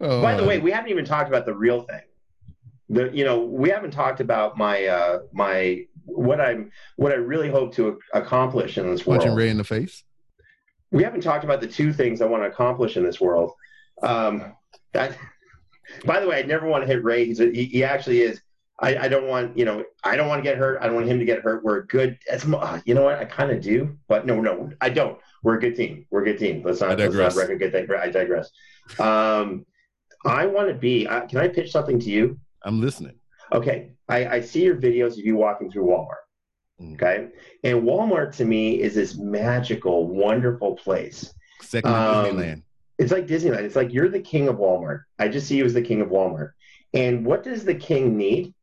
Oh. 0.00 0.22
By 0.22 0.34
the 0.34 0.44
way, 0.44 0.58
we 0.58 0.70
haven't 0.70 0.90
even 0.90 1.04
talked 1.04 1.28
about 1.28 1.46
the 1.46 1.54
real 1.54 1.82
thing. 1.82 2.00
The 2.90 3.10
you 3.12 3.24
know 3.24 3.40
we 3.40 3.68
haven't 3.68 3.90
talked 3.90 4.20
about 4.20 4.56
my 4.56 4.86
uh 4.86 5.20
my 5.32 5.86
what 6.06 6.40
I'm 6.40 6.70
what 6.96 7.12
I 7.12 7.16
really 7.16 7.50
hope 7.50 7.74
to 7.74 7.98
accomplish 8.14 8.78
in 8.78 8.90
this 8.90 9.06
world. 9.06 9.20
Punching 9.20 9.36
Ray 9.36 9.50
in 9.50 9.58
the 9.58 9.64
face. 9.64 10.04
We 10.90 11.02
haven't 11.02 11.20
talked 11.20 11.44
about 11.44 11.60
the 11.60 11.66
two 11.66 11.92
things 11.92 12.22
I 12.22 12.26
want 12.26 12.42
to 12.42 12.48
accomplish 12.48 12.96
in 12.96 13.04
this 13.04 13.20
world. 13.20 13.52
Um, 14.02 14.54
that, 14.92 15.18
by 16.06 16.18
the 16.20 16.26
way, 16.26 16.38
I 16.38 16.42
never 16.42 16.66
want 16.66 16.82
to 16.82 16.86
hit 16.86 17.04
Ray. 17.04 17.26
He's 17.26 17.40
a, 17.40 17.50
he, 17.52 17.66
he 17.66 17.84
actually 17.84 18.20
is. 18.20 18.40
I, 18.80 18.96
I 18.96 19.08
don't 19.08 19.26
want 19.26 19.56
you 19.58 19.64
know 19.64 19.84
I 20.04 20.16
don't 20.16 20.28
want 20.28 20.38
to 20.38 20.48
get 20.48 20.56
hurt. 20.56 20.78
I 20.80 20.86
don't 20.86 20.94
want 20.94 21.08
him 21.08 21.18
to 21.18 21.24
get 21.24 21.40
hurt. 21.40 21.64
We're 21.64 21.78
a 21.78 21.86
good. 21.86 22.18
As 22.30 22.44
you 22.84 22.94
know 22.94 23.02
what 23.02 23.18
I 23.18 23.24
kind 23.24 23.50
of 23.50 23.60
do, 23.60 23.98
but 24.08 24.26
no, 24.26 24.40
no, 24.40 24.70
I 24.80 24.88
don't. 24.88 25.18
We're 25.42 25.56
a 25.56 25.60
good 25.60 25.76
team. 25.76 26.06
We're 26.10 26.22
a 26.22 26.24
good 26.24 26.38
team. 26.38 26.62
Let's 26.64 26.80
not, 26.80 26.98
let's 26.98 27.14
not 27.14 27.34
record 27.34 27.58
good 27.58 27.72
thing. 27.72 27.88
I 27.90 28.08
digress. 28.08 28.50
Um, 28.98 29.66
I 30.24 30.46
want 30.46 30.68
to 30.68 30.74
be. 30.74 31.06
Uh, 31.06 31.26
can 31.26 31.38
I 31.38 31.48
pitch 31.48 31.72
something 31.72 31.98
to 32.00 32.10
you? 32.10 32.38
I'm 32.62 32.80
listening. 32.80 33.16
Okay, 33.52 33.90
I, 34.08 34.26
I 34.26 34.40
see 34.40 34.62
your 34.62 34.76
videos 34.76 35.12
of 35.12 35.24
you 35.24 35.36
walking 35.36 35.70
through 35.70 35.86
Walmart. 35.86 36.24
Mm. 36.80 36.94
Okay, 36.94 37.28
and 37.64 37.82
Walmart 37.82 38.36
to 38.36 38.44
me 38.44 38.80
is 38.80 38.94
this 38.94 39.16
magical, 39.16 40.06
wonderful 40.06 40.76
place. 40.76 41.32
Second 41.62 41.92
um, 41.92 42.26
Disneyland. 42.26 42.62
It's 42.98 43.12
like 43.12 43.26
Disneyland. 43.26 43.62
It's 43.62 43.76
like 43.76 43.92
you're 43.92 44.08
the 44.08 44.20
king 44.20 44.48
of 44.48 44.56
Walmart. 44.56 45.02
I 45.18 45.28
just 45.28 45.46
see 45.46 45.56
you 45.56 45.64
as 45.64 45.74
the 45.74 45.82
king 45.82 46.00
of 46.00 46.08
Walmart. 46.08 46.52
And 46.94 47.24
what 47.24 47.42
does 47.42 47.64
the 47.64 47.74
king 47.74 48.16
need? 48.16 48.54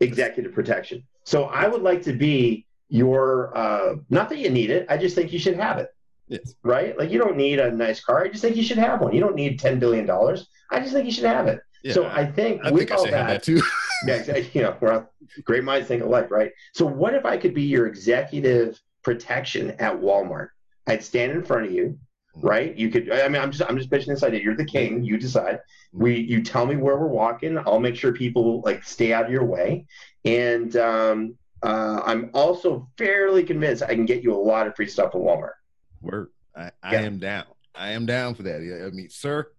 Executive 0.00 0.52
protection. 0.52 1.02
So 1.24 1.44
I 1.44 1.66
would 1.68 1.82
like 1.82 2.02
to 2.02 2.12
be 2.12 2.66
your. 2.88 3.56
Uh, 3.56 3.96
not 4.10 4.28
that 4.28 4.38
you 4.38 4.50
need 4.50 4.70
it. 4.70 4.86
I 4.88 4.96
just 4.96 5.14
think 5.14 5.32
you 5.32 5.38
should 5.38 5.56
have 5.56 5.78
it. 5.78 5.94
Yes. 6.28 6.54
Right? 6.62 6.96
Like 6.98 7.10
you 7.10 7.18
don't 7.18 7.36
need 7.36 7.58
a 7.58 7.70
nice 7.70 8.00
car. 8.00 8.24
I 8.24 8.28
just 8.28 8.42
think 8.42 8.56
you 8.56 8.62
should 8.62 8.78
have 8.78 9.00
one. 9.00 9.14
You 9.14 9.20
don't 9.20 9.34
need 9.34 9.58
ten 9.58 9.78
billion 9.78 10.06
dollars. 10.06 10.48
I 10.70 10.80
just 10.80 10.92
think 10.92 11.06
you 11.06 11.12
should 11.12 11.24
have 11.24 11.48
it. 11.48 11.60
Yeah, 11.82 11.94
so 11.94 12.06
I 12.06 12.26
think 12.26 12.64
I 12.64 12.70
with 12.70 12.88
think 12.88 12.98
all 12.98 13.06
I 13.06 13.10
that, 13.10 13.26
that, 13.26 13.42
too. 13.42 13.62
yeah, 14.06 14.36
you 14.52 14.62
know, 14.62 14.76
well, 14.80 15.10
great 15.44 15.64
minds 15.64 15.88
think 15.88 16.02
alike, 16.02 16.30
right? 16.30 16.52
So 16.72 16.86
what 16.86 17.14
if 17.14 17.24
I 17.24 17.36
could 17.36 17.54
be 17.54 17.62
your 17.62 17.86
executive 17.86 18.80
protection 19.02 19.72
at 19.72 19.94
Walmart? 19.94 20.50
I'd 20.86 21.02
stand 21.02 21.32
in 21.32 21.42
front 21.42 21.66
of 21.66 21.72
you. 21.72 21.98
Right? 22.34 22.76
You 22.76 22.90
could. 22.90 23.10
I 23.10 23.28
mean, 23.28 23.40
I'm 23.40 23.50
just 23.50 23.68
I'm 23.68 23.76
just 23.76 23.90
pitching 23.90 24.12
this 24.12 24.22
idea. 24.22 24.40
You're 24.40 24.56
the 24.56 24.64
king. 24.64 25.04
You 25.04 25.18
decide. 25.18 25.56
Mm-hmm. 25.56 26.02
We 26.02 26.16
you 26.20 26.42
tell 26.42 26.66
me 26.66 26.76
where 26.76 26.96
we're 26.96 27.06
walking. 27.06 27.58
I'll 27.58 27.80
make 27.80 27.96
sure 27.96 28.12
people 28.12 28.60
like 28.62 28.84
stay 28.84 29.12
out 29.12 29.26
of 29.26 29.32
your 29.32 29.44
way, 29.44 29.86
and 30.24 30.74
um, 30.76 31.34
uh, 31.62 32.02
I'm 32.04 32.30
also 32.34 32.88
fairly 32.96 33.42
convinced 33.42 33.82
I 33.82 33.94
can 33.94 34.06
get 34.06 34.22
you 34.22 34.34
a 34.34 34.36
lot 34.36 34.66
of 34.66 34.76
free 34.76 34.88
stuff 34.88 35.14
at 35.14 35.20
Walmart. 35.20 35.52
Word. 36.00 36.30
I, 36.56 36.70
I 36.82 36.92
yeah. 36.94 37.00
am 37.00 37.18
down. 37.18 37.44
I 37.74 37.92
am 37.92 38.06
down 38.06 38.34
for 38.34 38.42
that. 38.44 38.56
I 38.56 38.94
mean, 38.94 39.08
sir, 39.10 39.50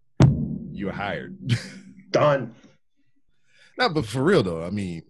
you're 0.71 0.91
hired. 0.91 1.37
Done. 2.11 2.53
No, 3.77 3.89
but 3.89 4.05
for 4.05 4.21
real 4.23 4.43
though, 4.43 4.63
I 4.63 4.71
mean, 4.71 5.03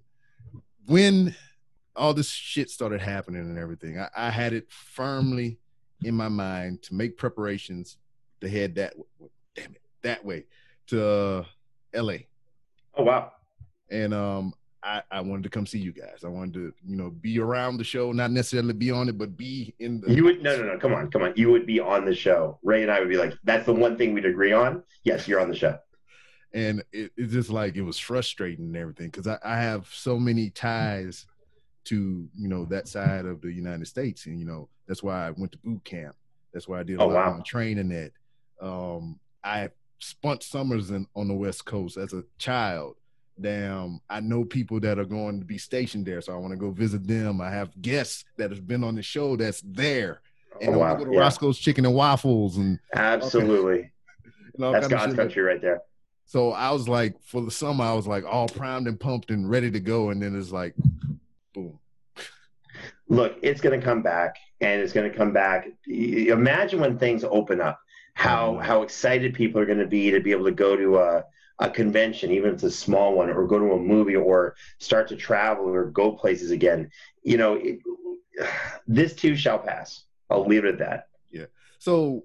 when 0.86 1.36
all 1.96 2.14
this 2.14 2.30
shit 2.30 2.70
started 2.70 3.02
happening 3.02 3.42
and 3.42 3.58
everything, 3.58 4.00
I, 4.00 4.10
I 4.16 4.30
had 4.30 4.54
it 4.54 4.70
firmly 4.70 5.58
in 6.04 6.16
my 6.16 6.30
mind 6.30 6.82
to 6.84 6.94
make 6.94 7.18
preparations 7.18 7.98
to 8.42 8.50
head 8.50 8.76
that 8.76 8.94
damn 9.56 9.72
it 9.72 9.82
that 10.02 10.24
way 10.24 10.46
to 10.88 11.08
uh, 11.08 11.44
L.A. 11.94 12.28
Oh 12.96 13.04
wow! 13.04 13.32
And 13.90 14.14
um, 14.14 14.54
I, 14.84 15.02
I 15.12 15.22
wanted 15.22 15.44
to 15.44 15.50
come 15.50 15.66
see 15.66 15.80
you 15.80 15.92
guys. 15.92 16.24
I 16.24 16.30
wanted 16.30 16.54
to, 16.56 16.74
you 16.86 16.96
know, 16.96 17.10
be 17.10 17.40
around 17.40 17.78
the 17.78 17.84
show, 17.84 18.12
not 18.12 18.32
necessarily 18.32 18.74
be 18.74 18.92
on 18.92 19.10
it, 19.10 19.18
but 19.18 19.36
be 19.36 19.74
in 19.80 20.02
the. 20.02 20.14
You 20.14 20.24
would 20.26 20.42
no, 20.42 20.56
no, 20.58 20.64
no. 20.64 20.78
Come 20.78 20.94
on, 20.94 21.12
come 21.12 21.24
on. 21.24 21.34
You 21.36 21.52
would 21.52 21.66
be 21.66 21.80
on 21.80 22.06
the 22.06 22.16
show. 22.16 22.60
Ray 22.64 22.82
and 22.82 22.92
I 22.92 23.00
would 23.00 23.10
be 23.10 23.18
like, 23.18 23.34
that's 23.44 23.66
the 23.66 23.74
one 23.74 23.98
thing 23.98 24.14
we'd 24.14 24.26
agree 24.26 24.54
on. 24.54 24.84
Yes, 25.04 25.28
you're 25.28 25.40
on 25.40 25.50
the 25.50 25.56
show. 25.56 25.78
And 26.54 26.84
it, 26.92 27.12
it's 27.16 27.34
just 27.34 27.50
like 27.50 27.76
it 27.76 27.82
was 27.82 28.00
frustrating 28.00 28.66
and 28.66 28.78
everything 28.78 29.08
because 29.08 29.28
I, 29.28 29.38
I 29.44 29.58
have 29.58 29.88
so 29.94 30.18
many 30.18 30.50
ties 30.50 31.26
to 31.90 32.28
you 32.38 32.48
know 32.48 32.66
that 32.66 32.88
side 32.88 33.26
of 33.26 33.42
the 33.42 33.52
United 33.52 33.88
States, 33.88 34.26
and 34.26 34.40
you 34.40 34.46
know 34.46 34.70
that's 34.88 35.04
why 35.04 35.28
I 35.28 35.32
went 35.32 35.52
to 35.54 35.58
boot 35.60 35.84
camp. 35.84 36.16
That's 36.54 36.68
why 36.68 36.80
I 36.80 36.84
did 36.84 37.00
a 37.00 37.04
oh, 37.04 37.08
lot 37.08 37.32
wow. 37.32 37.38
of 37.38 37.46
training 37.46 37.92
at. 37.92 38.12
Um, 38.62 39.20
I 39.44 39.70
spent 40.00 40.44
summers 40.44 40.92
in, 40.92 41.08
on 41.16 41.28
the 41.28 41.34
West 41.34 41.66
Coast 41.66 41.98
as 41.98 42.14
a 42.14 42.24
child 42.38 42.96
damn, 43.42 44.02
I 44.10 44.20
know 44.20 44.44
people 44.44 44.80
that 44.82 45.00
are 45.00 45.06
going 45.06 45.40
to 45.40 45.46
be 45.46 45.58
stationed 45.58 46.06
there, 46.06 46.22
so 46.22 46.34
I 46.34 46.38
want 46.38 46.52
to 46.52 46.58
go 46.58 46.72
visit 46.72 47.08
them. 47.08 47.42
I 47.42 47.50
have 47.50 47.70
guests 47.82 48.26
that 48.38 48.52
have 48.52 48.68
been 48.68 48.84
on 48.84 48.96
the 48.96 49.02
show 49.02 49.36
that's 49.36 49.62
there, 49.66 50.22
and 50.62 50.76
oh, 50.76 50.80
wow. 50.80 50.86
I 50.86 50.88
want 50.90 51.00
to 51.00 51.06
go 51.06 51.12
to 51.12 51.18
yeah. 51.18 51.22
Roscoe's 51.22 51.60
Chicken 51.60 51.86
and 51.86 51.96
Waffles 51.96 52.58
and 52.58 52.80
absolutely, 52.94 53.92
that's 54.58 54.88
God's 54.88 55.16
country 55.16 55.42
right 55.42 55.62
there. 55.62 55.82
So 56.26 56.52
I 56.52 56.72
was 56.72 56.88
like, 56.88 57.16
for 57.24 57.42
the 57.42 57.52
summer, 57.52 57.84
I 57.84 57.94
was 57.94 58.06
like 58.06 58.24
all 58.24 58.48
primed 58.48 58.88
and 58.88 59.00
pumped 59.00 59.32
and 59.32 59.50
ready 59.50 59.72
to 59.72 59.80
go, 59.80 60.10
and 60.10 60.22
then 60.22 60.38
it's 60.38 60.52
like, 60.52 60.76
boom. 61.54 61.80
Look, 63.08 63.38
it's 63.42 63.62
going 63.62 63.80
to 63.80 63.84
come 63.84 64.02
back, 64.02 64.38
and 64.62 64.82
it's 64.82 64.94
going 64.94 65.10
to 65.12 65.18
come 65.18 65.34
back. 65.34 65.68
Imagine 65.88 66.80
when 66.80 66.98
things 66.98 67.24
open 67.24 67.60
up, 67.60 67.80
how 68.14 68.54
mm-hmm. 68.54 68.62
how 68.62 68.84
excited 68.84 69.34
people 69.34 69.60
are 69.62 69.66
going 69.66 69.80
to 69.80 69.88
be 69.88 70.12
to 70.12 70.20
be 70.20 70.32
able 70.32 70.46
to 70.46 70.52
go 70.52 70.76
to 70.76 71.00
a 71.00 71.26
a 71.62 71.70
convention, 71.70 72.32
even 72.32 72.50
if 72.50 72.56
it's 72.56 72.64
a 72.64 72.72
small 72.72 73.14
one, 73.16 73.30
or 73.30 73.46
go 73.46 73.60
to 73.60 73.74
a 73.74 73.80
movie, 73.80 74.16
or 74.16 74.56
start 74.78 75.10
to 75.10 75.16
travel 75.16 75.68
or 75.68 75.86
go 75.86 76.12
places 76.12 76.52
again. 76.52 76.90
You 77.24 77.38
know, 77.38 77.56
it, 77.56 77.80
this 78.88 79.14
too 79.14 79.36
shall 79.36 79.60
pass. 79.60 80.04
I'll 80.30 80.46
leave 80.46 80.64
it 80.64 80.74
at 80.74 80.80
that. 80.80 81.08
Yeah. 81.32 81.46
So, 81.80 82.24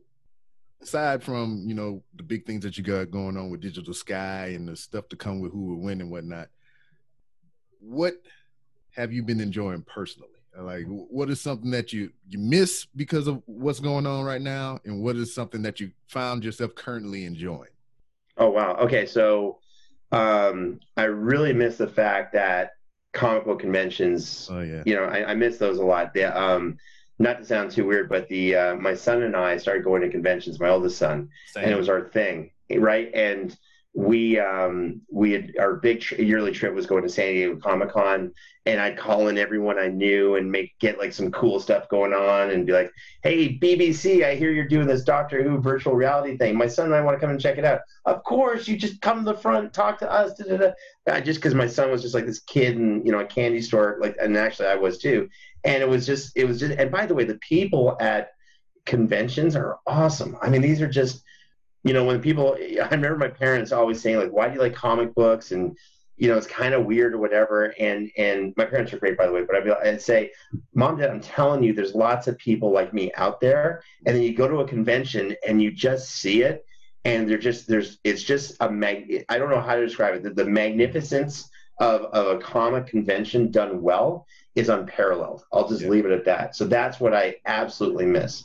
aside 0.83 1.23
from 1.23 1.65
you 1.67 1.75
know 1.75 2.03
the 2.15 2.23
big 2.23 2.47
things 2.47 2.63
that 2.65 2.77
you 2.77 2.85
got 2.85 3.11
going 3.11 3.37
on 3.37 3.51
with 3.51 3.61
Digital 3.61 3.95
Sky 3.95 4.53
and 4.55 4.69
the 4.69 4.77
stuff 4.77 5.09
to 5.09 5.17
come 5.17 5.41
with 5.41 5.53
who 5.53 5.65
will 5.65 5.81
win 5.81 6.01
and 6.01 6.11
whatnot, 6.11 6.49
what 7.81 8.15
have 8.95 9.13
you 9.13 9.23
been 9.23 9.41
enjoying 9.41 9.83
personally? 9.83 10.29
Like, 10.57 10.85
what 10.87 11.31
is 11.31 11.41
something 11.41 11.71
that 11.73 11.93
you 11.93 12.11
you 12.29 12.39
miss 12.39 12.87
because 12.95 13.27
of 13.27 13.43
what's 13.47 13.81
going 13.81 14.07
on 14.07 14.25
right 14.25 14.41
now, 14.41 14.79
and 14.85 15.03
what 15.03 15.17
is 15.17 15.35
something 15.35 15.63
that 15.63 15.81
you 15.81 15.91
found 16.07 16.45
yourself 16.45 16.75
currently 16.77 17.25
enjoying? 17.25 17.71
Oh 18.37 18.51
wow. 18.51 18.77
Okay, 18.77 19.05
so 19.07 19.59
um, 20.13 20.79
I 20.97 21.05
really 21.05 21.53
miss 21.53 21.77
the 21.77 21.89
fact 21.89 22.33
that 22.35 22.73
comic 23.13 23.45
book 23.45 23.61
conventions. 23.61 24.49
Oh 24.51 24.61
yeah. 24.61 24.83
You 24.87 24.95
know, 24.95 25.05
I, 25.05 25.31
I 25.31 25.35
miss 25.35 25.59
those 25.59 25.79
a 25.79 25.85
lot. 25.85 26.15
The, 26.15 26.27
um, 26.41 26.79
not 27.19 27.39
to 27.39 27.45
sound 27.45 27.71
too 27.71 27.87
weird, 27.87 28.09
but 28.09 28.29
the 28.29 28.55
uh, 28.55 28.75
my 28.77 28.95
son 28.95 29.23
and 29.23 29.35
I 29.35 29.57
started 29.57 29.85
going 29.85 30.03
to 30.03 30.09
conventions. 30.09 30.61
My 30.61 30.69
oldest 30.69 30.99
son, 30.99 31.31
Same. 31.53 31.65
and 31.65 31.73
it 31.73 31.77
was 31.77 31.89
our 31.89 32.09
thing, 32.09 32.51
right? 32.77 33.11
And 33.13 33.57
we 33.97 34.41
um 34.41 35.01
we 35.09 35.31
had 35.31 35.53
our 35.59 35.75
big 35.75 36.05
yearly 36.19 36.51
trip 36.51 36.75
was 36.75 36.87
going 36.87 37.05
to 37.05 37.09
San 37.09 37.33
Diego 37.33 37.57
Comic 37.57 37.93
Con, 37.93 38.33
and 38.67 38.81
I'd 38.81 38.99
call 38.99 39.29
in 39.29 39.39
everyone 39.39 39.79
I 39.79 39.87
knew 39.87 40.35
and 40.35 40.51
make 40.51 40.77
get 40.81 40.99
like 40.99 41.13
some 41.13 41.31
cool 41.31 41.61
stuff 41.61 41.89
going 41.89 42.13
on, 42.13 42.51
and 42.51 42.67
be 42.67 42.73
like, 42.73 42.91
"Hey 43.23 43.57
BBC, 43.57 44.25
I 44.25 44.35
hear 44.35 44.51
you're 44.51 44.67
doing 44.67 44.89
this 44.89 45.05
Doctor 45.05 45.45
Who 45.45 45.61
virtual 45.61 45.95
reality 45.95 46.37
thing. 46.37 46.57
My 46.57 46.67
son 46.67 46.87
and 46.87 46.95
I 46.95 47.03
want 47.03 47.17
to 47.17 47.21
come 47.21 47.31
and 47.31 47.41
check 47.41 47.57
it 47.57 47.65
out. 47.65 47.83
Of 48.05 48.25
course, 48.25 48.67
you 48.67 48.77
just 48.77 49.01
come 49.01 49.25
to 49.25 49.33
the 49.33 49.39
front, 49.39 49.73
talk 49.73 50.01
to 50.01 50.11
us." 50.11 50.35
Da, 50.35 50.57
da, 50.57 50.73
da. 51.07 51.21
Just 51.21 51.39
because 51.39 51.55
my 51.55 51.69
son 51.69 51.93
was 51.93 52.03
just 52.03 52.15
like 52.15 52.27
this 52.27 52.41
kid 52.41 52.77
in 52.77 53.07
you 53.07 53.13
know 53.13 53.21
a 53.21 53.27
candy 53.27 53.63
store, 53.63 53.99
like, 54.01 54.17
and 54.21 54.37
actually 54.37 54.69
I 54.69 54.75
was 54.75 54.99
too, 54.99 55.29
and 55.63 55.81
it 55.81 55.89
was 55.89 56.05
just 56.05 56.37
it 56.37 56.47
was 56.47 56.59
just. 56.59 56.77
And 56.79 56.91
by 56.91 57.07
the 57.07 57.15
way, 57.15 57.25
the 57.25 57.39
people 57.39 57.97
at 58.01 58.31
conventions 58.87 59.55
are 59.55 59.79
awesome. 59.87 60.37
I 60.43 60.49
mean, 60.49 60.63
these 60.63 60.83
are 60.83 60.89
just 60.89 61.24
you 61.85 61.93
know, 61.93 62.05
when 62.05 62.21
people, 62.21 62.57
I 62.59 62.89
remember 62.89 63.17
my 63.17 63.29
parents 63.29 63.71
always 63.71 64.01
saying 64.01 64.19
like, 64.19 64.33
"Why 64.33 64.49
do 64.49 64.55
you 64.55 64.61
like 64.61 64.75
comic 64.75 65.15
books?" 65.15 65.53
and 65.53 65.77
you 66.17 66.29
know, 66.29 66.37
it's 66.37 66.47
kind 66.47 66.75
of 66.75 66.87
weird 66.87 67.13
or 67.13 67.19
whatever. 67.19 67.75
And 67.79 68.11
and 68.17 68.55
my 68.57 68.65
parents 68.65 68.93
are 68.93 68.99
great, 68.99 69.19
by 69.19 69.27
the 69.27 69.33
way. 69.33 69.45
But 69.45 69.57
I'd, 69.57 69.65
be, 69.65 69.73
I'd 69.73 70.01
say, 70.01 70.33
"Mom, 70.75 70.97
Dad, 70.97 71.11
I'm 71.11 71.21
telling 71.21 71.63
you, 71.63 71.75
there's 71.75 71.95
lots 71.95 72.27
of 72.27 72.39
people 72.39 72.73
like 72.73 72.95
me 72.95 73.13
out 73.17 73.41
there." 73.41 73.83
And 74.07 74.17
then 74.17 74.23
you 74.23 74.35
go 74.35 74.49
to 74.49 74.61
a 74.61 74.69
convention 74.69 75.37
and 75.47 75.61
you 75.63 75.71
just 75.71 76.11
see 76.11 76.43
it, 76.43 76.65
and 77.05 77.29
they're 77.29 77.39
just 77.39 77.69
there's 77.69 77.99
it's 78.03 78.23
just 78.23 78.57
a 78.61 78.71
mag. 78.71 79.27
I 79.29 79.39
don't 79.39 79.51
know 79.51 79.61
how 79.61 79.75
to 79.75 79.85
describe 79.85 80.15
it. 80.15 80.23
The, 80.23 80.31
the 80.31 80.47
magnificence 80.47 81.51
of, 81.81 82.03
of 82.03 82.37
a 82.37 82.41
comic 82.41 82.87
convention 82.87 83.51
done 83.51 83.83
well 83.83 84.27
is 84.55 84.71
unparalleled. 84.71 85.45
I'll 85.53 85.69
just 85.69 85.83
yeah. 85.83 85.89
leave 85.89 86.07
it 86.07 86.13
at 86.13 86.25
that. 86.25 86.57
So 86.57 86.65
that's 86.65 86.99
what 86.99 87.13
I 87.13 87.37
absolutely 87.45 88.07
miss 88.07 88.45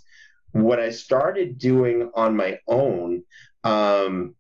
what 0.52 0.80
I 0.80 0.90
started 0.90 1.58
doing 1.58 2.12
on 2.16 2.36
my 2.36 2.60
own, 2.68 3.24
um, 3.64 4.36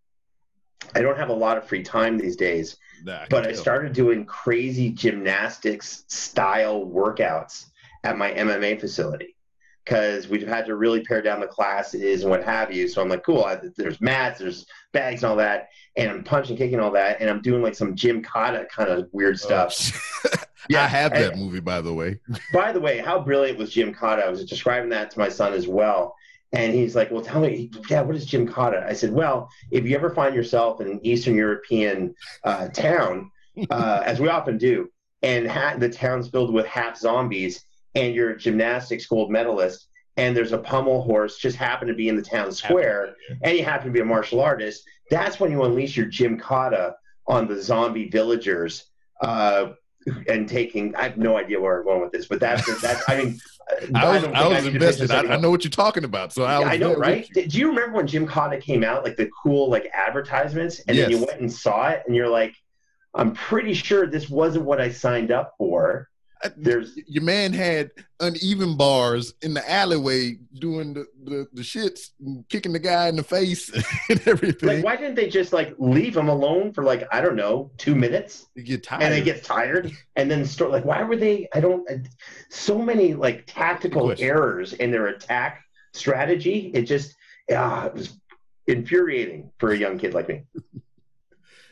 I 0.95 1.01
don't 1.01 1.17
have 1.17 1.29
a 1.29 1.33
lot 1.33 1.57
of 1.57 1.67
free 1.67 1.83
time 1.83 2.17
these 2.17 2.35
days, 2.35 2.77
nah, 3.03 3.21
I 3.21 3.27
but 3.29 3.45
I 3.45 3.53
started 3.53 3.93
doing 3.93 4.25
crazy 4.25 4.89
gymnastics 4.89 6.05
style 6.07 6.85
workouts 6.85 7.65
at 8.03 8.17
my 8.17 8.31
MMA 8.31 8.79
facility 8.79 9.35
because 9.83 10.27
we've 10.27 10.47
had 10.47 10.65
to 10.67 10.75
really 10.75 11.01
pare 11.01 11.21
down 11.21 11.39
the 11.39 11.47
classes 11.47 12.21
and 12.21 12.29
what 12.29 12.43
have 12.43 12.71
you. 12.71 12.87
So 12.87 13.01
I'm 13.01 13.09
like, 13.09 13.23
cool, 13.23 13.43
I, 13.43 13.59
there's 13.75 13.99
mats, 13.99 14.39
there's 14.39 14.65
bags 14.93 15.23
and 15.23 15.31
all 15.31 15.37
that, 15.37 15.69
and 15.95 16.09
I'm 16.09 16.23
punching, 16.23 16.57
kicking 16.57 16.79
all 16.79 16.91
that, 16.91 17.19
and 17.19 17.29
I'm 17.29 17.41
doing 17.41 17.61
like 17.61 17.75
some 17.75 17.95
Gymkata 17.95 18.69
kind 18.69 18.89
of 18.89 19.09
weird 19.11 19.35
oh, 19.35 19.37
stuff. 19.37 20.45
Yeah, 20.67 20.83
I 20.83 20.87
have 20.87 21.13
that 21.13 21.33
and, 21.33 21.41
movie, 21.41 21.59
by 21.59 21.81
the 21.81 21.93
way. 21.93 22.19
by 22.53 22.71
the 22.71 22.79
way, 22.79 22.97
how 22.97 23.19
brilliant 23.19 23.57
was 23.57 23.73
Gymkata? 23.73 24.23
I 24.23 24.29
was 24.29 24.43
describing 24.45 24.89
that 24.89 25.11
to 25.11 25.19
my 25.19 25.29
son 25.29 25.53
as 25.53 25.67
well. 25.67 26.15
And 26.51 26.73
he's 26.73 26.95
like, 26.95 27.11
Well, 27.11 27.21
tell 27.21 27.41
me, 27.41 27.71
Dad, 27.87 28.07
what 28.07 28.15
is 28.15 28.29
Gymkata? 28.29 28.83
I 28.85 28.93
said, 28.93 29.13
Well, 29.13 29.49
if 29.71 29.85
you 29.85 29.95
ever 29.95 30.09
find 30.09 30.35
yourself 30.35 30.81
in 30.81 30.87
an 30.87 30.99
Eastern 31.03 31.35
European 31.35 32.15
uh, 32.43 32.67
town, 32.69 33.31
uh, 33.69 34.01
as 34.03 34.19
we 34.19 34.29
often 34.29 34.57
do, 34.57 34.89
and 35.21 35.47
ha- 35.47 35.75
the 35.77 35.89
town's 35.89 36.29
filled 36.29 36.53
with 36.53 36.65
half 36.65 36.97
zombies, 36.97 37.65
and 37.95 38.15
you're 38.15 38.31
a 38.31 38.37
gymnastics 38.37 39.05
gold 39.05 39.31
medalist, 39.31 39.87
and 40.17 40.35
there's 40.35 40.51
a 40.51 40.57
pommel 40.57 41.01
horse 41.03 41.37
just 41.37 41.55
happen 41.55 41.87
to 41.87 41.93
be 41.93 42.09
in 42.09 42.15
the 42.15 42.21
town 42.21 42.51
square, 42.51 43.15
and 43.43 43.57
you 43.57 43.63
happen 43.63 43.87
to 43.87 43.93
be 43.93 43.99
a 43.99 44.05
martial 44.05 44.41
artist, 44.41 44.83
that's 45.09 45.39
when 45.39 45.51
you 45.51 45.63
unleash 45.63 45.97
your 45.97 46.07
Gymkata 46.07 46.93
on 47.27 47.47
the 47.47 47.61
zombie 47.61 48.09
villagers 48.09 48.85
uh, 49.21 49.73
and 50.27 50.47
taking. 50.47 50.95
I 50.95 51.03
have 51.03 51.17
no 51.17 51.37
idea 51.37 51.59
where 51.59 51.79
I'm 51.79 51.85
going 51.85 52.01
with 52.01 52.11
this, 52.11 52.27
but 52.27 52.39
that's 52.39 52.81
that's. 52.81 53.03
I 53.07 53.17
mean, 53.17 53.39
I 53.95 54.13
was, 54.13 54.23
don't 54.23 54.35
I 54.35 54.47
was 54.47 54.65
invested. 54.65 55.11
I, 55.11 55.19
I 55.19 55.37
know 55.37 55.51
what 55.51 55.63
you're 55.63 55.71
talking 55.71 56.03
about. 56.03 56.33
So 56.33 56.43
I, 56.43 56.59
Yeah, 56.59 56.67
I 56.67 56.77
know, 56.77 56.95
right? 56.95 57.29
Do 57.33 57.57
you 57.57 57.67
remember 57.69 57.97
when 57.97 58.07
Gymkata 58.07 58.61
came 58.61 58.83
out, 58.83 59.03
like 59.03 59.17
the 59.17 59.29
cool 59.43 59.69
like 59.69 59.89
advertisements, 59.93 60.79
and 60.87 60.97
then 60.97 61.09
you 61.09 61.17
went 61.19 61.39
and 61.39 61.51
saw 61.51 61.89
it, 61.89 62.03
and 62.07 62.15
you're 62.15 62.29
like, 62.29 62.55
I'm 63.13 63.33
pretty 63.33 63.73
sure 63.73 64.07
this 64.07 64.29
wasn't 64.29 64.65
what 64.65 64.81
I 64.81 64.91
signed 64.91 65.31
up 65.31 65.53
for. 65.57 66.09
There's 66.55 66.97
your 67.07 67.23
man 67.23 67.53
had 67.53 67.91
uneven 68.19 68.77
bars 68.77 69.33
in 69.41 69.53
the 69.53 69.69
alleyway 69.69 70.37
doing 70.59 70.93
the, 70.93 71.05
the, 71.23 71.47
the 71.53 71.61
shits, 71.61 72.11
and 72.19 72.47
kicking 72.49 72.73
the 72.73 72.79
guy 72.79 73.07
in 73.07 73.15
the 73.15 73.23
face 73.23 73.69
and 74.09 74.27
everything. 74.27 74.69
like, 74.69 74.83
why 74.83 74.95
didn't 74.95 75.15
they 75.15 75.29
just 75.29 75.53
like 75.53 75.73
leave 75.77 76.15
him 76.15 76.29
alone 76.29 76.73
for 76.73 76.83
like 76.83 77.07
I 77.11 77.21
don't 77.21 77.35
know 77.35 77.71
two 77.77 77.95
minutes, 77.95 78.47
you 78.55 78.63
get 78.63 78.83
tired. 78.83 79.03
and 79.03 79.13
then 79.13 79.23
gets 79.23 79.45
tired, 79.45 79.91
and 80.15 80.29
then 80.29 80.45
start 80.45 80.71
like 80.71 80.85
why 80.85 81.03
were 81.03 81.17
they? 81.17 81.47
I 81.53 81.59
don't. 81.59 81.87
So 82.49 82.79
many 82.79 83.13
like 83.13 83.43
tactical 83.45 84.13
errors 84.17 84.73
in 84.73 84.91
their 84.91 85.07
attack 85.07 85.63
strategy. 85.93 86.71
It 86.73 86.83
just 86.83 87.15
ah, 87.51 87.87
it 87.87 87.93
was 87.93 88.19
infuriating 88.67 89.51
for 89.57 89.71
a 89.71 89.77
young 89.77 89.97
kid 89.97 90.13
like 90.13 90.29
me. 90.29 90.43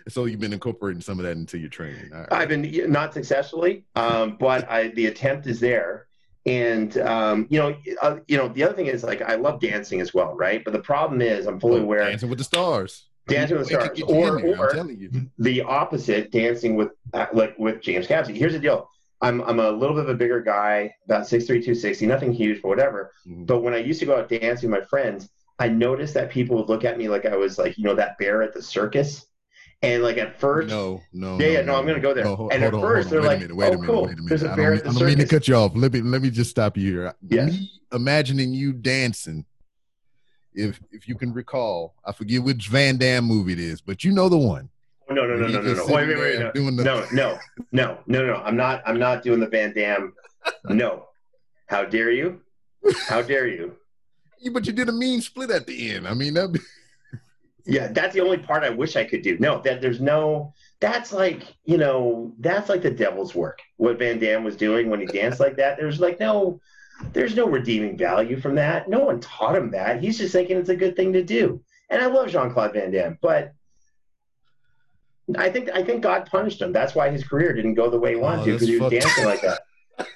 so 0.08 0.26
you've 0.26 0.40
been 0.40 0.54
incorporating 0.54 1.02
some 1.02 1.20
of 1.20 1.26
that 1.26 1.38
into 1.38 1.58
your 1.58 1.70
training. 1.70 2.10
Right. 2.12 2.28
I've 2.32 2.50
been 2.50 2.92
not 2.92 3.14
successfully, 3.14 3.86
um, 3.96 4.38
but 4.40 4.70
I, 4.70 4.90
the 4.90 5.08
attempt 5.08 5.48
is 5.48 5.60
there. 5.60 6.08
And 6.46 6.98
um, 7.00 7.48
you 7.50 7.60
know, 7.60 7.76
uh, 8.02 8.18
you 8.28 8.38
know, 8.38 8.48
the 8.48 8.64
other 8.64 8.74
thing 8.74 8.86
is 8.88 9.04
like 9.04 9.22
I 9.22 9.36
love 9.36 9.60
dancing 9.60 10.00
as 10.00 10.14
well, 10.14 10.34
right? 10.36 10.64
But 10.64 10.72
the 10.74 10.80
problem 10.80 11.22
is 11.22 11.46
I'm 11.46 11.60
fully 11.60 11.82
aware 11.82 12.06
Dancing 12.10 12.30
with 12.30 12.38
the 12.38 12.46
Stars. 12.46 13.06
Dancing 13.28 13.58
with 13.58 13.68
the 13.68 13.74
Stars, 13.76 13.90
get 13.90 13.98
you 13.98 14.06
in 14.24 14.30
or- 14.30 14.58
or- 14.58 14.70
I'm 14.70 14.76
telling 14.76 14.98
you. 14.98 15.12
the 15.40 15.62
opposite, 15.64 16.32
dancing 16.32 16.78
with 16.78 16.92
uh, 17.14 17.26
like 17.34 17.54
with 17.60 17.82
James 17.82 18.08
Cassidy. 18.08 18.40
Here's 18.40 18.54
the 18.54 18.60
deal: 18.60 18.90
I'm 19.20 19.42
I'm 19.42 19.60
a 19.60 19.70
little 19.70 19.94
bit 19.96 20.06
of 20.06 20.10
a 20.10 20.14
bigger 20.16 20.40
guy, 20.40 20.94
about 21.04 21.24
6'3", 21.24 21.48
260, 21.48 22.06
nothing 22.06 22.32
huge, 22.32 22.62
but 22.62 22.70
whatever. 22.70 23.12
Mhm. 23.28 23.46
But 23.46 23.60
when 23.62 23.74
I 23.74 23.78
used 23.80 24.00
to 24.00 24.06
go 24.06 24.18
out 24.18 24.30
dancing 24.30 24.72
with 24.72 24.80
my 24.80 24.86
friends, 24.86 25.30
I 25.60 25.68
noticed 25.68 26.14
that 26.14 26.30
people 26.30 26.56
would 26.56 26.70
look 26.70 26.86
at 26.86 26.98
me 26.98 27.10
like 27.10 27.26
I 27.26 27.36
was 27.36 27.58
like 27.58 27.78
you 27.78 27.84
know 27.84 27.96
that 27.96 28.18
bear 28.20 28.42
at 28.42 28.54
the 28.54 28.62
circus, 28.62 29.26
and 29.82 30.04
like 30.04 30.18
at 30.18 30.40
first. 30.40 30.70
No, 30.70 31.02
no. 31.14 31.40
Yeah, 31.40 31.48
yeah, 31.48 31.62
no, 31.62 31.76
I'm 31.76 31.86
gonna 31.86 32.00
go 32.00 32.14
there. 32.14 32.26
Oh, 32.28 32.36
hold- 32.36 32.54
And 32.54 32.64
at 32.64 32.74
on, 32.74 32.82
first 32.82 33.10
they're 33.10 33.22
Wait 33.22 33.26
a 33.26 33.30
like, 33.30 33.40
minute, 33.42 33.56
wait 33.56 33.66
a 33.66 33.70
"Oh, 33.70 33.74
minute, 33.74 33.86
cool, 33.88 34.06
wait 34.06 34.20
a 34.20 34.22
minute. 34.22 34.42
a 34.44 34.52
I 34.52 34.56
don't, 34.56 34.80
I 34.88 34.94
don't 34.94 35.06
mean 35.06 35.18
to 35.20 35.28
cut 35.28 35.48
you 35.48 35.56
off. 35.56 35.72
Let 35.76 35.94
me 35.94 36.02
let 36.02 36.22
me 36.22 36.30
just 36.30 36.50
stop 36.50 36.78
you 36.78 36.92
here. 36.92 37.14
Yes. 37.28 37.52
Me 37.52 37.72
imagining 37.94 38.54
you 38.54 38.74
dancing. 38.74 39.46
If 40.54 40.80
if 40.92 41.08
you 41.08 41.16
can 41.16 41.34
recall, 41.34 41.94
I 42.06 42.12
forget 42.12 42.44
which 42.44 42.68
Van 42.70 42.98
Damme 42.98 43.26
movie 43.26 43.54
it 43.54 43.60
is, 43.60 43.80
but 43.82 44.04
you 44.04 44.12
know 44.12 44.28
the 44.30 44.38
one. 44.38 44.70
Oh, 45.10 45.14
no, 45.14 45.26
no, 45.26 45.36
no, 45.38 45.48
no, 45.48 45.62
no, 45.62 45.74
no. 45.74 45.86
Wait, 45.86 46.08
wait, 46.08 46.18
wait, 46.18 46.40
no. 46.40 46.52
the- 46.52 46.84
no, 46.84 47.06
no, 47.14 47.40
no, 47.72 47.98
no, 48.08 48.26
no. 48.26 48.34
I'm 48.44 48.58
not. 48.58 48.82
I'm 48.86 49.00
not 49.00 49.24
doing 49.24 49.40
the 49.40 49.48
Van 49.48 49.74
Damme. 49.74 50.14
No. 50.70 51.08
How 51.68 51.84
dare 51.84 52.12
you? 52.12 52.42
How 53.08 53.22
dare 53.22 53.48
you? 53.48 53.76
Yeah, 54.40 54.52
But 54.54 54.66
you 54.68 54.72
did 54.74 54.88
a 54.88 54.92
mean 54.92 55.20
split 55.22 55.50
at 55.52 55.66
the 55.68 55.92
end. 55.96 56.08
I 56.08 56.14
mean, 56.14 56.36
that 56.36 56.52
be, 56.52 56.60
Yeah, 57.68 57.88
that's 57.88 58.14
the 58.14 58.22
only 58.22 58.38
part 58.38 58.64
I 58.64 58.70
wish 58.70 58.96
I 58.96 59.04
could 59.04 59.22
do. 59.22 59.38
No, 59.40 59.62
that 59.62 59.82
there's 59.82 60.00
no. 60.00 60.54
That's 60.80 61.12
like 61.12 61.56
you 61.66 61.78
know, 61.78 62.34
that's 62.40 62.70
like 62.70 62.82
the 62.82 62.92
devil's 62.92 63.36
work. 63.36 63.60
What 63.78 64.00
Van 64.00 64.20
Damme 64.20 64.44
was 64.44 64.56
doing 64.56 64.90
when 64.90 65.00
he 65.02 65.06
danced 65.06 65.40
like 65.40 65.58
that. 65.58 65.78
There's 65.78 66.00
like 66.00 66.20
no, 66.20 66.62
there's 67.14 67.36
no 67.36 67.48
redeeming 67.48 67.98
value 67.98 68.40
from 68.40 68.56
that. 68.56 68.90
No 68.90 69.00
one 69.00 69.20
taught 69.20 69.56
him 69.56 69.72
that. 69.72 70.02
He's 70.02 70.18
just 70.18 70.32
thinking 70.34 70.58
it's 70.58 70.70
a 70.70 70.76
good 70.76 70.96
thing 70.96 71.14
to 71.14 71.24
do. 71.24 71.62
And 71.90 72.02
I 72.02 72.08
love 72.08 72.30
Jean 72.30 72.52
Claude 72.52 72.74
Van 72.74 72.92
Damme, 72.92 73.18
but 73.22 73.54
I 75.38 75.50
think 75.50 75.70
I 75.74 75.84
think 75.84 76.04
God 76.04 76.26
punished 76.26 76.62
him. 76.62 76.72
That's 76.72 76.96
why 76.96 77.10
his 77.10 77.24
career 77.24 77.54
didn't 77.54 77.74
go 77.74 77.90
the 77.90 78.00
way 78.00 78.12
he 78.12 78.16
wanted 78.16 78.42
Oh, 78.42 78.46
to 78.46 78.52
because 78.54 78.68
he 78.68 78.80
was 78.80 78.92
dancing 78.92 79.26
like 79.26 79.42
that. 79.42 79.62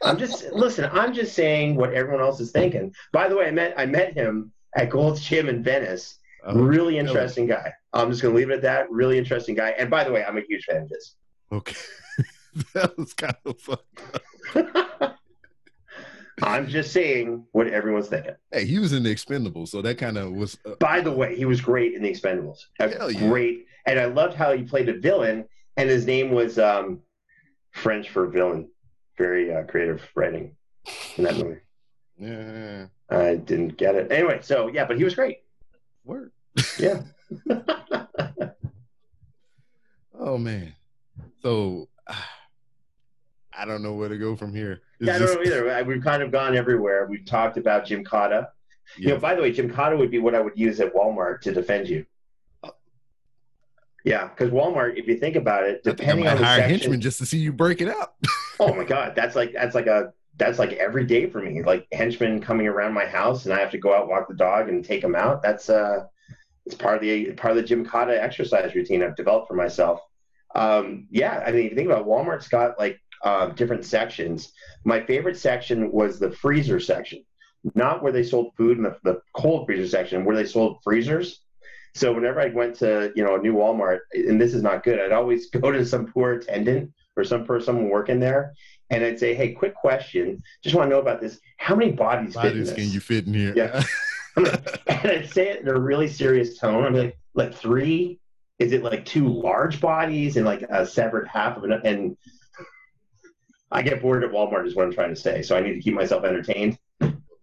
I'm 0.03 0.17
just 0.17 0.51
listen. 0.53 0.89
I'm 0.93 1.13
just 1.13 1.33
saying 1.35 1.75
what 1.75 1.93
everyone 1.93 2.21
else 2.21 2.39
is 2.39 2.51
thinking. 2.51 2.93
By 3.11 3.27
the 3.27 3.35
way, 3.35 3.47
I 3.47 3.51
met 3.51 3.73
I 3.77 3.85
met 3.85 4.13
him 4.13 4.53
at 4.75 4.89
Gold's 4.89 5.21
Gym 5.21 5.49
in 5.49 5.63
Venice. 5.63 6.17
Uh, 6.47 6.53
really 6.55 6.97
interesting 6.97 7.45
guy. 7.47 7.73
I'm 7.93 8.09
just 8.09 8.21
gonna 8.21 8.35
leave 8.35 8.49
it 8.49 8.55
at 8.55 8.61
that. 8.63 8.91
Really 8.91 9.17
interesting 9.17 9.55
guy. 9.55 9.69
And 9.71 9.89
by 9.89 10.03
the 10.03 10.11
way, 10.11 10.23
I'm 10.23 10.37
a 10.37 10.41
huge 10.41 10.65
fan 10.65 10.83
of 10.83 10.89
his. 10.89 11.15
okay. 11.51 11.75
that 12.73 12.97
was 12.97 13.13
kind 13.13 13.35
of 13.45 13.59
fun. 13.59 13.77
I'm 16.43 16.67
just 16.67 16.91
saying 16.91 17.45
what 17.51 17.67
everyone's 17.67 18.07
thinking. 18.07 18.33
Hey, 18.51 18.65
he 18.65 18.79
was 18.79 18.93
in 18.93 19.03
the 19.03 19.13
Expendables, 19.13 19.67
so 19.67 19.81
that 19.81 19.97
kind 19.97 20.17
of 20.17 20.31
was. 20.31 20.57
Uh, 20.65 20.71
By 20.79 21.01
the 21.01 21.11
way, 21.11 21.35
he 21.35 21.45
was 21.45 21.61
great 21.61 21.93
in 21.93 22.01
the 22.01 22.09
Expendables. 22.09 22.65
Hell 22.79 23.11
yeah. 23.11 23.27
Great, 23.27 23.67
and 23.85 23.99
I 23.99 24.05
loved 24.05 24.35
how 24.35 24.53
he 24.53 24.63
played 24.63 24.89
a 24.89 24.97
villain, 24.97 25.45
and 25.77 25.89
his 25.89 26.05
name 26.05 26.31
was 26.31 26.57
um, 26.57 27.01
French 27.71 28.09
for 28.09 28.27
villain. 28.27 28.69
Very 29.17 29.53
uh, 29.53 29.63
creative 29.63 30.01
writing 30.15 30.55
in 31.17 31.25
that 31.25 31.37
movie. 31.37 31.59
yeah, 32.17 32.87
I 33.09 33.35
didn't 33.35 33.77
get 33.77 33.95
it 33.95 34.11
anyway. 34.11 34.39
So 34.41 34.67
yeah, 34.67 34.85
but 34.85 34.97
he 34.97 35.03
was 35.03 35.13
great. 35.13 35.39
Word. 36.03 36.31
Yeah. 36.79 37.01
Oh 40.23 40.37
man. 40.37 40.75
So 41.41 41.87
I 43.57 43.65
don't 43.65 43.81
know 43.81 43.93
where 43.93 44.09
to 44.09 44.17
go 44.17 44.35
from 44.35 44.53
here. 44.53 44.81
It's 44.99 45.07
Yeah, 45.07 45.15
I 45.15 45.19
don't 45.19 45.27
just- 45.29 45.39
know 45.39 45.43
either. 45.71 45.83
We've 45.85 46.03
kind 46.03 46.21
of 46.21 46.31
gone 46.31 46.55
everywhere. 46.55 47.07
We've 47.09 47.25
talked 47.25 47.57
about 47.57 47.85
Gymkata. 47.85 48.47
You 48.97 49.09
know, 49.09 49.17
by 49.17 49.35
the 49.35 49.41
way, 49.41 49.51
Gymkata 49.53 49.97
would 49.97 50.11
be 50.11 50.19
what 50.19 50.35
I 50.35 50.41
would 50.41 50.57
use 50.57 50.79
at 50.79 50.93
Walmart 50.93 51.41
to 51.41 51.53
defend 51.53 51.87
you. 51.87 52.05
Yeah, 54.03 54.27
because 54.27 54.49
Walmart, 54.51 54.97
if 54.97 55.07
you 55.07 55.17
think 55.17 55.35
about 55.35 55.63
it, 55.63 55.81
I 55.85 55.89
think 55.89 55.99
I 56.01 56.03
depending 56.03 56.25
might 56.25 56.31
on 56.33 56.37
the 56.39 56.45
hire 56.45 56.57
section, 56.59 56.69
henchmen 56.79 57.01
just 57.01 57.17
to 57.19 57.25
see 57.25 57.37
you 57.37 57.53
break 57.53 57.81
it 57.81 57.87
up. 57.87 58.17
oh 58.59 58.73
my 58.73 58.83
god, 58.83 59.13
that's 59.15 59.35
like 59.35 59.53
that's 59.53 59.75
like 59.75 59.87
a 59.87 60.11
that's 60.38 60.59
like 60.59 60.73
every 60.73 61.05
day 61.05 61.29
for 61.29 61.41
me. 61.41 61.63
Like 61.63 61.88
henchmen 61.91 62.41
coming 62.41 62.67
around 62.67 62.93
my 62.93 63.05
house, 63.05 63.45
and 63.45 63.53
I 63.53 63.59
have 63.59 63.71
to 63.71 63.77
go 63.77 63.93
out 63.93 64.07
walk 64.07 64.27
the 64.27 64.36
dog 64.36 64.69
and 64.69 64.84
take 64.84 65.01
them 65.01 65.15
out. 65.15 65.41
That's 65.41 65.69
uh, 65.69 66.05
it's 66.65 66.75
part 66.75 66.95
of 66.95 67.01
the 67.01 67.32
part 67.34 67.57
of 67.57 67.67
the 67.67 67.84
Cotta 67.84 68.21
exercise 68.21 68.73
routine 68.75 69.03
I've 69.03 69.15
developed 69.15 69.47
for 69.47 69.55
myself. 69.55 69.99
Um, 70.55 71.07
yeah, 71.09 71.43
I 71.45 71.51
mean, 71.51 71.65
if 71.65 71.71
you 71.71 71.75
think 71.75 71.89
about 71.89 72.01
it, 72.01 72.07
Walmart's 72.07 72.47
got 72.47 72.77
like 72.77 72.99
uh, 73.23 73.47
different 73.47 73.86
sections. 73.86 74.51
My 74.84 75.01
favorite 75.01 75.38
section 75.38 75.91
was 75.91 76.19
the 76.19 76.32
freezer 76.32 76.79
section, 76.79 77.23
not 77.75 78.03
where 78.03 78.11
they 78.11 78.23
sold 78.23 78.53
food 78.57 78.77
in 78.77 78.84
the, 78.84 78.97
the 79.03 79.21
cold 79.34 79.65
freezer 79.65 79.88
section, 79.88 80.25
where 80.25 80.36
they 80.36 80.45
sold 80.45 80.79
freezers. 80.84 81.41
So 81.93 82.13
whenever 82.13 82.39
I 82.39 82.47
went 82.47 82.75
to 82.77 83.11
you 83.15 83.23
know 83.23 83.36
a 83.36 83.41
new 83.41 83.53
Walmart, 83.53 83.99
and 84.13 84.39
this 84.39 84.53
is 84.53 84.63
not 84.63 84.84
good, 84.84 84.99
I'd 84.99 85.11
always 85.11 85.49
go 85.51 85.71
to 85.71 85.86
some 85.86 86.07
poor 86.07 86.34
attendant 86.34 86.91
or 87.16 87.24
some 87.24 87.45
person 87.45 87.89
working 87.89 88.20
there, 88.20 88.53
and 88.89 89.03
I'd 89.03 89.20
say, 89.20 89.34
"Hey, 89.34 89.51
quick 89.53 89.76
question. 89.76 90.41
Just 90.64 90.76
want 90.76 90.89
to 90.89 90.95
know 90.95 91.01
about 91.01 91.22
this. 91.22 91.39
How 91.57 91.76
many 91.76 91.91
bodies, 91.91 92.34
Bodies 92.36 92.70
this?" 92.70 92.76
can 92.76 92.89
you 92.91 92.99
fit 92.99 93.28
in 93.28 93.34
here? 93.34 93.53
Yeah. 93.55 93.84
and 94.38 94.47
I'd 95.12 95.30
say 95.30 95.49
it 95.49 95.62
in 95.62 95.68
a 95.68 95.78
really 95.80 96.07
serious 96.07 96.57
tone. 96.57 96.86
I'm 96.86 96.95
like, 96.95 97.18
like 97.34 97.53
three? 97.53 98.20
Is 98.59 98.72
it 98.74 98.84
like 98.84 99.05
two 99.05 99.28
large 99.28 99.82
bodies 99.82 100.38
and 100.38 100.45
like 100.45 100.62
a 100.70 100.86
severed 100.86 101.28
half 101.28 101.57
of 101.57 101.64
it? 101.66 101.82
And 101.84 102.16
I 103.72 103.82
get 103.82 104.01
bored 104.01 104.24
at 104.24 104.32
Walmart 104.32 104.68
is 104.68 104.76
what 104.76 104.86
I'm 104.86 104.93
trying 104.93 105.09
to 105.14 105.20
say. 105.20 105.41
So 105.41 105.57
I 105.57 105.62
need 105.62 105.74
to 105.74 105.80
keep 105.82 105.93
myself 105.95 106.24
entertained. 106.24 106.78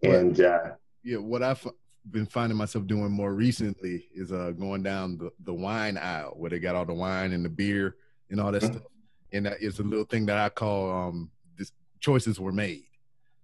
And 0.01 0.39
uh, 0.39 0.71
yeah, 1.03 1.17
what 1.17 1.43
I've 1.43 1.65
been 2.09 2.25
finding 2.25 2.57
myself 2.57 2.87
doing 2.87 3.11
more 3.11 3.33
recently 3.33 4.07
is 4.15 4.31
uh 4.31 4.51
going 4.57 4.81
down 4.81 5.17
the, 5.17 5.29
the 5.43 5.53
wine 5.53 5.97
aisle 5.97 6.33
where 6.37 6.49
they 6.49 6.57
got 6.59 6.73
all 6.75 6.85
the 6.85 6.93
wine 6.93 7.33
and 7.33 7.43
the 7.43 7.49
beer 7.49 7.97
and 8.31 8.39
all 8.39 8.51
that 8.53 8.61
Mhm. 8.63 8.71
stuff. 8.73 8.83
And 9.31 9.45
that 9.45 9.61
is 9.61 9.79
a 9.79 9.83
little 9.83 10.05
thing 10.05 10.25
that 10.27 10.37
I 10.37 10.49
call 10.49 10.91
um 10.91 11.31
this 11.57 11.71
choices 11.99 12.39
were 12.39 12.51
made. 12.51 12.83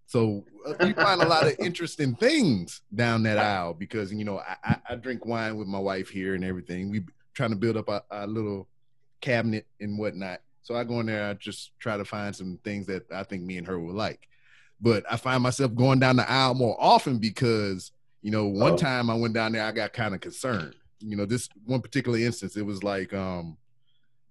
So 0.07 0.45
uh, 0.67 0.85
you 0.85 0.93
find 0.93 1.21
a 1.21 1.25
lot 1.25 1.47
of 1.47 1.55
interesting 1.59 2.15
things 2.15 2.81
down 2.93 3.23
that 3.23 3.37
aisle 3.37 3.73
because 3.73 4.13
you 4.13 4.23
know 4.23 4.39
I, 4.39 4.77
I, 4.89 4.95
drink 4.95 5.25
wine 5.25 5.57
with 5.57 5.67
my 5.67 5.79
wife 5.79 6.09
here 6.09 6.35
and 6.35 6.43
everything. 6.43 6.89
We 6.89 7.05
trying 7.33 7.49
to 7.49 7.55
build 7.55 7.77
up 7.77 7.89
a, 7.89 8.03
a 8.11 8.27
little 8.27 8.67
cabinet 9.21 9.65
and 9.79 9.97
whatnot. 9.97 10.41
So 10.63 10.75
I 10.75 10.83
go 10.83 10.99
in 10.99 11.05
there, 11.07 11.29
I 11.29 11.33
just 11.33 11.77
try 11.79 11.97
to 11.97 12.05
find 12.05 12.35
some 12.35 12.59
things 12.63 12.87
that 12.87 13.11
I 13.11 13.23
think 13.23 13.43
me 13.43 13.57
and 13.57 13.67
her 13.67 13.79
will 13.79 13.93
like. 13.93 14.27
But 14.81 15.03
I 15.11 15.17
find 15.17 15.41
myself 15.43 15.73
going 15.75 15.99
down 15.99 16.15
the 16.15 16.29
aisle 16.29 16.53
more 16.53 16.75
often 16.79 17.17
because, 17.17 17.91
you 18.21 18.31
know, 18.31 18.47
one 18.47 18.73
Oh. 18.73 18.77
time 18.77 19.09
I 19.09 19.15
went 19.15 19.33
down 19.33 19.51
there, 19.51 19.63
I 19.63 19.71
got 19.71 19.93
kind 19.93 20.15
of 20.15 20.21
concerned. 20.21 20.75
You 20.99 21.15
know, 21.15 21.25
this 21.25 21.49
one 21.65 21.81
particular 21.81 22.17
instance, 22.17 22.57
it 22.57 22.65
was 22.65 22.83
like 22.83 23.13
um 23.13 23.57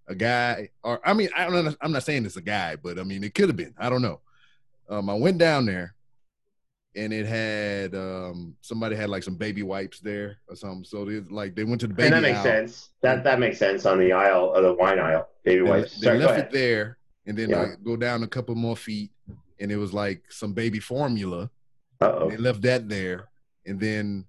a 0.08 0.14
guy, 0.14 0.68
or 0.82 1.00
I 1.06 1.14
mean, 1.14 1.28
I 1.36 1.44
don't 1.44 1.64
know, 1.64 1.74
I'm 1.80 1.92
not 1.92 2.02
saying 2.02 2.26
it's 2.26 2.36
a 2.36 2.42
guy, 2.42 2.76
but 2.76 2.98
I 2.98 3.04
mean, 3.04 3.24
it 3.24 3.34
could 3.34 3.48
have 3.48 3.56
been. 3.56 3.74
I 3.78 3.88
don't 3.88 4.02
know. 4.02 4.20
Um, 4.88 5.08
I 5.08 5.14
went 5.14 5.38
down 5.38 5.64
there 5.66 5.94
and 6.96 7.12
it 7.12 7.26
had 7.26 7.94
um 7.94 8.54
somebody 8.60 8.94
had 8.94 9.08
like 9.10 9.22
some 9.22 9.34
baby 9.34 9.62
wipes 9.62 10.00
there 10.00 10.36
or 10.48 10.56
something. 10.56 10.84
So 10.84 11.04
they 11.04 11.20
like 11.20 11.54
they 11.56 11.64
went 11.64 11.80
to 11.80 11.86
the 11.86 11.94
baby 11.94 12.14
and 12.14 12.16
that 12.16 12.22
makes 12.22 12.38
aisle. 12.38 12.44
sense. 12.44 12.90
That 13.00 13.24
that 13.24 13.40
makes 13.40 13.58
sense 13.58 13.86
on 13.86 13.98
the 13.98 14.12
aisle 14.12 14.52
of 14.52 14.62
the 14.62 14.74
wine 14.74 14.98
aisle. 14.98 15.28
Baby 15.44 15.64
They, 15.64 15.70
wipes. 15.70 15.98
they 16.00 16.06
Sorry, 16.06 16.18
left 16.18 16.38
it 16.38 16.50
there, 16.50 16.98
and 17.26 17.36
then 17.36 17.50
Yeah. 17.50 17.62
I 17.62 17.66
go 17.82 17.96
down 17.96 18.22
a 18.22 18.28
couple 18.28 18.54
more 18.54 18.76
feet, 18.76 19.10
and 19.58 19.72
it 19.72 19.76
was 19.76 19.92
like 19.92 20.22
some 20.30 20.52
baby 20.52 20.80
formula. 20.80 21.50
Uh 22.00 22.28
They 22.28 22.36
left 22.36 22.60
that 22.62 22.88
there, 22.88 23.28
and 23.66 23.80
then 23.80 24.26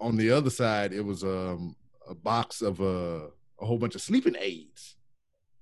on 0.00 0.16
the 0.16 0.30
other 0.30 0.50
side, 0.50 0.92
it 0.92 1.04
was 1.04 1.22
um, 1.22 1.76
a 2.08 2.14
box 2.14 2.62
of 2.62 2.80
uh, 2.80 3.26
a 3.60 3.66
whole 3.66 3.78
bunch 3.78 3.94
of 3.94 4.00
sleeping 4.02 4.36
aids. 4.38 4.96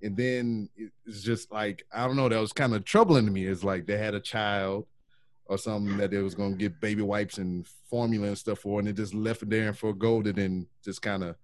and 0.01 0.17
then 0.17 0.69
it's 1.07 1.23
just 1.23 1.51
like 1.51 1.85
I 1.93 2.07
don't 2.07 2.15
know. 2.17 2.29
That 2.29 2.41
was 2.41 2.53
kind 2.53 2.73
of 2.75 2.85
troubling 2.85 3.27
to 3.27 3.33
me. 3.33 3.47
It's 3.47 3.65
like 3.65 3.85
they 3.87 3.99
had 3.99 4.15
a 4.15 4.21
child 4.21 4.87
or 5.47 5.59
something 5.59 5.97
that 5.97 6.11
they 6.13 6.19
was 6.19 6.35
gonna 6.37 6.55
get 6.55 6.81
baby 6.81 7.03
wipes 7.03 7.39
and 7.39 7.67
formula 7.91 8.29
and 8.29 8.39
stuff 8.39 8.61
for, 8.61 8.79
and 8.79 8.87
they 8.87 8.93
just 8.93 9.13
left 9.15 9.43
it 9.43 9.51
there 9.51 9.67
and 9.69 9.77
forgoed 9.77 10.27
it 10.29 10.39
and 10.39 10.67
just 10.85 11.03
kind 11.03 11.25
of 11.25 11.35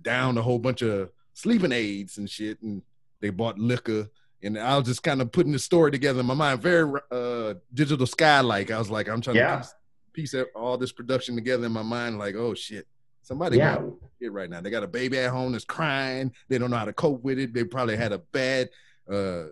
down 0.00 0.38
a 0.38 0.42
whole 0.42 0.58
bunch 0.58 0.80
of 0.82 1.10
sleeping 1.34 1.72
aids 1.72 2.16
and 2.18 2.30
shit, 2.30 2.60
and 2.62 2.80
they 3.20 3.28
bought 3.30 3.58
liquor. 3.58 4.08
And 4.42 4.58
I 4.58 4.78
was 4.78 4.86
just 4.86 5.02
kind 5.02 5.20
of 5.20 5.30
putting 5.30 5.52
the 5.52 5.58
story 5.58 5.90
together 5.90 6.20
in 6.20 6.26
my 6.26 6.32
mind, 6.32 6.62
very 6.62 7.00
uh, 7.10 7.54
digital 7.74 8.06
sky 8.06 8.40
like. 8.40 8.70
I 8.70 8.78
was 8.78 8.90
like, 8.90 9.08
I'm 9.10 9.20
trying 9.20 9.36
Yeah. 9.36 9.56
to 9.56 9.68
piece, 10.14 10.32
piece 10.32 10.44
all 10.56 10.78
this 10.78 10.92
production 10.92 11.34
together 11.34 11.66
in 11.66 11.72
my 11.72 11.82
mind, 11.82 12.18
like, 12.18 12.34
oh 12.36 12.54
shit, 12.54 12.86
somebody 13.20 13.58
Yeah. 13.58 13.74
got 13.76 13.84
it 14.20 14.32
right 14.32 14.48
now. 14.48 14.60
They 14.60 14.70
got 14.70 14.82
a 14.82 14.88
baby 14.88 15.18
at 15.18 15.30
home 15.30 15.52
that's 15.52 15.64
crying. 15.64 16.32
They 16.48 16.58
don't 16.58 16.70
know 16.70 16.76
how 16.76 16.84
to 16.84 16.92
cope 16.92 17.22
with 17.22 17.38
it. 17.38 17.52
They 17.52 17.64
probably 17.64 17.96
had 17.96 18.12
a 18.12 18.18
bad 18.18 18.70
uh, 19.10 19.44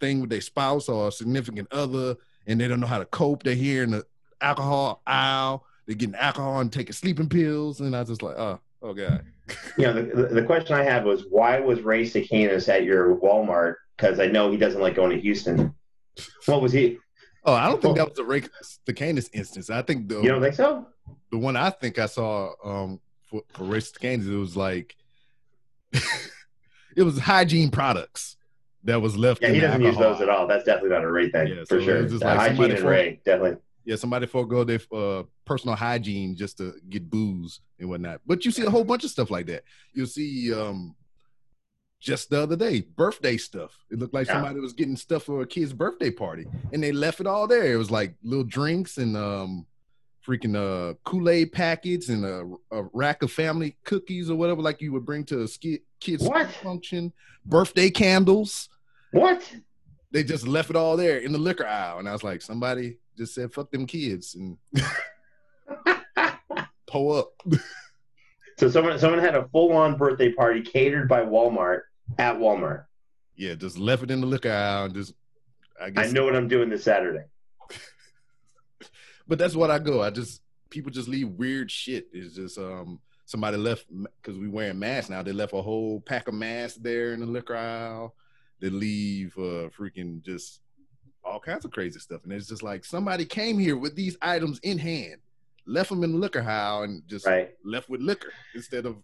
thing 0.00 0.20
with 0.20 0.30
their 0.30 0.40
spouse 0.40 0.88
or 0.88 1.08
a 1.08 1.12
significant 1.12 1.72
other, 1.72 2.16
and 2.46 2.60
they 2.60 2.68
don't 2.68 2.80
know 2.80 2.86
how 2.86 2.98
to 2.98 3.04
cope. 3.06 3.42
They're 3.42 3.54
here 3.54 3.82
in 3.82 3.90
the 3.90 4.04
alcohol 4.40 5.02
aisle. 5.06 5.66
They're 5.86 5.96
getting 5.96 6.14
alcohol 6.14 6.60
and 6.60 6.72
taking 6.72 6.92
sleeping 6.92 7.28
pills, 7.28 7.80
and 7.80 7.94
I 7.94 8.00
was 8.00 8.08
just 8.08 8.22
like, 8.22 8.36
oh, 8.36 8.60
oh 8.82 8.94
god. 8.94 9.24
You 9.76 9.84
know, 9.84 9.92
the, 9.92 10.28
the, 10.28 10.42
question 10.42 10.74
I 10.74 10.82
had 10.82 11.04
was 11.04 11.24
why 11.28 11.60
was 11.60 11.82
Ray 11.82 12.04
Stakenas 12.04 12.66
at 12.70 12.84
your 12.84 13.14
Walmart? 13.16 13.74
Because 13.94 14.18
I 14.18 14.26
know 14.26 14.50
he 14.50 14.56
doesn't 14.56 14.80
like 14.80 14.94
going 14.94 15.10
to 15.10 15.20
Houston. 15.20 15.74
What 16.46 16.62
was 16.62 16.72
he? 16.72 16.96
Oh, 17.44 17.52
I 17.52 17.68
don't 17.68 17.82
think 17.82 17.96
that 17.96 18.08
was 18.08 18.16
the 18.16 18.24
Ray 18.24 18.42
the 18.86 18.94
Canis 18.94 19.28
instance. 19.34 19.68
I 19.68 19.82
think 19.82 20.08
the 20.08 20.22
You 20.22 20.28
don't 20.28 20.40
think 20.40 20.54
so? 20.54 20.86
the 21.30 21.38
one 21.38 21.56
I 21.56 21.70
think 21.70 21.98
I 21.98 22.06
saw 22.06 22.52
um 22.64 23.00
for, 23.34 23.42
for 23.58 23.64
Ray 23.64 23.80
Canis, 24.00 24.26
it 24.26 24.34
was 24.36 24.56
like 24.56 24.96
it 26.96 27.02
was 27.02 27.18
hygiene 27.18 27.70
products 27.70 28.36
that 28.84 29.00
was 29.00 29.16
left. 29.16 29.42
Yeah, 29.42 29.48
he 29.50 29.60
doesn't 29.60 29.82
use 29.82 29.96
those 29.96 30.20
at 30.20 30.28
all. 30.28 30.46
That's 30.46 30.64
definitely 30.64 30.90
not 30.90 31.04
a 31.04 31.10
Ray 31.10 31.30
thing 31.30 31.48
Yeah, 31.48 31.54
so 31.64 31.76
for 31.76 31.78
it 31.78 31.84
sure. 31.84 32.02
was 32.02 32.12
just 32.12 32.24
like 32.24 32.36
hygiene 32.38 32.56
somebody 32.56 32.72
and 32.74 32.82
for- 32.82 32.88
Ray, 32.90 33.20
definitely. 33.24 33.58
Yeah, 33.86 33.96
somebody 33.96 34.26
forego 34.26 34.64
their 34.64 34.80
uh, 34.94 35.24
personal 35.44 35.76
hygiene 35.76 36.36
just 36.36 36.56
to 36.58 36.72
get 36.88 37.10
booze 37.10 37.60
and 37.78 37.88
whatnot. 37.90 38.22
But 38.26 38.44
you 38.46 38.50
see 38.50 38.64
a 38.64 38.70
whole 38.70 38.84
bunch 38.84 39.04
of 39.04 39.10
stuff 39.10 39.30
like 39.30 39.44
that. 39.46 39.64
You'll 39.92 40.06
see 40.06 40.52
um 40.54 40.94
just 42.00 42.28
the 42.30 42.42
other 42.42 42.56
day, 42.56 42.80
birthday 42.82 43.36
stuff. 43.36 43.78
It 43.90 43.98
looked 43.98 44.14
like 44.14 44.26
Yeah. 44.26 44.34
somebody 44.34 44.60
was 44.60 44.72
getting 44.74 44.96
stuff 44.96 45.24
for 45.24 45.42
a 45.42 45.46
kid's 45.46 45.72
birthday 45.74 46.10
party 46.10 46.46
and 46.72 46.82
they 46.82 46.92
left 46.92 47.20
it 47.20 47.26
all 47.26 47.46
there. 47.46 47.72
It 47.72 47.76
was 47.76 47.90
like 47.90 48.14
little 48.22 48.44
drinks 48.44 48.96
and 48.98 49.16
um 49.16 49.66
freaking 50.26 50.56
uh 50.56 50.94
Kool-Aid 51.04 51.52
packets 51.52 52.08
and 52.08 52.24
a, 52.24 52.48
a 52.70 52.82
rack 52.92 53.22
of 53.22 53.30
family 53.30 53.76
cookies 53.84 54.30
or 54.30 54.36
whatever 54.36 54.62
like 54.62 54.80
you 54.80 54.92
would 54.92 55.04
bring 55.04 55.24
to 55.26 55.42
a 55.42 55.48
ski, 55.48 55.80
kid's 56.00 56.22
What? 56.24 56.50
function, 56.50 57.12
birthday 57.44 57.90
candles. 57.90 58.68
What? 59.12 59.48
They 60.10 60.24
just 60.24 60.46
left 60.46 60.70
it 60.70 60.76
all 60.76 60.96
there 60.96 61.18
in 61.18 61.32
the 61.32 61.38
liquor 61.38 61.66
aisle. 61.66 61.98
And 61.98 62.08
I 62.08 62.12
was 62.12 62.22
like, 62.24 62.40
somebody 62.40 62.98
just 63.18 63.34
said, 63.34 63.52
fuck 63.52 63.70
them 63.70 63.86
kids 63.86 64.34
and 64.36 64.56
pull 66.86 67.12
up. 67.12 67.28
So 68.56 68.70
someone 68.70 68.96
someone 69.00 69.18
had 69.18 69.34
a 69.34 69.48
full 69.48 69.72
on 69.72 69.96
birthday 69.96 70.30
party 70.32 70.62
catered 70.62 71.08
by 71.08 71.22
Walmart 71.22 71.80
at 72.18 72.36
Walmart. 72.36 72.84
Yeah, 73.34 73.56
just 73.56 73.76
left 73.76 74.04
it 74.04 74.12
in 74.12 74.20
the 74.20 74.28
liquor 74.28 74.52
aisle 74.52 74.84
and 74.84 74.94
just 74.94 75.12
I 75.82 75.90
I 75.96 76.06
know 76.12 76.24
what 76.24 76.36
I'm 76.36 76.46
doing 76.46 76.68
this 76.70 76.84
Saturday. 76.84 77.24
but 79.26 79.38
that's 79.38 79.54
what 79.56 79.70
I 79.70 79.78
go. 79.78 80.02
I 80.02 80.10
just 80.10 80.42
people 80.70 80.90
just 80.90 81.08
leave 81.08 81.28
weird 81.30 81.70
shit. 81.70 82.08
It's 82.12 82.34
just 82.34 82.58
um 82.58 83.00
somebody 83.26 83.56
left 83.56 83.86
because 84.22 84.38
we 84.38 84.48
wearing 84.48 84.78
masks 84.78 85.10
now. 85.10 85.22
They 85.22 85.32
left 85.32 85.52
a 85.52 85.62
whole 85.62 86.00
pack 86.00 86.28
of 86.28 86.34
masks 86.34 86.78
there 86.78 87.12
in 87.12 87.20
the 87.20 87.26
liquor 87.26 87.56
aisle. 87.56 88.14
They 88.60 88.70
leave 88.70 89.34
uh 89.36 89.70
freaking 89.78 90.22
just 90.22 90.60
all 91.24 91.40
kinds 91.40 91.64
of 91.64 91.70
crazy 91.70 91.98
stuff, 91.98 92.22
and 92.24 92.32
it's 92.32 92.48
just 92.48 92.62
like 92.62 92.84
somebody 92.84 93.24
came 93.24 93.58
here 93.58 93.76
with 93.78 93.96
these 93.96 94.14
items 94.20 94.58
in 94.62 94.76
hand, 94.78 95.16
left 95.66 95.88
them 95.88 96.04
in 96.04 96.12
the 96.12 96.18
liquor 96.18 96.42
aisle, 96.42 96.82
and 96.82 97.02
just 97.06 97.26
Right. 97.26 97.50
left 97.64 97.88
with 97.88 98.02
liquor 98.02 98.32
instead 98.54 98.84
of 98.84 98.96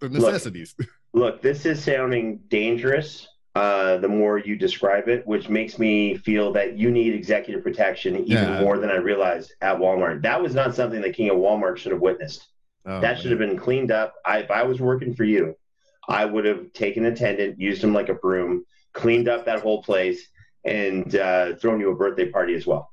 the 0.00 0.08
necessities. 0.08 0.74
Look, 1.12 1.42
this 1.42 1.66
is 1.66 1.82
sounding 1.82 2.38
dangerous. 2.48 3.28
Uh, 3.58 3.96
the 3.98 4.08
more 4.20 4.38
you 4.38 4.54
describe 4.56 5.08
it, 5.08 5.26
which 5.26 5.48
makes 5.48 5.74
me 5.78 6.16
feel 6.16 6.52
that 6.52 6.68
you 6.80 6.88
need 6.98 7.12
executive 7.14 7.62
protection 7.68 8.12
even 8.32 8.48
Yeah. 8.48 8.60
more 8.60 8.78
than 8.78 8.90
I 8.90 8.96
realized 9.10 9.52
at 9.60 9.76
Walmart. 9.78 10.22
That 10.22 10.40
was 10.44 10.54
not 10.54 10.74
something 10.76 11.00
that 11.02 11.14
King 11.18 11.30
of 11.30 11.38
Walmart 11.38 11.76
should 11.78 11.92
have 11.92 12.00
witnessed. 12.00 12.46
Oh, 12.86 13.00
that 13.00 13.18
should 13.18 13.30
have 13.32 13.40
been 13.40 13.58
cleaned 13.58 13.90
up. 13.90 14.14
I, 14.24 14.38
if 14.44 14.50
I 14.50 14.62
was 14.62 14.78
working 14.80 15.12
for 15.14 15.24
you, 15.24 15.56
I 16.08 16.24
would 16.24 16.44
have 16.44 16.72
taken 16.72 17.04
an 17.04 17.12
attendant, 17.14 17.60
used 17.60 17.82
him 17.82 17.92
like 17.92 18.08
a 18.10 18.14
broom, 18.14 18.64
cleaned 18.92 19.28
up 19.28 19.44
that 19.46 19.60
whole 19.60 19.82
place, 19.82 20.20
and 20.64 21.14
uh, 21.16 21.56
thrown 21.56 21.80
you 21.80 21.90
a 21.90 21.96
birthday 21.96 22.28
party 22.30 22.54
as 22.54 22.64
well. 22.66 22.84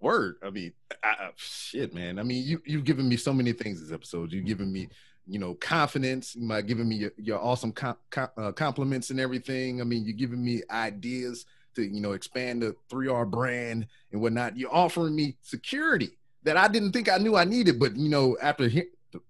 word. 0.00 0.34
I 0.42 0.50
mean, 0.50 0.72
I, 1.02 1.30
shit, 1.36 1.94
man. 1.94 2.18
I 2.18 2.22
mean, 2.22 2.44
you 2.46 2.60
you've 2.66 2.84
given 2.84 3.08
me 3.08 3.16
so 3.16 3.32
many 3.32 3.52
things 3.52 3.80
this 3.80 3.92
episode. 3.92 4.32
You've 4.32 4.46
given 4.52 4.70
me, 4.76 4.88
you 5.26 5.38
know, 5.38 5.54
confidence. 5.54 6.34
You 6.34 6.42
might 6.42 6.66
giving 6.66 6.88
me 6.88 6.96
your, 6.96 7.12
your 7.16 7.40
awesome 7.40 7.72
com, 7.72 7.96
com, 8.10 8.28
uh, 8.36 8.52
compliments 8.52 9.10
and 9.10 9.20
everything. 9.20 9.80
I 9.80 9.84
mean, 9.84 10.04
you're 10.04 10.16
giving 10.16 10.44
me 10.44 10.62
ideas 10.70 11.46
to 11.74 11.82
you 11.82 12.00
know 12.00 12.12
expand 12.12 12.62
the 12.62 12.76
3R 12.90 13.30
brand 13.30 13.86
and 14.12 14.20
whatnot. 14.20 14.56
You're 14.56 14.74
offering 14.74 15.14
me 15.14 15.36
security 15.42 16.10
that 16.44 16.56
I 16.56 16.68
didn't 16.68 16.92
think 16.92 17.10
I 17.10 17.18
knew 17.18 17.36
I 17.36 17.44
needed, 17.44 17.78
but 17.78 17.96
you 17.96 18.08
know, 18.08 18.36
after 18.42 18.68
he- 18.68 18.90
the, 19.12 19.20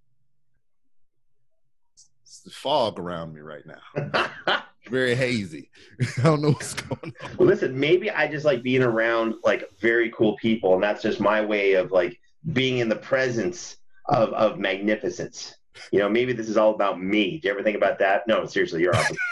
it's 2.22 2.40
the 2.40 2.50
fog 2.50 2.98
around 2.98 3.34
me 3.34 3.40
right 3.40 3.64
now, 3.66 4.62
very 4.90 5.14
hazy. 5.14 5.70
I 6.18 6.22
don't 6.22 6.42
know 6.42 6.52
what's 6.52 6.74
going 6.74 7.14
on. 7.22 7.36
Well, 7.36 7.48
listen, 7.48 7.78
maybe 7.78 8.10
I 8.10 8.28
just 8.28 8.44
like 8.44 8.62
being 8.62 8.82
around 8.82 9.34
like 9.44 9.68
very 9.80 10.10
cool 10.10 10.36
people, 10.36 10.74
and 10.74 10.82
that's 10.82 11.02
just 11.02 11.20
my 11.20 11.44
way 11.44 11.74
of 11.74 11.92
like 11.92 12.18
being 12.52 12.78
in 12.78 12.88
the 12.88 12.96
presence 12.96 13.76
of 14.06 14.30
of 14.30 14.58
magnificence. 14.58 15.54
You 15.90 16.00
know, 16.00 16.08
maybe 16.08 16.32
this 16.32 16.48
is 16.48 16.56
all 16.56 16.74
about 16.74 17.02
me. 17.02 17.38
Do 17.38 17.48
you 17.48 17.54
ever 17.54 17.62
think 17.62 17.76
about 17.76 17.98
that? 18.00 18.26
No, 18.26 18.44
seriously, 18.46 18.82
you're 18.82 18.94
awesome. 18.94 19.16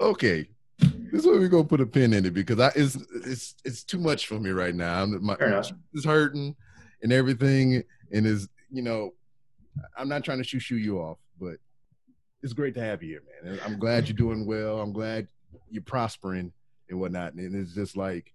okay 0.00 0.46
this 1.16 1.20
is 1.20 1.26
where 1.26 1.38
we're 1.38 1.48
gonna 1.48 1.64
put 1.64 1.80
a 1.80 1.86
pin 1.86 2.12
in 2.12 2.26
it 2.26 2.34
because 2.34 2.60
I 2.60 2.70
it's 2.74 2.96
it's 3.24 3.54
it's 3.64 3.84
too 3.84 3.98
much 3.98 4.26
for 4.26 4.38
me 4.38 4.50
right 4.50 4.74
now. 4.74 5.02
I'm, 5.02 5.24
my 5.24 5.36
is 5.94 6.04
hurting 6.04 6.54
and 7.02 7.12
everything, 7.12 7.82
and 8.12 8.26
is 8.26 8.48
you 8.70 8.82
know, 8.82 9.14
I'm 9.96 10.08
not 10.08 10.24
trying 10.24 10.38
to 10.38 10.44
shoo 10.44 10.58
shoo 10.58 10.76
you 10.76 10.98
off, 10.98 11.18
but 11.40 11.56
it's 12.42 12.52
great 12.52 12.74
to 12.74 12.80
have 12.80 13.02
you 13.02 13.08
here, 13.08 13.22
man. 13.42 13.60
I'm 13.64 13.78
glad 13.78 14.08
you're 14.08 14.16
doing 14.16 14.46
well. 14.46 14.80
I'm 14.80 14.92
glad 14.92 15.28
you're 15.70 15.82
prospering 15.82 16.52
and 16.88 17.00
whatnot. 17.00 17.34
And 17.34 17.54
it's 17.54 17.74
just 17.74 17.96
like 17.96 18.32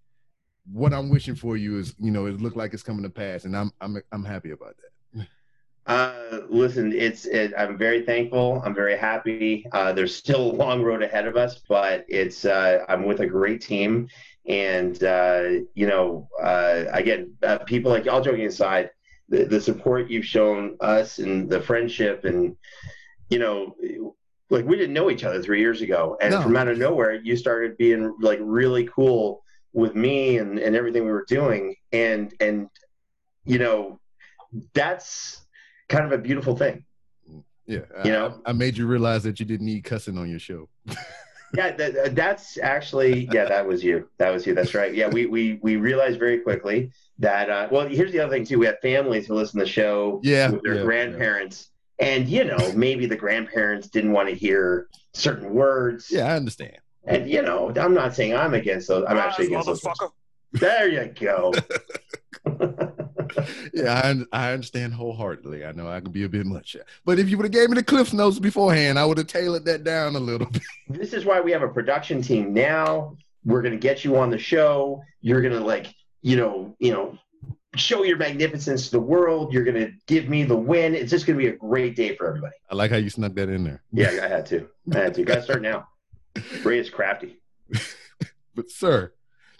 what 0.70 0.92
I'm 0.92 1.08
wishing 1.08 1.34
for 1.34 1.56
you 1.56 1.78
is, 1.78 1.94
you 1.98 2.10
know, 2.10 2.26
it 2.26 2.40
looked 2.40 2.56
like 2.56 2.74
it's 2.74 2.82
coming 2.82 3.02
to 3.04 3.10
pass, 3.10 3.44
and 3.44 3.56
I'm 3.56 3.70
I'm 3.80 4.02
I'm 4.12 4.24
happy 4.24 4.50
about 4.50 4.76
that. 4.76 4.91
Uh, 5.86 6.40
listen, 6.48 6.92
it's 6.92 7.26
it, 7.26 7.52
I'm 7.58 7.76
very 7.76 8.02
thankful. 8.02 8.62
I'm 8.64 8.74
very 8.74 8.96
happy. 8.96 9.66
Uh, 9.72 9.92
there's 9.92 10.14
still 10.14 10.52
a 10.52 10.54
long 10.54 10.82
road 10.82 11.02
ahead 11.02 11.26
of 11.26 11.36
us, 11.36 11.60
but 11.68 12.04
it's 12.08 12.44
uh, 12.44 12.84
I'm 12.88 13.04
with 13.04 13.20
a 13.20 13.26
great 13.26 13.60
team, 13.62 14.08
and 14.46 15.02
uh, 15.02 15.42
you 15.74 15.86
know, 15.88 16.28
uh, 16.40 16.84
again, 16.92 17.34
uh, 17.42 17.58
people 17.58 17.90
like 17.90 18.06
all 18.06 18.20
joking 18.20 18.46
aside, 18.46 18.90
the, 19.28 19.44
the 19.44 19.60
support 19.60 20.08
you've 20.08 20.24
shown 20.24 20.76
us 20.80 21.18
and 21.18 21.50
the 21.50 21.60
friendship, 21.60 22.24
and 22.24 22.56
you 23.28 23.40
know, 23.40 23.74
like 24.50 24.64
we 24.64 24.76
didn't 24.76 24.94
know 24.94 25.10
each 25.10 25.24
other 25.24 25.42
three 25.42 25.60
years 25.60 25.80
ago, 25.82 26.16
and 26.20 26.30
No. 26.32 26.42
from 26.42 26.56
out 26.56 26.68
of 26.68 26.78
nowhere, 26.78 27.14
you 27.14 27.36
started 27.36 27.76
being 27.76 28.14
like 28.20 28.38
really 28.40 28.86
cool 28.86 29.42
with 29.72 29.96
me 29.96 30.38
and 30.38 30.60
and 30.60 30.76
everything 30.76 31.04
we 31.04 31.10
were 31.10 31.26
doing, 31.26 31.74
and 31.92 32.32
and 32.38 32.68
you 33.44 33.58
know, 33.58 33.98
that's 34.74 35.41
kind 35.92 36.04
of 36.04 36.12
a 36.12 36.18
beautiful 36.18 36.56
thing. 36.56 36.84
Yeah, 37.66 37.80
You 38.04 38.10
I- 38.10 38.16
know? 38.16 38.40
I, 38.44 38.50
I 38.50 38.52
made 38.52 38.76
you 38.76 38.86
realize 38.86 39.22
that 39.22 39.38
you 39.38 39.46
didn't 39.46 39.66
need 39.66 39.84
cussing 39.84 40.18
on 40.18 40.28
your 40.28 40.40
show. 40.40 40.68
Yeah, 41.54 41.70
that, 41.76 42.14
that's 42.16 42.56
actually 42.56 43.28
yeah, 43.30 43.44
that 43.44 43.66
was 43.66 43.84
you. 43.84 44.08
That 44.16 44.30
was 44.30 44.46
you. 44.46 44.54
That's 44.54 44.72
right. 44.74 44.94
Yeah, 44.94 45.08
we 45.08 45.26
we 45.26 45.58
we 45.62 45.76
realized 45.76 46.18
very 46.18 46.38
quickly 46.38 46.90
that 47.18 47.50
uh, 47.50 47.68
well, 47.70 47.86
here's 47.86 48.10
the 48.10 48.20
other 48.20 48.32
thing 48.32 48.46
too. 48.46 48.58
We 48.58 48.64
have 48.64 48.80
families 48.80 49.26
who 49.26 49.34
listen 49.34 49.58
to 49.58 49.66
the 49.66 49.70
show 49.70 50.18
Yeah, 50.24 50.48
with 50.48 50.62
their 50.62 50.76
yeah, 50.76 50.82
grandparents, 50.84 51.68
and 51.98 52.26
you 52.26 52.44
know 52.44 52.56
maybe 52.74 53.04
the 53.04 53.16
grandparents 53.16 53.88
didn't 53.88 54.12
want 54.12 54.30
to 54.30 54.34
hear 54.34 54.88
certain 55.12 55.52
words. 55.52 56.06
Yeah, 56.10 56.32
I 56.32 56.36
understand. 56.36 56.78
and 57.04 57.28
you 57.28 57.42
know 57.42 57.70
I'm 57.76 57.92
not 57.92 58.14
saying 58.14 58.34
I'm 58.34 58.54
against 58.54 58.88
those. 58.88 59.04
I'm 59.06 59.18
actually 59.18 59.48
against 59.48 59.66
those. 59.66 59.82
There 60.52 60.88
you 60.88 61.12
go. 61.20 61.52
yeah, 63.74 64.24
I, 64.32 64.48
I 64.48 64.52
understand 64.52 64.94
wholeheartedly. 64.94 65.64
I 65.64 65.72
know 65.72 65.88
I 65.88 66.00
can 66.00 66.12
be 66.12 66.24
a 66.24 66.28
bit 66.28 66.46
much, 66.46 66.76
but 67.04 67.18
if 67.18 67.28
you 67.28 67.36
would 67.36 67.44
have 67.44 67.52
gave 67.52 67.70
me 67.70 67.76
the 67.76 67.82
cliff 67.82 68.12
notes 68.12 68.38
beforehand, 68.38 68.98
I 68.98 69.04
would 69.04 69.18
have 69.18 69.26
tailored 69.26 69.64
that 69.66 69.84
down 69.84 70.16
a 70.16 70.20
little 70.20 70.46
bit. 70.46 70.62
this 70.88 71.12
is 71.12 71.24
why 71.24 71.40
we 71.40 71.52
have 71.52 71.62
a 71.62 71.68
production 71.68 72.22
team 72.22 72.52
now. 72.52 73.16
We're 73.44 73.62
gonna 73.62 73.76
get 73.76 74.04
you 74.04 74.16
on 74.16 74.30
the 74.30 74.38
show. 74.38 75.02
You're 75.20 75.42
gonna 75.42 75.60
like, 75.60 75.94
you 76.22 76.36
know, 76.36 76.76
you 76.78 76.92
know, 76.92 77.18
show 77.76 78.02
your 78.02 78.16
magnificence 78.16 78.86
to 78.86 78.92
the 78.92 79.00
world. 79.00 79.52
You're 79.52 79.64
going 79.64 79.76
to 79.76 79.92
give 80.06 80.28
me 80.28 80.44
the 80.44 80.56
win. 80.56 80.94
It's 80.94 81.10
just 81.10 81.26
going 81.26 81.38
to 81.38 81.42
be 81.42 81.48
a 81.48 81.56
great 81.56 81.96
day 81.96 82.14
for 82.16 82.28
everybody. 82.28 82.54
I 82.70 82.74
like 82.74 82.90
how 82.90 82.98
you 82.98 83.10
snuck 83.10 83.34
that 83.34 83.48
in 83.48 83.64
there. 83.64 83.82
Yeah, 83.92 84.20
I 84.22 84.28
had 84.28 84.46
to. 84.46 84.68
I 84.94 84.98
had 84.98 85.14
to. 85.14 85.24
Got 85.24 85.36
to 85.36 85.42
start 85.42 85.62
now. 85.62 85.88
Ray 86.64 86.78
is 86.78 86.90
crafty. 86.90 87.38
but, 88.54 88.70
sir, 88.70 89.12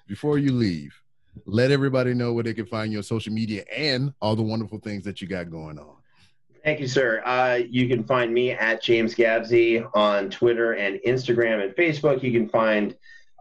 before 0.07 0.39
you 0.39 0.53
leave, 0.53 1.01
let 1.47 1.70
everybody 1.70 2.14
know 2.14 2.33
where 2.33 2.45
they 2.45 2.55
can 2.55 2.66
find 2.66 2.93
your 2.93 3.03
social 3.03 3.33
media 3.33 3.64
and 3.74 4.12
all 4.20 4.37
the 4.37 4.43
wonderful 4.43 4.78
things 4.78 5.05
that 5.05 5.20
you 5.20 5.28
got 5.28 5.51
going 5.51 5.78
on. 5.78 5.97
Thank 6.64 6.78
you, 6.78 6.87
sir. 6.87 7.22
Uh, 7.24 7.61
you 7.68 7.89
can 7.89 8.05
find 8.05 8.33
me 8.33 8.53
at 8.53 8.83
James 8.83 9.14
Gabsy 9.14 9.83
on 9.95 10.30
Twitter 10.30 10.74
and 10.74 11.01
Instagram 11.07 11.64
and 11.64 11.74
Facebook. 11.74 12.22
You 12.22 12.30
can 12.30 12.49
find 12.49 12.97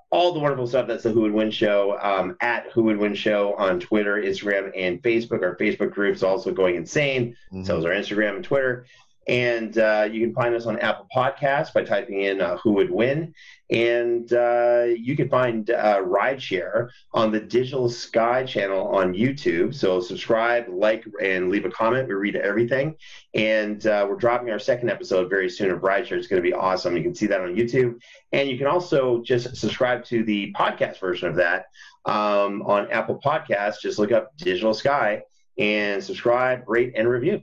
all 0.10 0.34
the 0.34 0.40
wonderful 0.40 0.68
stuff 0.68 0.88
that's 0.88 1.04
the 1.04 1.12
Who 1.12 1.22
Would 1.22 1.32
Win 1.32 1.52
Show 1.52 1.98
um, 2.02 2.36
at 2.42 2.70
Who 2.72 2.84
Would 2.84 2.98
Win 2.98 3.14
Show 3.14 3.54
on 3.56 3.80
Twitter, 3.80 4.16
Instagram, 4.16 4.72
and 4.76 5.02
Facebook. 5.02 5.44
Our 5.44 5.56
Facebook 5.56 5.92
group's 5.92 6.24
also 6.24 6.52
going 6.52 6.76
insane. 6.76 7.36
Mm-hmm. 7.54 7.64
So 7.64 7.78
is 7.78 7.86
our 7.86 7.92
Instagram 7.92 8.36
and 8.36 8.44
Twitter. 8.44 8.86
And 9.28 9.78
uh, 9.78 10.10
you 10.12 10.20
can 10.20 10.34
find 10.34 10.56
us 10.56 10.66
on 10.66 10.80
Apple 10.80 11.08
Podcasts 11.16 11.72
by 11.74 11.84
typing 11.84 12.22
in 12.22 12.42
uh, 12.42 12.58
Who 12.58 12.72
Would 12.74 12.90
Win. 12.90 13.34
And 13.70 14.32
uh, 14.34 14.86
you 14.98 15.16
can 15.16 15.30
find 15.30 15.70
uh, 15.70 16.02
Rideshare 16.02 16.90
on 17.14 17.32
the 17.32 17.40
Digital 17.40 17.88
Sky 17.88 18.44
channel 18.44 18.88
on 18.88 19.14
YouTube. 19.14 19.76
So 19.76 20.00
subscribe, 20.02 20.66
like, 20.70 21.06
and 21.22 21.50
leave 21.50 21.66
a 21.66 21.70
comment. 21.70 22.08
We 22.08 22.16
read 22.16 22.36
everything. 22.36 22.96
And 23.34 23.86
uh, 23.86 24.08
we're 24.10 24.16
dropping 24.16 24.50
our 24.50 24.60
second 24.60 24.90
episode 24.90 25.30
very 25.30 25.50
soon 25.50 25.72
of 25.72 25.82
Rideshare. 25.82 26.18
It's 26.18 26.28
going 26.28 26.42
to 26.42 26.48
be 26.48 26.54
awesome. 26.54 26.98
You 26.98 27.04
can 27.04 27.16
see 27.16 27.28
that 27.28 27.42
on 27.42 27.56
YouTube. 27.56 28.02
And 28.32 28.50
you 28.50 28.58
can 28.58 28.68
also 28.68 29.22
just 29.22 29.56
subscribe 29.56 30.04
to 30.06 30.24
the 30.24 30.52
podcast 30.54 31.00
version 31.00 31.30
of 31.30 31.36
that 31.36 31.66
um, 32.06 32.64
on 32.64 32.92
Apple 32.92 33.22
Podcasts. 33.24 33.82
Just 33.82 34.00
look 34.00 34.12
up 34.12 34.36
Digital 34.38 34.74
Sky 34.74 35.22
and 35.58 36.04
subscribe, 36.04 36.64
rate, 36.68 36.94
and 36.96 37.08
review. 37.08 37.42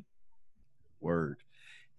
Word 1.00 1.38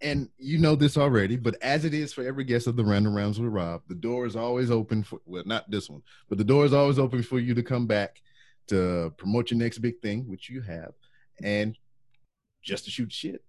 and 0.02 0.28
you 0.38 0.58
know 0.58 0.74
this 0.74 0.96
already, 0.96 1.36
but 1.36 1.56
as 1.62 1.84
it 1.84 1.94
is 1.94 2.12
for 2.12 2.24
every 2.24 2.44
guest 2.44 2.66
of 2.66 2.76
the 2.76 2.84
Random 2.84 3.14
Rounds 3.14 3.38
with 3.38 3.52
Rob, 3.52 3.82
the 3.88 3.94
door 3.94 4.26
is 4.26 4.36
always 4.36 4.70
open 4.70 5.02
for 5.02 5.20
well, 5.26 5.42
not 5.46 5.70
this 5.70 5.90
one, 5.90 6.02
but 6.28 6.38
the 6.38 6.44
door 6.44 6.64
is 6.64 6.72
always 6.72 6.98
open 6.98 7.22
for 7.22 7.38
you 7.38 7.54
to 7.54 7.62
come 7.62 7.86
back 7.86 8.22
to 8.68 9.12
promote 9.16 9.50
your 9.50 9.58
next 9.58 9.78
big 9.78 10.00
thing, 10.00 10.28
which 10.28 10.48
you 10.48 10.62
have, 10.62 10.92
and 11.42 11.76
just 12.62 12.84
to 12.84 12.90
shoot 12.90 13.12
shit. 13.12 13.42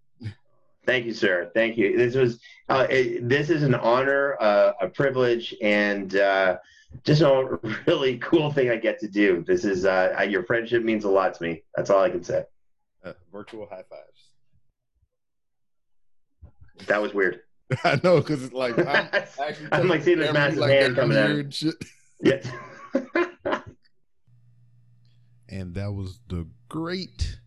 Thank 0.85 1.05
you, 1.05 1.13
sir. 1.13 1.51
Thank 1.53 1.77
you. 1.77 1.95
This 1.95 2.15
was 2.15 2.39
uh, 2.67 2.87
it, 2.89 3.29
this 3.29 3.49
is 3.49 3.63
an 3.63 3.75
honor, 3.75 4.35
uh, 4.41 4.73
a 4.81 4.87
privilege, 4.87 5.55
and 5.61 6.15
uh, 6.15 6.57
just 7.03 7.21
a 7.21 7.59
really 7.85 8.17
cool 8.17 8.51
thing 8.51 8.69
I 8.69 8.77
get 8.77 8.99
to 8.99 9.07
do. 9.07 9.43
This 9.45 9.63
is 9.63 9.85
uh, 9.85 10.25
your 10.27 10.43
friendship 10.43 10.83
means 10.83 11.05
a 11.05 11.09
lot 11.09 11.35
to 11.35 11.43
me. 11.43 11.63
That's 11.75 11.89
all 11.89 12.01
I 12.01 12.09
can 12.09 12.23
say. 12.23 12.45
Uh, 13.03 13.13
virtual 13.31 13.67
high 13.67 13.83
fives. 13.89 14.10
That 16.87 17.01
was 17.01 17.13
weird. 17.13 17.41
I 17.83 17.99
know 18.03 18.17
because 18.19 18.43
it's 18.43 18.53
like 18.53 18.77
I'm, 18.77 19.07
I'm 19.71 19.87
like 19.87 20.03
seeing 20.03 20.19
this 20.19 20.33
massive 20.33 20.59
like 20.59 20.71
hand 20.71 20.95
coming 20.95 21.17
out. 21.17 21.53
Shit. 21.53 21.75
Yeah. 22.23 22.39
and 25.49 25.73
that 25.73 25.91
was 25.93 26.19
the 26.27 26.47
great 26.69 27.39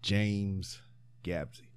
James 0.00 0.80
Gabsy. 1.24 1.70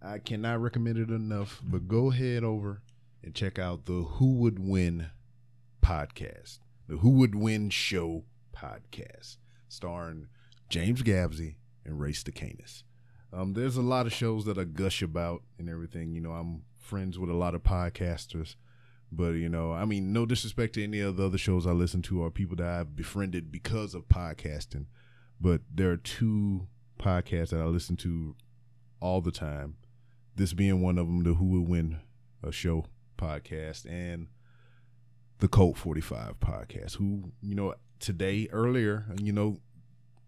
I 0.00 0.18
cannot 0.18 0.60
recommend 0.62 0.98
it 0.98 1.10
enough, 1.10 1.60
but 1.64 1.88
go 1.88 2.10
head 2.10 2.44
over 2.44 2.82
and 3.24 3.34
check 3.34 3.58
out 3.58 3.86
the 3.86 4.02
Who 4.02 4.34
Would 4.34 4.60
Win 4.60 5.10
podcast, 5.82 6.60
the 6.88 6.98
Who 6.98 7.10
Would 7.10 7.34
Win 7.34 7.68
Show 7.70 8.24
podcast, 8.56 9.38
starring 9.68 10.28
James 10.68 11.02
Gabsy 11.02 11.56
and 11.84 11.98
Ray 12.00 12.12
Stakenas. 12.12 12.84
Um, 13.32 13.54
there's 13.54 13.76
a 13.76 13.82
lot 13.82 14.06
of 14.06 14.12
shows 14.12 14.44
that 14.44 14.58
I 14.58 14.64
gush 14.64 15.00
about 15.00 15.42
and 15.58 15.68
everything. 15.68 16.12
You 16.12 16.20
know, 16.20 16.32
I'm 16.32 16.62
friends 16.78 17.18
with 17.18 17.30
a 17.30 17.34
lot 17.34 17.54
of 17.54 17.62
podcasters, 17.62 18.56
but 19.10 19.30
you 19.30 19.48
know, 19.48 19.72
I 19.72 19.86
mean, 19.86 20.12
no 20.12 20.26
disrespect 20.26 20.74
to 20.74 20.84
any 20.84 21.00
of 21.00 21.16
the 21.16 21.26
other 21.26 21.38
shows 21.38 21.66
I 21.66 21.70
listen 21.70 22.02
to 22.02 22.22
or 22.22 22.30
people 22.30 22.56
that 22.56 22.66
I've 22.66 22.94
befriended 22.94 23.50
because 23.50 23.94
of 23.94 24.08
podcasting, 24.08 24.86
but 25.40 25.62
there 25.72 25.90
are 25.90 25.96
two 25.96 26.66
podcasts 26.98 27.50
that 27.50 27.60
I 27.60 27.64
listen 27.64 27.96
to 27.98 28.36
all 29.00 29.22
the 29.22 29.32
time. 29.32 29.76
This 30.36 30.52
being 30.52 30.82
one 30.82 30.98
of 30.98 31.06
them, 31.06 31.24
the 31.24 31.34
Who 31.34 31.46
Would 31.46 31.68
Win 31.68 32.00
a 32.42 32.52
Show 32.52 32.84
podcast, 33.16 33.90
and 33.90 34.28
the 35.38 35.48
Cult 35.48 35.78
45 35.78 36.38
podcast. 36.38 36.96
Who 36.96 37.32
you 37.40 37.54
know 37.54 37.74
today 37.98 38.48
earlier, 38.52 39.06
you 39.18 39.32
know, 39.32 39.56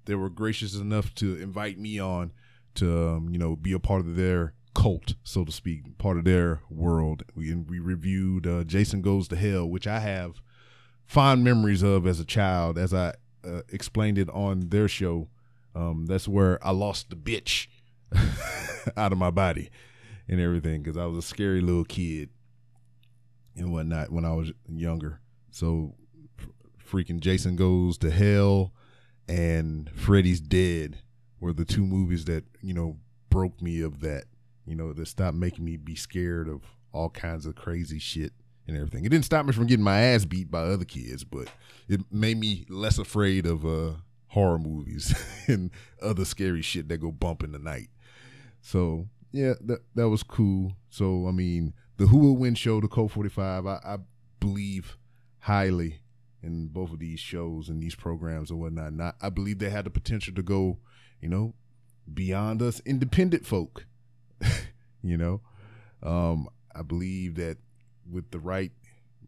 they 0.06 0.14
were 0.14 0.30
gracious 0.30 0.74
enough 0.74 1.14
to 1.16 1.36
invite 1.36 1.78
me 1.78 1.98
on 1.98 2.32
to 2.76 3.08
um, 3.08 3.28
you 3.30 3.38
know 3.38 3.56
be 3.56 3.72
a 3.72 3.78
part 3.78 4.00
of 4.00 4.16
their 4.16 4.54
cult, 4.74 5.14
so 5.22 5.44
to 5.44 5.52
speak, 5.52 5.96
part 5.98 6.18
of 6.18 6.24
their 6.24 6.60
world. 6.70 7.22
We 7.34 7.54
we 7.54 7.78
reviewed 7.78 8.46
uh, 8.46 8.64
Jason 8.64 9.02
Goes 9.02 9.28
to 9.28 9.36
Hell, 9.36 9.66
which 9.66 9.86
I 9.86 10.00
have 10.00 10.40
fond 11.06 11.44
memories 11.44 11.82
of 11.82 12.06
as 12.06 12.20
a 12.20 12.24
child, 12.24 12.78
as 12.78 12.92
I 12.92 13.14
uh, 13.44 13.62
explained 13.70 14.18
it 14.18 14.28
on 14.30 14.68
their 14.68 14.88
show. 14.88 15.28
Um, 15.74 16.06
that's 16.06 16.28
where 16.28 16.64
I 16.64 16.70
lost 16.70 17.10
the 17.10 17.16
bitch 17.16 17.66
out 18.96 19.12
of 19.12 19.18
my 19.18 19.30
body 19.30 19.70
and 20.28 20.40
everything 20.40 20.82
because 20.82 20.96
I 20.96 21.06
was 21.06 21.18
a 21.18 21.22
scary 21.22 21.60
little 21.60 21.84
kid 21.84 22.30
and 23.56 23.72
whatnot 23.72 24.10
when 24.10 24.24
I 24.24 24.34
was 24.34 24.52
younger. 24.68 25.20
So, 25.50 25.94
freaking 26.90 27.20
Jason 27.20 27.56
Goes 27.56 27.98
to 27.98 28.10
Hell 28.10 28.72
and 29.28 29.90
Freddy's 29.94 30.40
Dead 30.40 30.98
were 31.44 31.52
the 31.52 31.64
two 31.64 31.84
movies 31.84 32.24
that 32.24 32.42
you 32.62 32.72
know 32.72 32.96
broke 33.28 33.60
me 33.60 33.82
of 33.82 34.00
that. 34.00 34.24
You 34.66 34.74
know, 34.74 34.94
that 34.94 35.06
stopped 35.06 35.36
making 35.36 35.64
me 35.64 35.76
be 35.76 35.94
scared 35.94 36.48
of 36.48 36.62
all 36.90 37.10
kinds 37.10 37.44
of 37.44 37.54
crazy 37.54 37.98
shit 37.98 38.32
and 38.66 38.76
everything. 38.76 39.04
It 39.04 39.10
didn't 39.10 39.26
stop 39.26 39.44
me 39.44 39.52
from 39.52 39.66
getting 39.66 39.84
my 39.84 40.00
ass 40.00 40.24
beat 40.24 40.50
by 40.50 40.60
other 40.60 40.86
kids, 40.86 41.22
but 41.22 41.48
it 41.86 42.00
made 42.10 42.38
me 42.38 42.64
less 42.70 42.98
afraid 42.98 43.44
of 43.44 43.66
uh, 43.66 43.96
horror 44.28 44.58
movies 44.58 45.14
and 45.46 45.70
other 46.00 46.24
scary 46.24 46.62
shit 46.62 46.88
that 46.88 46.98
go 46.98 47.12
bump 47.12 47.42
in 47.42 47.52
the 47.52 47.58
night. 47.58 47.88
So 48.62 49.08
yeah, 49.32 49.52
that 49.66 49.80
that 49.94 50.08
was 50.08 50.22
cool. 50.22 50.72
So 50.88 51.28
I 51.28 51.30
mean, 51.30 51.74
the 51.98 52.06
Who 52.06 52.18
Will 52.18 52.36
Win 52.36 52.54
show, 52.54 52.80
the 52.80 52.88
Cult 52.88 53.12
Forty 53.12 53.28
Five, 53.28 53.66
I, 53.66 53.80
I 53.84 53.98
believe 54.40 54.96
highly 55.40 56.00
in 56.44 56.68
both 56.68 56.92
of 56.92 56.98
these 56.98 57.20
shows 57.20 57.68
and 57.68 57.82
these 57.82 57.94
programs 57.94 58.50
and 58.50 58.60
whatnot. 58.60 58.92
And 58.92 59.02
I, 59.02 59.12
I 59.20 59.30
believe 59.30 59.58
they 59.58 59.70
had 59.70 59.86
the 59.86 59.90
potential 59.90 60.34
to 60.34 60.42
go 60.42 60.78
you 61.24 61.30
know, 61.30 61.54
beyond 62.12 62.60
us 62.60 62.82
independent 62.84 63.46
folk. 63.46 63.86
you 65.02 65.16
know, 65.16 65.40
um, 66.02 66.48
I 66.74 66.82
believe 66.82 67.36
that 67.36 67.56
with 68.08 68.30
the 68.30 68.38
right 68.38 68.72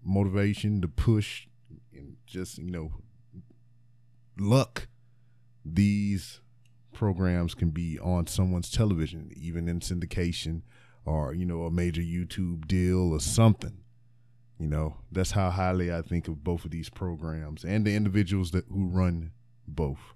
motivation 0.04 0.82
to 0.82 0.88
push 0.88 1.46
and 1.94 2.18
just, 2.26 2.58
you 2.58 2.70
know, 2.70 2.92
luck, 4.38 4.88
these 5.64 6.40
programs 6.92 7.54
can 7.54 7.70
be 7.70 7.98
on 7.98 8.26
someone's 8.26 8.70
television, 8.70 9.30
even 9.34 9.68
in 9.68 9.80
syndication 9.80 10.60
or, 11.06 11.32
you 11.32 11.46
know, 11.46 11.62
a 11.62 11.70
major 11.70 12.02
YouTube 12.02 12.66
deal 12.66 13.10
or 13.10 13.20
something. 13.20 13.78
You 14.58 14.68
know, 14.68 14.96
that's 15.12 15.32
how 15.32 15.50
highly 15.50 15.92
I 15.92 16.02
think 16.02 16.28
of 16.28 16.42
both 16.42 16.64
of 16.64 16.70
these 16.70 16.88
programs 16.88 17.64
and 17.64 17.84
the 17.84 17.94
individuals 17.94 18.52
that 18.52 18.64
who 18.68 18.86
run 18.86 19.32
both. 19.66 20.14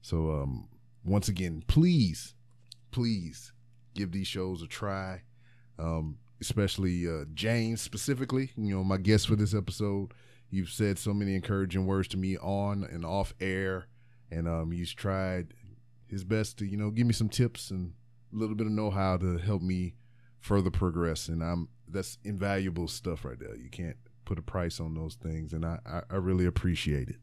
So 0.00 0.32
um 0.32 0.68
once 1.04 1.28
again, 1.28 1.64
please, 1.66 2.34
please 2.90 3.52
give 3.94 4.12
these 4.12 4.26
shows 4.26 4.62
a 4.62 4.66
try. 4.66 5.22
Um, 5.78 6.18
especially 6.40 7.08
uh, 7.08 7.24
James 7.34 7.80
specifically, 7.80 8.50
you 8.56 8.74
know, 8.74 8.84
my 8.84 8.98
guest 8.98 9.28
for 9.28 9.36
this 9.36 9.54
episode. 9.54 10.12
You've 10.50 10.68
said 10.68 10.98
so 10.98 11.14
many 11.14 11.34
encouraging 11.34 11.86
words 11.86 12.08
to 12.08 12.16
me 12.18 12.36
on 12.36 12.84
and 12.84 13.06
off 13.06 13.32
air, 13.40 13.86
and 14.30 14.46
um, 14.46 14.70
he's 14.70 14.92
tried 14.92 15.54
his 16.08 16.24
best 16.24 16.58
to, 16.58 16.66
you 16.66 16.76
know, 16.76 16.90
give 16.90 17.06
me 17.06 17.14
some 17.14 17.30
tips 17.30 17.70
and 17.70 17.94
a 18.32 18.36
little 18.36 18.54
bit 18.54 18.66
of 18.66 18.72
know-how 18.72 19.16
to 19.18 19.38
help 19.38 19.62
me 19.62 19.94
further 20.42 20.70
progress. 20.70 21.28
And 21.28 21.42
I'm 21.42 21.68
that's 21.88 22.18
invaluable 22.24 22.88
stuff 22.88 23.24
right 23.24 23.38
there. 23.38 23.56
You 23.56 23.70
can't 23.70 23.96
put 24.26 24.38
a 24.38 24.42
price 24.42 24.80
on 24.80 24.94
those 24.94 25.14
things, 25.14 25.54
and 25.54 25.64
I 25.64 25.78
I, 25.86 26.02
I 26.10 26.16
really 26.16 26.44
appreciate 26.44 27.08
it. 27.08 27.16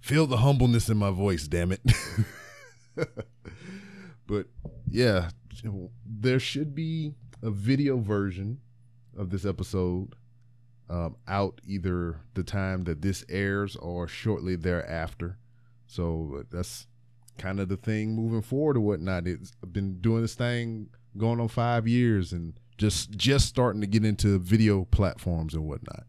Feel 0.00 0.26
the 0.26 0.38
humbleness 0.38 0.88
in 0.88 0.96
my 0.96 1.10
voice, 1.10 1.46
damn 1.46 1.72
it. 1.72 1.82
but 4.26 4.46
yeah, 4.90 5.30
there 6.06 6.40
should 6.40 6.74
be 6.74 7.14
a 7.42 7.50
video 7.50 7.98
version 7.98 8.58
of 9.16 9.30
this 9.30 9.44
episode 9.44 10.14
um, 10.88 11.16
out 11.28 11.60
either 11.64 12.20
the 12.34 12.42
time 12.42 12.84
that 12.84 13.02
this 13.02 13.24
airs 13.28 13.76
or 13.76 14.08
shortly 14.08 14.56
thereafter. 14.56 15.38
So 15.86 16.44
that's 16.50 16.86
kind 17.38 17.60
of 17.60 17.68
the 17.68 17.76
thing 17.76 18.14
moving 18.14 18.42
forward 18.42 18.76
or 18.76 18.80
whatnot. 18.80 19.26
It's 19.26 19.52
I've 19.62 19.72
been 19.72 20.00
doing 20.00 20.22
this 20.22 20.34
thing 20.34 20.88
going 21.16 21.40
on 21.40 21.48
five 21.48 21.86
years 21.86 22.32
and 22.32 22.54
just 22.78 23.10
just 23.12 23.46
starting 23.46 23.80
to 23.80 23.86
get 23.86 24.04
into 24.04 24.38
video 24.38 24.84
platforms 24.86 25.54
and 25.54 25.64
whatnot. 25.66 26.04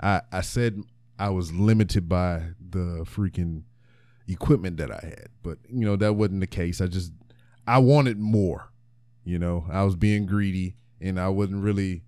I 0.00 0.22
I 0.32 0.40
said 0.40 0.82
I 1.18 1.30
was 1.30 1.52
limited 1.52 2.08
by 2.08 2.42
the 2.58 3.04
freaking 3.04 3.62
equipment 4.28 4.76
that 4.78 4.90
I 4.90 5.00
had. 5.02 5.28
But 5.42 5.58
you 5.68 5.84
know, 5.84 5.96
that 5.96 6.14
wasn't 6.14 6.40
the 6.40 6.46
case. 6.46 6.80
I 6.80 6.86
just 6.86 7.12
I 7.66 7.78
wanted 7.78 8.18
more. 8.18 8.70
You 9.24 9.38
know, 9.38 9.66
I 9.70 9.84
was 9.84 9.96
being 9.96 10.26
greedy 10.26 10.76
and 11.00 11.18
I 11.18 11.28
wasn't 11.28 11.62
really 11.62 12.02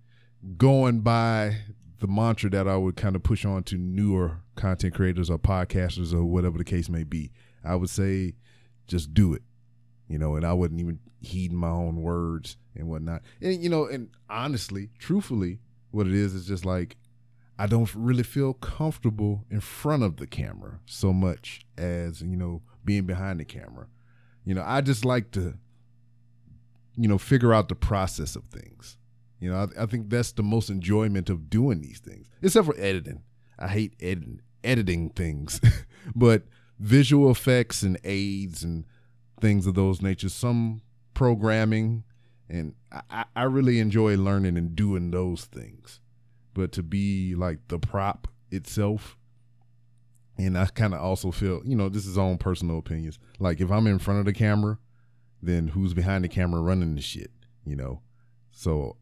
going 0.57 1.01
by 1.01 1.57
the 1.99 2.07
mantra 2.07 2.49
that 2.51 2.67
I 2.67 2.77
would 2.77 2.95
kind 2.95 3.15
of 3.15 3.23
push 3.23 3.43
on 3.43 3.63
to 3.63 3.77
newer 3.77 4.41
content 4.55 4.93
creators 4.93 5.29
or 5.29 5.39
podcasters 5.39 6.13
or 6.13 6.23
whatever 6.23 6.59
the 6.59 6.63
case 6.63 6.89
may 6.89 7.03
be. 7.03 7.31
I 7.63 7.75
would 7.75 7.89
say 7.89 8.35
just 8.87 9.13
do 9.13 9.33
it. 9.33 9.41
You 10.07 10.17
know, 10.17 10.35
and 10.35 10.45
I 10.45 10.53
wasn't 10.53 10.79
even 10.79 10.99
heeding 11.19 11.57
my 11.57 11.69
own 11.69 12.01
words 12.01 12.57
and 12.75 12.87
whatnot. 12.87 13.21
And 13.41 13.61
you 13.61 13.69
know, 13.69 13.85
and 13.85 14.09
honestly, 14.29 14.89
truthfully, 14.99 15.59
what 15.91 16.07
it 16.07 16.13
is 16.13 16.33
is 16.33 16.47
just 16.47 16.65
like 16.65 16.97
I 17.59 17.65
don't 17.65 17.93
really 17.95 18.23
feel 18.23 18.53
comfortable 18.53 19.45
in 19.49 19.61
front 19.61 20.03
of 20.03 20.17
the 20.17 20.27
camera 20.27 20.79
so 20.85 21.11
much 21.11 21.61
as, 21.77 22.21
you 22.21 22.37
know, 22.37 22.61
being 22.85 23.05
behind 23.05 23.39
the 23.39 23.45
camera. 23.45 23.87
You 24.45 24.53
know, 24.53 24.63
I 24.65 24.81
just 24.81 25.03
like 25.03 25.31
to, 25.31 25.55
you 26.95 27.07
know, 27.07 27.17
figure 27.17 27.53
out 27.53 27.67
the 27.67 27.75
process 27.75 28.35
of 28.35 28.43
things. 28.45 28.97
You 29.39 29.51
know, 29.51 29.67
I, 29.77 29.83
I 29.83 29.85
think 29.87 30.09
that's 30.09 30.31
the 30.31 30.43
most 30.43 30.69
enjoyment 30.69 31.29
of 31.29 31.49
doing 31.49 31.81
these 31.81 31.99
things, 31.99 32.29
except 32.41 32.67
for 32.67 32.75
editing. 32.77 33.23
I 33.57 33.67
hate 33.67 33.95
editing 33.99 34.41
editing 34.63 35.09
things, 35.09 35.59
but 36.15 36.43
visual 36.79 37.31
effects 37.31 37.81
and 37.81 37.97
aids 38.03 38.63
and 38.63 38.85
things 39.39 39.67
of 39.67 39.75
those 39.75 40.01
natures, 40.01 40.33
some 40.33 40.81
programming, 41.13 42.03
and 42.49 42.73
I, 43.09 43.25
I 43.35 43.43
really 43.43 43.79
enjoy 43.79 44.15
learning 44.17 44.57
and 44.57 44.75
doing 44.75 45.11
those 45.11 45.45
things 45.45 45.99
but 46.57 46.71
to 46.71 46.81
be 46.81 47.35
like 47.35 47.59
the 47.67 47.77
prop 47.77 48.27
itself. 48.49 49.15
And 50.39 50.57
I 50.57 50.65
kind 50.65 50.95
of 50.95 50.99
also 50.99 51.29
feel, 51.29 51.61
you 51.63 51.75
know, 51.75 51.87
this 51.87 52.07
is 52.07 52.17
own 52.17 52.39
personal 52.39 52.79
opinions. 52.79 53.19
Like 53.37 53.61
if 53.61 53.71
I'm 53.71 53.85
in 53.85 53.99
front 53.99 54.19
of 54.19 54.25
the 54.25 54.33
camera, 54.33 54.79
then 55.39 55.67
who's 55.67 55.93
behind 55.93 56.23
the 56.23 56.29
camera 56.29 56.59
running 56.59 56.95
the 56.95 57.01
shit, 57.01 57.29
you 57.63 57.75
know? 57.75 58.01
So, 58.51 58.97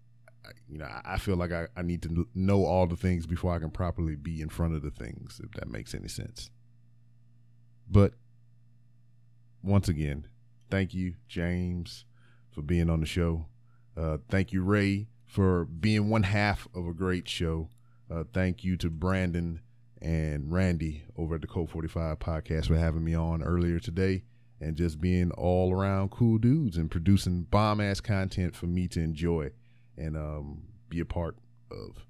you 0.67 0.77
know, 0.77 0.87
I 1.05 1.17
feel 1.17 1.37
like 1.37 1.53
I, 1.53 1.67
I 1.77 1.81
need 1.81 2.01
to 2.03 2.27
know 2.35 2.65
all 2.65 2.87
the 2.87 2.97
things 2.97 3.25
before 3.25 3.53
I 3.53 3.59
can 3.59 3.69
properly 3.71 4.17
be 4.17 4.41
in 4.41 4.49
front 4.49 4.75
of 4.75 4.81
the 4.81 4.91
things, 4.91 5.39
if 5.41 5.51
that 5.51 5.69
makes 5.69 5.95
any 5.95 6.09
sense. 6.09 6.49
But 7.89 8.15
once 9.65 9.89
again, 9.89 10.27
thank 10.69 10.93
you, 10.93 11.15
James, 11.27 12.05
for 12.51 12.61
being 12.61 12.89
on 12.89 12.99
the 12.99 13.05
show. 13.05 13.47
Uh, 13.97 14.17
thank 14.29 14.53
you, 14.53 14.63
Ray, 14.63 15.07
for 15.25 15.65
being 15.65 16.09
one 16.09 16.23
half 16.23 16.67
of 16.73 16.87
a 16.87 16.93
great 16.93 17.27
show. 17.27 17.69
Uh, 18.09 18.23
thank 18.33 18.63
you 18.63 18.77
to 18.77 18.89
Brandon 18.89 19.61
and 20.01 20.51
Randy 20.51 21.03
over 21.17 21.35
at 21.35 21.41
the 21.41 21.47
Cult 21.47 21.69
45 21.69 22.19
podcast 22.19 22.67
for 22.67 22.75
having 22.75 23.03
me 23.03 23.15
on 23.15 23.41
earlier 23.41 23.79
today 23.79 24.23
and 24.61 24.75
just 24.75 25.01
being 25.01 25.31
all 25.31 25.73
around 25.73 26.11
cool 26.11 26.37
dudes 26.37 26.77
and 26.77 26.91
producing 26.91 27.43
bomb 27.43 27.81
ass 27.81 27.99
content 27.99 28.55
for 28.55 28.67
me 28.67 28.87
to 28.89 29.01
enjoy 29.01 29.49
and 29.97 30.15
um, 30.15 30.61
be 30.89 30.99
a 30.99 31.05
part 31.05 31.37
of. 31.71 32.05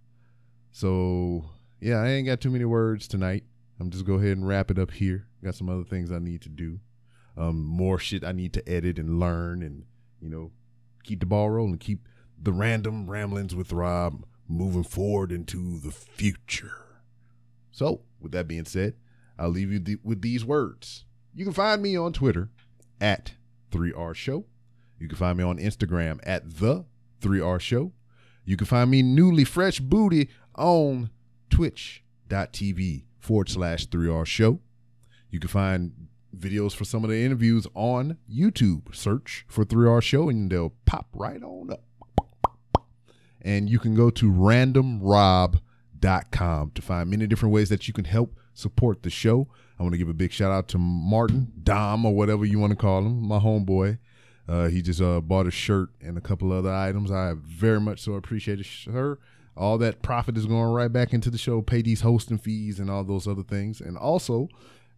So, 0.72 1.45
yeah, 1.80 1.97
I 2.01 2.10
ain't 2.10 2.28
got 2.28 2.41
too 2.41 2.51
many 2.51 2.66
words 2.66 3.08
tonight. 3.08 3.43
I'm 3.80 3.89
just 3.89 4.06
go 4.06 4.16
ahead 4.16 4.38
and 4.38 4.47
wrap 4.47 4.70
it 4.72 4.80
up 4.80 4.91
here. 4.91 5.28
Got 5.43 5.56
some 5.56 5.70
other 5.70 5.84
things 5.84 6.12
I 6.12 6.20
need 6.20 6.41
to 6.41 6.49
do. 6.49 6.80
Um, 7.38 7.63
more 7.63 7.99
shit 7.99 8.23
I 8.23 8.31
need 8.31 8.53
to 8.53 8.67
edit 8.69 8.97
and 8.97 9.19
learn 9.19 9.61
and, 9.61 9.83
you 10.21 10.29
know, 10.29 10.51
keep 11.03 11.19
the 11.19 11.25
ball 11.25 11.49
rolling, 11.49 11.77
keep 11.77 12.07
the 12.41 12.53
random 12.53 13.09
ramblings 13.09 13.55
with 13.55 13.71
Rob 13.71 14.23
moving 14.47 14.83
forward 14.83 15.31
into 15.31 15.79
the 15.79 15.91
future. 15.91 16.86
So, 17.71 18.01
with 18.21 18.31
that 18.31 18.47
being 18.47 18.65
said, 18.65 18.95
I'll 19.38 19.49
leave 19.49 19.71
you 19.71 19.79
th- 19.79 19.99
with 20.03 20.21
these 20.21 20.45
words. 20.45 21.05
You 21.33 21.43
can 21.43 21.53
find 21.53 21.81
me 21.81 21.97
on 21.97 22.13
Twitter 22.13 22.49
at 23.01 23.33
3R 23.71 24.15
Show. 24.15 24.45
You 24.99 25.07
can 25.09 25.17
find 25.17 25.38
me 25.38 25.43
on 25.43 25.57
Instagram 25.57 26.19
at 26.23 26.59
the 26.59 26.86
3R 27.21 27.59
Show. 27.59 27.91
You 28.45 28.55
can 28.55 28.67
find 28.67 28.89
me 28.89 29.01
newly 29.01 29.43
fresh 29.43 29.79
booty 29.79 30.29
on 30.55 31.09
twitch.tv 31.49 33.03
forward 33.19 33.49
slash 33.49 33.88
3R 33.88 34.25
Show. 34.25 34.59
You 35.29 35.39
can 35.39 35.49
find 35.49 36.07
videos 36.38 36.73
for 36.73 36.86
some 36.86 37.03
of 37.03 37.09
the 37.09 37.23
interviews 37.23 37.67
on 37.73 38.17
YouTube. 38.31 38.95
Search 38.95 39.45
for 39.47 39.65
3R 39.65 40.01
Show 40.01 40.29
and 40.29 40.49
they'll 40.49 40.73
pop 40.86 41.07
right 41.13 41.41
on 41.41 41.71
up 41.71 41.81
and 43.45 43.69
you 43.69 43.79
can 43.79 43.95
go 43.95 44.09
to 44.09 44.29
randomrob.com 44.31 45.61
to 46.71 46.81
find 46.81 47.09
many 47.09 47.27
different 47.27 47.53
ways 47.53 47.69
that 47.69 47.88
you 47.88 47.93
can 47.93 48.05
help 48.05 48.36
support 48.55 49.03
the 49.03 49.09
show. 49.11 49.47
I 49.79 49.83
want 49.83 49.93
to 49.93 49.99
give 49.99 50.09
a 50.09 50.13
big 50.13 50.31
shout 50.31 50.51
out 50.51 50.67
to 50.69 50.79
Martin, 50.79 51.53
Dom, 51.61 52.05
or 52.05 52.15
whatever 52.15 52.43
you 52.43 52.57
want 52.59 52.71
to 52.71 52.75
call 52.75 53.05
him, 53.05 53.27
my 53.27 53.38
homeboy. 53.38 53.99
Uh, 54.47 54.67
he 54.67 54.81
just 54.81 55.01
uh, 55.01 55.21
bought 55.21 55.45
a 55.47 55.51
shirt 55.51 55.89
and 56.01 56.17
a 56.17 56.21
couple 56.21 56.51
other 56.51 56.73
items. 56.73 57.11
I 57.11 57.33
very 57.36 57.79
much 57.79 58.01
so 58.01 58.13
appreciate 58.13 58.59
it, 58.59 58.65
sir. 58.65 59.19
All 59.55 59.77
that 59.77 60.01
profit 60.01 60.38
is 60.38 60.47
going 60.47 60.73
right 60.73 60.91
back 60.91 61.13
into 61.13 61.29
the 61.29 61.38
show, 61.38 61.61
pay 61.61 61.83
these 61.83 62.01
hosting 62.01 62.39
fees 62.39 62.79
and 62.79 62.89
all 62.89 63.03
those 63.03 63.27
other 63.27 63.43
things. 63.43 63.79
And 63.79 63.95
also, 63.97 64.49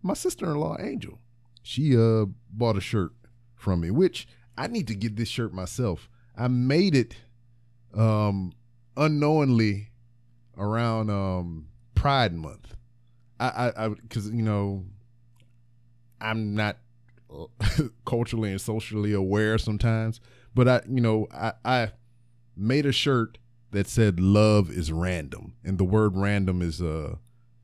my 0.02 0.14
sister-in-law, 0.14 0.78
Angel, 0.80 1.20
she 1.68 1.98
uh 1.98 2.26
bought 2.50 2.78
a 2.78 2.82
shirt 2.82 3.12
from 3.54 3.82
me, 3.82 3.92
which 3.92 4.26
I 4.58 4.68
need 4.68 4.88
to 4.88 4.96
get 4.96 5.18
this 5.18 5.28
shirt 5.28 5.54
myself. 5.54 6.10
I 6.36 6.48
made 6.48 6.96
it 6.96 7.18
um, 7.94 8.54
unknowingly 8.96 9.90
around 10.58 11.10
um, 11.10 11.68
Pride 11.94 12.34
Month. 12.34 12.76
I, 13.40 13.72
I, 13.78 13.90
because 13.90 14.30
you 14.30 14.42
know, 14.42 14.86
I'm 16.22 16.56
not 16.56 16.78
culturally 18.06 18.52
and 18.52 18.62
socially 18.62 19.12
aware 19.12 19.58
sometimes, 19.58 20.22
but 20.56 20.68
I, 20.70 20.82
you 20.88 21.02
know, 21.02 21.28
I, 21.34 21.52
I 21.66 21.92
made 22.56 22.86
a 22.86 22.94
shirt 22.94 23.40
that 23.72 23.88
said 23.88 24.22
"Love 24.22 24.72
is 24.72 24.92
random," 24.92 25.56
and 25.66 25.78
the 25.78 25.84
word 25.84 26.16
"random" 26.16 26.62
is 26.62 26.82
uh 26.82 27.16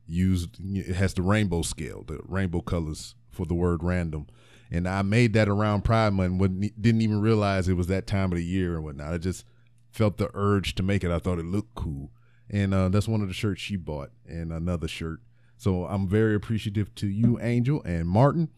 used. 0.06 0.58
It 0.60 0.94
has 0.94 1.14
the 1.14 1.22
rainbow 1.22 1.62
scale, 1.62 2.04
the 2.06 2.20
rainbow 2.28 2.60
colors 2.60 3.14
for 3.34 3.46
the 3.46 3.54
word 3.54 3.82
"random." 3.82 4.26
And 4.70 4.88
I 4.88 5.02
made 5.02 5.34
that 5.34 5.48
around 5.48 5.82
Pride 5.82 6.12
Month, 6.12 6.40
when 6.40 6.60
didn't 6.80 7.02
even 7.02 7.20
realize 7.20 7.68
it 7.68 7.74
was 7.74 7.86
that 7.88 8.06
time 8.06 8.32
of 8.32 8.38
the 8.38 8.44
year 8.44 8.74
and 8.74 8.84
whatnot. 8.84 9.12
I 9.12 9.18
just 9.18 9.44
felt 9.90 10.16
the 10.16 10.30
urge 10.34 10.74
to 10.76 10.82
make 10.82 11.04
it. 11.04 11.10
I 11.10 11.18
thought 11.18 11.38
it 11.38 11.44
looked 11.44 11.74
cool, 11.74 12.10
and 12.50 12.74
uh, 12.74 12.88
that's 12.88 13.08
one 13.08 13.22
of 13.22 13.28
the 13.28 13.34
shirts 13.34 13.60
she 13.60 13.76
bought, 13.76 14.10
and 14.26 14.52
another 14.52 14.88
shirt. 14.88 15.20
So 15.56 15.84
I'm 15.84 16.08
very 16.08 16.34
appreciative 16.34 16.94
to 16.96 17.06
you, 17.06 17.38
Angel 17.40 17.82
and 17.84 18.08
Martin, 18.08 18.50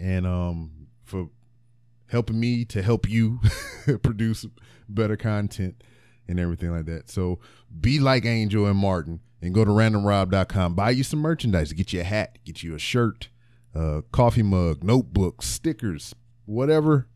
and 0.00 0.26
um 0.26 0.88
for 1.04 1.28
helping 2.06 2.38
me 2.40 2.64
to 2.64 2.82
help 2.82 3.08
you 3.08 3.40
produce 4.02 4.46
better 4.88 5.16
content 5.16 5.82
and 6.28 6.40
everything 6.40 6.70
like 6.70 6.86
that. 6.86 7.10
So 7.10 7.38
be 7.80 7.98
like 7.98 8.24
Angel 8.24 8.66
and 8.66 8.78
Martin 8.78 9.20
and 9.42 9.54
go 9.54 9.64
to 9.64 9.70
randomrob.com. 9.70 10.74
Buy 10.74 10.90
you 10.90 11.02
some 11.02 11.20
merchandise. 11.20 11.72
Get 11.72 11.92
you 11.92 12.00
a 12.00 12.04
hat, 12.04 12.38
get 12.44 12.62
you 12.62 12.74
a 12.74 12.78
shirt, 12.78 13.28
a 13.74 14.02
coffee 14.12 14.42
mug, 14.42 14.82
notebook, 14.82 15.42
stickers, 15.42 16.14
whatever 16.44 17.08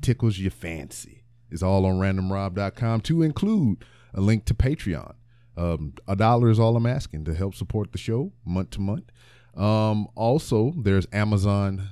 tickles 0.00 0.38
your 0.38 0.50
fancy 0.50 1.24
is 1.50 1.62
all 1.62 1.86
on 1.86 1.98
randomrob.com 1.98 3.00
to 3.02 3.22
include 3.22 3.84
a 4.14 4.20
link 4.20 4.44
to 4.46 4.54
Patreon. 4.54 5.14
Um, 5.56 5.94
a 6.06 6.14
dollar 6.14 6.50
is 6.50 6.60
all 6.60 6.76
I'm 6.76 6.86
asking 6.86 7.24
to 7.24 7.34
help 7.34 7.54
support 7.54 7.92
the 7.92 7.98
show 7.98 8.32
month 8.44 8.70
to 8.70 8.80
month. 8.80 9.10
Um, 9.56 10.06
also, 10.14 10.72
there's 10.76 11.06
Amazon 11.12 11.88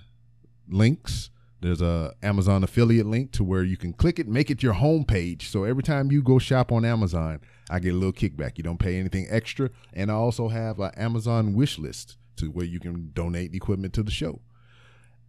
links. 0.69 1.31
There's 1.61 1.81
a 1.81 2.15
Amazon 2.23 2.63
affiliate 2.63 3.07
link 3.07 3.33
to 3.33 3.43
where 3.43 3.65
you 3.65 3.77
can 3.77 3.93
click 3.93 4.19
it, 4.19 4.29
make 4.29 4.51
it 4.51 4.63
your 4.63 4.75
homepage. 4.75 5.43
So 5.43 5.65
every 5.65 5.83
time 5.83 6.13
you 6.13 6.23
go 6.23 6.39
shop 6.39 6.71
on 6.71 6.85
Amazon, 6.85 7.41
I 7.69 7.81
get 7.81 7.95
a 7.95 7.97
little 7.97 8.13
kickback. 8.13 8.53
You 8.57 8.63
don't 8.63 8.79
pay 8.79 8.99
anything 8.99 9.27
extra. 9.31 9.71
And 9.93 10.11
I 10.11 10.15
also 10.15 10.49
have 10.49 10.79
an 10.79 10.93
Amazon 10.97 11.55
wish 11.55 11.79
list 11.79 12.19
to 12.37 12.47
where 12.47 12.67
you 12.67 12.81
can 12.81 13.11
donate 13.13 13.55
equipment 13.55 13.95
to 13.95 14.03
the 14.03 14.11
show. 14.11 14.41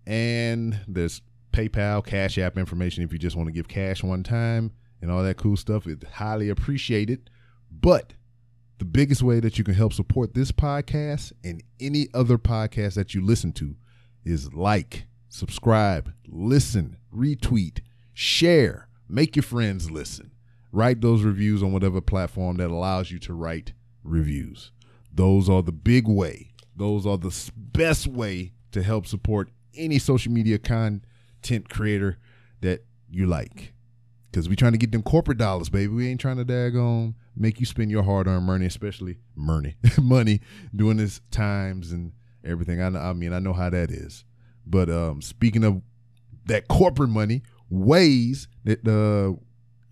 And 0.05 0.79
there's 0.87 1.21
PayPal, 1.51 2.05
Cash 2.05 2.37
App 2.37 2.57
information 2.57 3.03
if 3.03 3.11
you 3.11 3.19
just 3.19 3.35
want 3.35 3.47
to 3.47 3.53
give 3.53 3.67
cash 3.67 4.03
one 4.03 4.23
time 4.23 4.71
and 5.01 5.11
all 5.11 5.23
that 5.23 5.37
cool 5.37 5.57
stuff. 5.57 5.87
It's 5.87 6.05
highly 6.09 6.49
appreciated. 6.49 7.29
But 7.71 8.13
the 8.77 8.85
biggest 8.85 9.23
way 9.23 9.39
that 9.39 9.57
you 9.57 9.63
can 9.63 9.73
help 9.73 9.93
support 9.93 10.33
this 10.33 10.51
podcast 10.51 11.33
and 11.43 11.63
any 11.79 12.07
other 12.13 12.37
podcast 12.37 12.95
that 12.95 13.13
you 13.13 13.25
listen 13.25 13.51
to 13.53 13.75
is 14.23 14.53
like, 14.53 15.07
subscribe, 15.29 16.13
listen, 16.27 16.97
retweet, 17.13 17.79
share, 18.13 18.87
make 19.09 19.35
your 19.35 19.43
friends 19.43 19.89
listen. 19.89 20.31
Write 20.71 21.01
those 21.01 21.23
reviews 21.23 21.63
on 21.63 21.71
whatever 21.71 22.01
platform 22.01 22.57
that 22.57 22.69
allows 22.69 23.09
you 23.09 23.19
to 23.19 23.33
write 23.33 23.73
reviews. 24.03 24.71
Those 25.11 25.49
are 25.49 25.63
the 25.63 25.71
big 25.71 26.07
way. 26.07 26.51
Those 26.77 27.05
are 27.05 27.17
the 27.17 27.51
best 27.57 28.07
way 28.07 28.53
to 28.71 28.83
help 28.83 29.07
support 29.07 29.49
any 29.75 29.99
social 29.99 30.31
media 30.31 30.57
content 30.57 31.69
creator 31.69 32.17
that 32.61 32.85
you 33.09 33.27
like. 33.27 33.73
Because 34.31 34.47
we're 34.47 34.55
trying 34.55 34.73
to 34.73 34.77
get 34.77 34.91
them 34.91 35.01
corporate 35.03 35.37
dollars, 35.37 35.69
baby. 35.69 35.87
We 35.87 36.07
ain't 36.07 36.21
trying 36.21 36.37
to 36.37 36.45
daggone 36.45 37.15
make 37.39 37.59
you 37.59 37.65
spend 37.65 37.91
your 37.91 38.03
hard 38.03 38.27
earned 38.27 38.45
money, 38.45 38.65
especially 38.65 39.17
money, 39.35 39.75
money 40.01 40.41
during 40.75 40.97
this 40.97 41.21
times 41.31 41.91
and 41.91 42.11
everything. 42.43 42.81
I, 42.81 43.09
I 43.09 43.13
mean, 43.13 43.33
I 43.33 43.39
know 43.39 43.53
how 43.53 43.69
that 43.69 43.91
is. 43.91 44.25
But 44.65 44.89
um, 44.89 45.21
speaking 45.21 45.63
of 45.63 45.81
that 46.45 46.67
corporate 46.67 47.09
money, 47.09 47.43
ways 47.69 48.47
that 48.63 48.87
uh, 48.87 49.39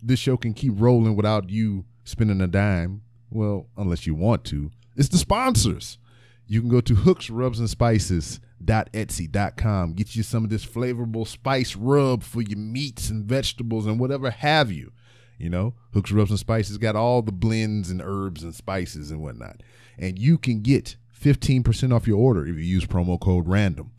this 0.02 0.18
show 0.18 0.36
can 0.36 0.54
keep 0.54 0.72
rolling 0.76 1.16
without 1.16 1.50
you 1.50 1.84
spending 2.04 2.40
a 2.40 2.46
dime. 2.46 3.02
Well, 3.30 3.66
unless 3.76 4.06
you 4.06 4.14
want 4.14 4.44
to, 4.46 4.70
it's 4.96 5.08
the 5.08 5.18
sponsors. 5.18 5.98
You 6.46 6.60
can 6.60 6.68
go 6.68 6.80
to 6.80 6.94
hooks, 6.94 7.30
rubs, 7.30 7.58
and 7.58 7.70
spices 7.70 8.40
etsy.com 8.64 9.92
get 9.92 10.16
you 10.16 10.22
some 10.22 10.42
of 10.42 10.48
this 10.50 10.64
flavorful 10.64 11.26
spice 11.26 11.76
rub 11.76 12.22
for 12.22 12.40
your 12.40 12.58
meats 12.58 13.10
and 13.10 13.24
vegetables 13.24 13.86
and 13.86 14.00
whatever 14.00 14.30
have 14.30 14.72
you 14.72 14.92
you 15.38 15.50
know? 15.50 15.74
Hooks 15.92 16.12
rubs 16.12 16.30
and 16.30 16.38
spices 16.38 16.78
got 16.78 16.96
all 16.96 17.22
the 17.22 17.32
blends 17.32 17.90
and 17.90 18.02
herbs 18.02 18.42
and 18.42 18.54
spices 18.54 19.10
and 19.10 19.20
whatnot. 19.20 19.62
And 19.98 20.18
you 20.18 20.38
can 20.38 20.60
get 20.60 20.96
15% 21.18 21.94
off 21.94 22.06
your 22.06 22.18
order 22.18 22.42
if 22.46 22.56
you 22.56 22.62
use 22.62 22.86
promo 22.86 23.20
code 23.20 23.48
random. 23.48 23.92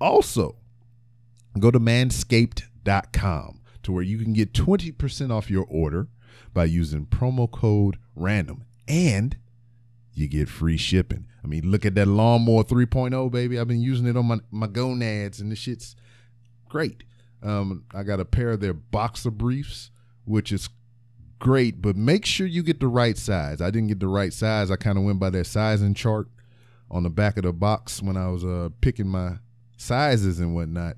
Also 0.00 0.56
go 1.58 1.70
to 1.70 1.80
manscaped.com 1.80 3.60
to 3.82 3.92
where 3.92 4.02
you 4.02 4.18
can 4.18 4.32
get 4.32 4.52
20% 4.52 5.30
off 5.32 5.50
your 5.50 5.66
order 5.68 6.08
by 6.52 6.64
using 6.64 7.06
promo 7.06 7.50
code 7.50 7.98
random 8.14 8.64
and 8.86 9.36
you 10.14 10.28
get 10.28 10.48
free 10.48 10.76
shipping 10.76 11.26
I 11.48 11.50
mean, 11.50 11.70
look 11.70 11.86
at 11.86 11.94
that 11.94 12.06
lawnmower 12.06 12.62
3.0, 12.62 13.30
baby. 13.30 13.58
I've 13.58 13.68
been 13.68 13.80
using 13.80 14.06
it 14.06 14.18
on 14.18 14.26
my, 14.26 14.36
my 14.50 14.66
gonads, 14.66 15.40
and 15.40 15.50
this 15.50 15.58
shit's 15.58 15.96
great. 16.68 17.04
Um, 17.42 17.84
I 17.94 18.02
got 18.02 18.20
a 18.20 18.26
pair 18.26 18.50
of 18.50 18.60
their 18.60 18.74
boxer 18.74 19.30
briefs, 19.30 19.90
which 20.26 20.52
is 20.52 20.68
great, 21.38 21.80
but 21.80 21.96
make 21.96 22.26
sure 22.26 22.46
you 22.46 22.62
get 22.62 22.80
the 22.80 22.86
right 22.86 23.16
size. 23.16 23.62
I 23.62 23.70
didn't 23.70 23.88
get 23.88 24.00
the 24.00 24.08
right 24.08 24.30
size. 24.30 24.70
I 24.70 24.76
kind 24.76 24.98
of 24.98 25.04
went 25.04 25.20
by 25.20 25.30
their 25.30 25.42
sizing 25.42 25.94
chart 25.94 26.28
on 26.90 27.04
the 27.04 27.08
back 27.08 27.38
of 27.38 27.44
the 27.44 27.52
box 27.54 28.02
when 28.02 28.18
I 28.18 28.28
was 28.28 28.44
uh, 28.44 28.68
picking 28.82 29.08
my 29.08 29.36
sizes 29.78 30.40
and 30.40 30.54
whatnot. 30.54 30.96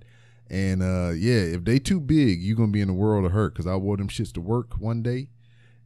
And 0.48 0.82
uh, 0.82 1.12
yeah, 1.14 1.42
if 1.42 1.62
they 1.62 1.78
too 1.78 2.01
big, 2.01 2.42
you're 2.42 2.57
gonna 2.57 2.72
be 2.72 2.80
in 2.80 2.88
the 2.88 2.94
world 2.94 3.24
of 3.24 3.30
hurt. 3.30 3.55
Cause 3.55 3.68
I 3.68 3.76
wore 3.76 3.96
them 3.96 4.09
shits 4.09 4.32
to 4.32 4.40
work 4.40 4.80
one 4.80 5.01
day, 5.01 5.28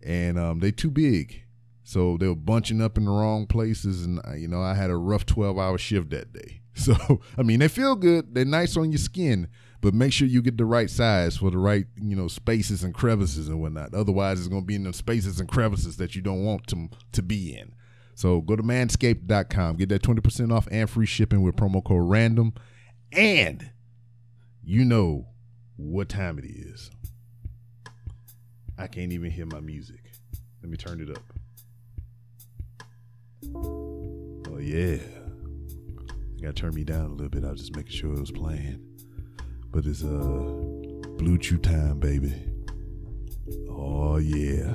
and 0.02 0.38
um, 0.38 0.60
they 0.60 0.70
too 0.70 0.90
big. 0.90 1.43
So 1.84 2.16
they 2.16 2.26
were 2.26 2.34
bunching 2.34 2.80
up 2.80 2.96
in 2.96 3.04
the 3.04 3.10
wrong 3.10 3.46
places, 3.46 4.06
and 4.06 4.18
uh, 4.26 4.32
you 4.32 4.48
know 4.48 4.62
I 4.62 4.74
had 4.74 4.90
a 4.90 4.96
rough 4.96 5.26
twelve 5.26 5.58
hour 5.58 5.78
shift 5.78 6.10
that 6.10 6.32
day. 6.32 6.60
So 6.76 7.20
I 7.38 7.44
mean 7.44 7.60
they 7.60 7.68
feel 7.68 7.94
good, 7.94 8.34
they're 8.34 8.44
nice 8.44 8.76
on 8.76 8.90
your 8.90 8.98
skin, 8.98 9.46
but 9.80 9.94
make 9.94 10.12
sure 10.12 10.26
you 10.26 10.42
get 10.42 10.58
the 10.58 10.64
right 10.64 10.90
size 10.90 11.36
for 11.36 11.52
the 11.52 11.58
right 11.58 11.86
you 12.02 12.16
know 12.16 12.26
spaces 12.26 12.82
and 12.82 12.92
crevices 12.92 13.48
and 13.48 13.60
whatnot. 13.62 13.94
Otherwise, 13.94 14.40
it's 14.40 14.48
gonna 14.48 14.62
be 14.62 14.74
in 14.74 14.82
the 14.82 14.92
spaces 14.92 15.38
and 15.38 15.48
crevices 15.48 15.98
that 15.98 16.16
you 16.16 16.22
don't 16.22 16.44
want 16.44 16.66
to 16.68 16.88
to 17.12 17.22
be 17.22 17.56
in. 17.56 17.74
So 18.16 18.40
go 18.40 18.56
to 18.56 18.62
manscaped.com, 18.64 19.76
get 19.76 19.88
that 19.90 20.02
twenty 20.02 20.20
percent 20.20 20.50
off 20.50 20.66
and 20.72 20.90
free 20.90 21.06
shipping 21.06 21.42
with 21.42 21.54
promo 21.54 21.84
code 21.84 22.10
random, 22.10 22.54
and 23.12 23.70
you 24.64 24.84
know 24.84 25.28
what 25.76 26.08
time 26.08 26.40
it 26.40 26.46
is. 26.46 26.90
I 28.76 28.88
can't 28.88 29.12
even 29.12 29.30
hear 29.30 29.46
my 29.46 29.60
music. 29.60 30.10
Let 30.60 30.70
me 30.70 30.76
turn 30.76 31.00
it 31.00 31.10
up. 31.10 31.22
Oh 33.54 34.58
yeah. 34.60 34.98
You 36.36 36.40
gotta 36.42 36.52
turn 36.52 36.74
me 36.74 36.84
down 36.84 37.06
a 37.06 37.12
little 37.12 37.28
bit. 37.28 37.44
I 37.44 37.50
was 37.50 37.60
just 37.60 37.76
making 37.76 37.92
sure 37.92 38.14
it 38.14 38.20
was 38.20 38.30
playing. 38.30 38.80
But 39.70 39.86
it's 39.86 40.04
uh 40.04 40.52
Blue 41.18 41.38
Chew 41.38 41.58
time, 41.58 41.98
baby. 42.00 42.34
Oh 43.68 44.16
yeah. 44.16 44.74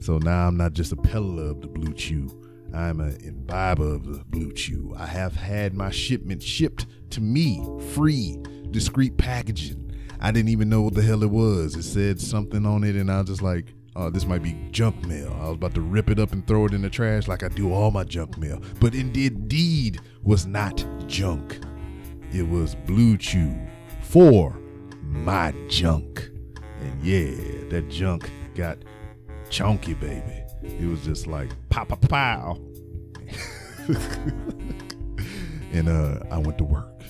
So 0.00 0.18
now 0.18 0.46
I'm 0.46 0.56
not 0.56 0.72
just 0.72 0.92
a 0.92 0.96
peddler 0.96 1.50
of 1.50 1.60
the 1.60 1.68
Blue 1.68 1.92
Chew. 1.92 2.28
I'm 2.74 3.00
an 3.00 3.18
imbiber 3.22 3.94
of 3.94 4.04
the 4.04 4.24
Blue 4.24 4.52
Chew. 4.52 4.94
I 4.96 5.06
have 5.06 5.34
had 5.34 5.74
my 5.74 5.90
shipment 5.90 6.42
shipped 6.42 6.86
to 7.10 7.20
me 7.20 7.64
free, 7.92 8.38
discreet 8.70 9.16
packaging. 9.16 9.90
I 10.20 10.32
didn't 10.32 10.50
even 10.50 10.68
know 10.68 10.82
what 10.82 10.94
the 10.94 11.02
hell 11.02 11.22
it 11.22 11.30
was. 11.30 11.74
It 11.76 11.84
said 11.84 12.20
something 12.20 12.66
on 12.66 12.84
it, 12.84 12.96
and 12.96 13.10
I 13.10 13.18
was 13.20 13.28
just 13.28 13.42
like, 13.42 13.72
uh, 13.96 14.10
this 14.10 14.26
might 14.26 14.42
be 14.42 14.56
junk 14.70 15.04
mail. 15.06 15.36
I 15.40 15.46
was 15.46 15.54
about 15.54 15.74
to 15.74 15.80
rip 15.80 16.10
it 16.10 16.18
up 16.18 16.32
and 16.32 16.46
throw 16.46 16.66
it 16.66 16.74
in 16.74 16.82
the 16.82 16.90
trash 16.90 17.26
like 17.26 17.42
I 17.42 17.48
do 17.48 17.72
all 17.72 17.90
my 17.90 18.04
junk 18.04 18.38
mail. 18.38 18.62
But 18.80 18.94
indeed 18.94 20.00
was 20.22 20.46
not 20.46 20.84
junk. 21.06 21.58
It 22.32 22.48
was 22.48 22.74
Blue 22.74 23.16
Chew 23.16 23.56
for 24.02 24.56
my 25.02 25.52
junk. 25.68 26.30
And 26.80 27.02
yeah, 27.02 27.30
that 27.70 27.88
junk 27.88 28.30
got 28.54 28.78
chunky, 29.50 29.94
baby. 29.94 30.44
It 30.62 30.86
was 30.86 31.00
just 31.02 31.26
like 31.26 31.50
pow, 31.70 31.84
pow, 31.84 31.96
pow. 31.96 32.58
and 35.72 35.88
uh, 35.88 36.20
I 36.30 36.38
went 36.38 36.58
to 36.58 36.64
work. 36.64 37.02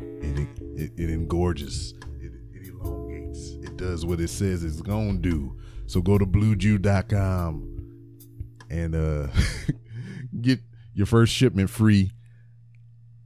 And 0.00 0.38
it, 0.38 0.48
it, 0.76 0.92
it 0.96 1.10
engorges. 1.10 1.94
It, 2.20 2.32
it 2.52 2.68
elongates. 2.68 3.50
It 3.62 3.76
does 3.76 4.04
what 4.06 4.20
it 4.20 4.28
says 4.28 4.64
it's 4.64 4.80
going 4.80 5.22
to 5.22 5.30
do 5.30 5.56
so 5.86 6.00
go 6.00 6.18
to 6.18 6.26
bluejew.com 6.26 7.76
and 8.70 8.94
uh, 8.94 9.28
get 10.40 10.60
your 10.94 11.06
first 11.06 11.32
shipment 11.32 11.70
free 11.70 12.10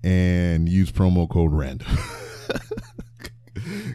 and 0.02 0.68
use 0.68 0.92
promo 0.92 1.28
code 1.28 1.52
random. 1.52 1.88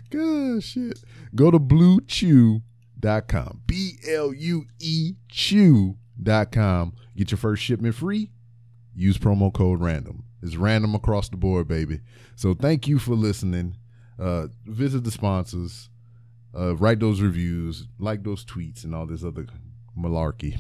Good 0.09 0.63
shit. 0.63 0.99
Go 1.33 1.51
to 1.51 1.59
bluechew.com. 1.59 3.61
B 3.65 3.97
L 4.09 4.33
U 4.33 4.65
E 4.79 5.13
chew.com. 5.29 6.93
Get 7.17 7.31
your 7.31 7.37
first 7.37 7.63
shipment 7.63 7.95
free. 7.95 8.31
Use 8.95 9.17
promo 9.17 9.53
code 9.53 9.81
random. 9.81 10.23
It's 10.41 10.55
random 10.55 10.95
across 10.95 11.27
the 11.29 11.37
board, 11.37 11.67
baby. 11.67 11.99
So 12.35 12.53
thank 12.53 12.87
you 12.87 12.99
for 12.99 13.15
listening. 13.15 13.77
Uh, 14.17 14.47
visit 14.65 15.03
the 15.03 15.11
sponsors 15.11 15.89
uh, 16.57 16.75
write 16.75 16.99
those 16.99 17.21
reviews, 17.21 17.87
like 17.99 18.23
those 18.23 18.45
tweets, 18.45 18.83
and 18.83 18.95
all 18.95 19.05
this 19.05 19.23
other 19.23 19.45
malarkey. 19.97 20.59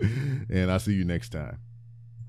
and 0.50 0.70
I'll 0.70 0.78
see 0.78 0.94
you 0.94 1.04
next 1.04 1.30
time. 1.30 1.58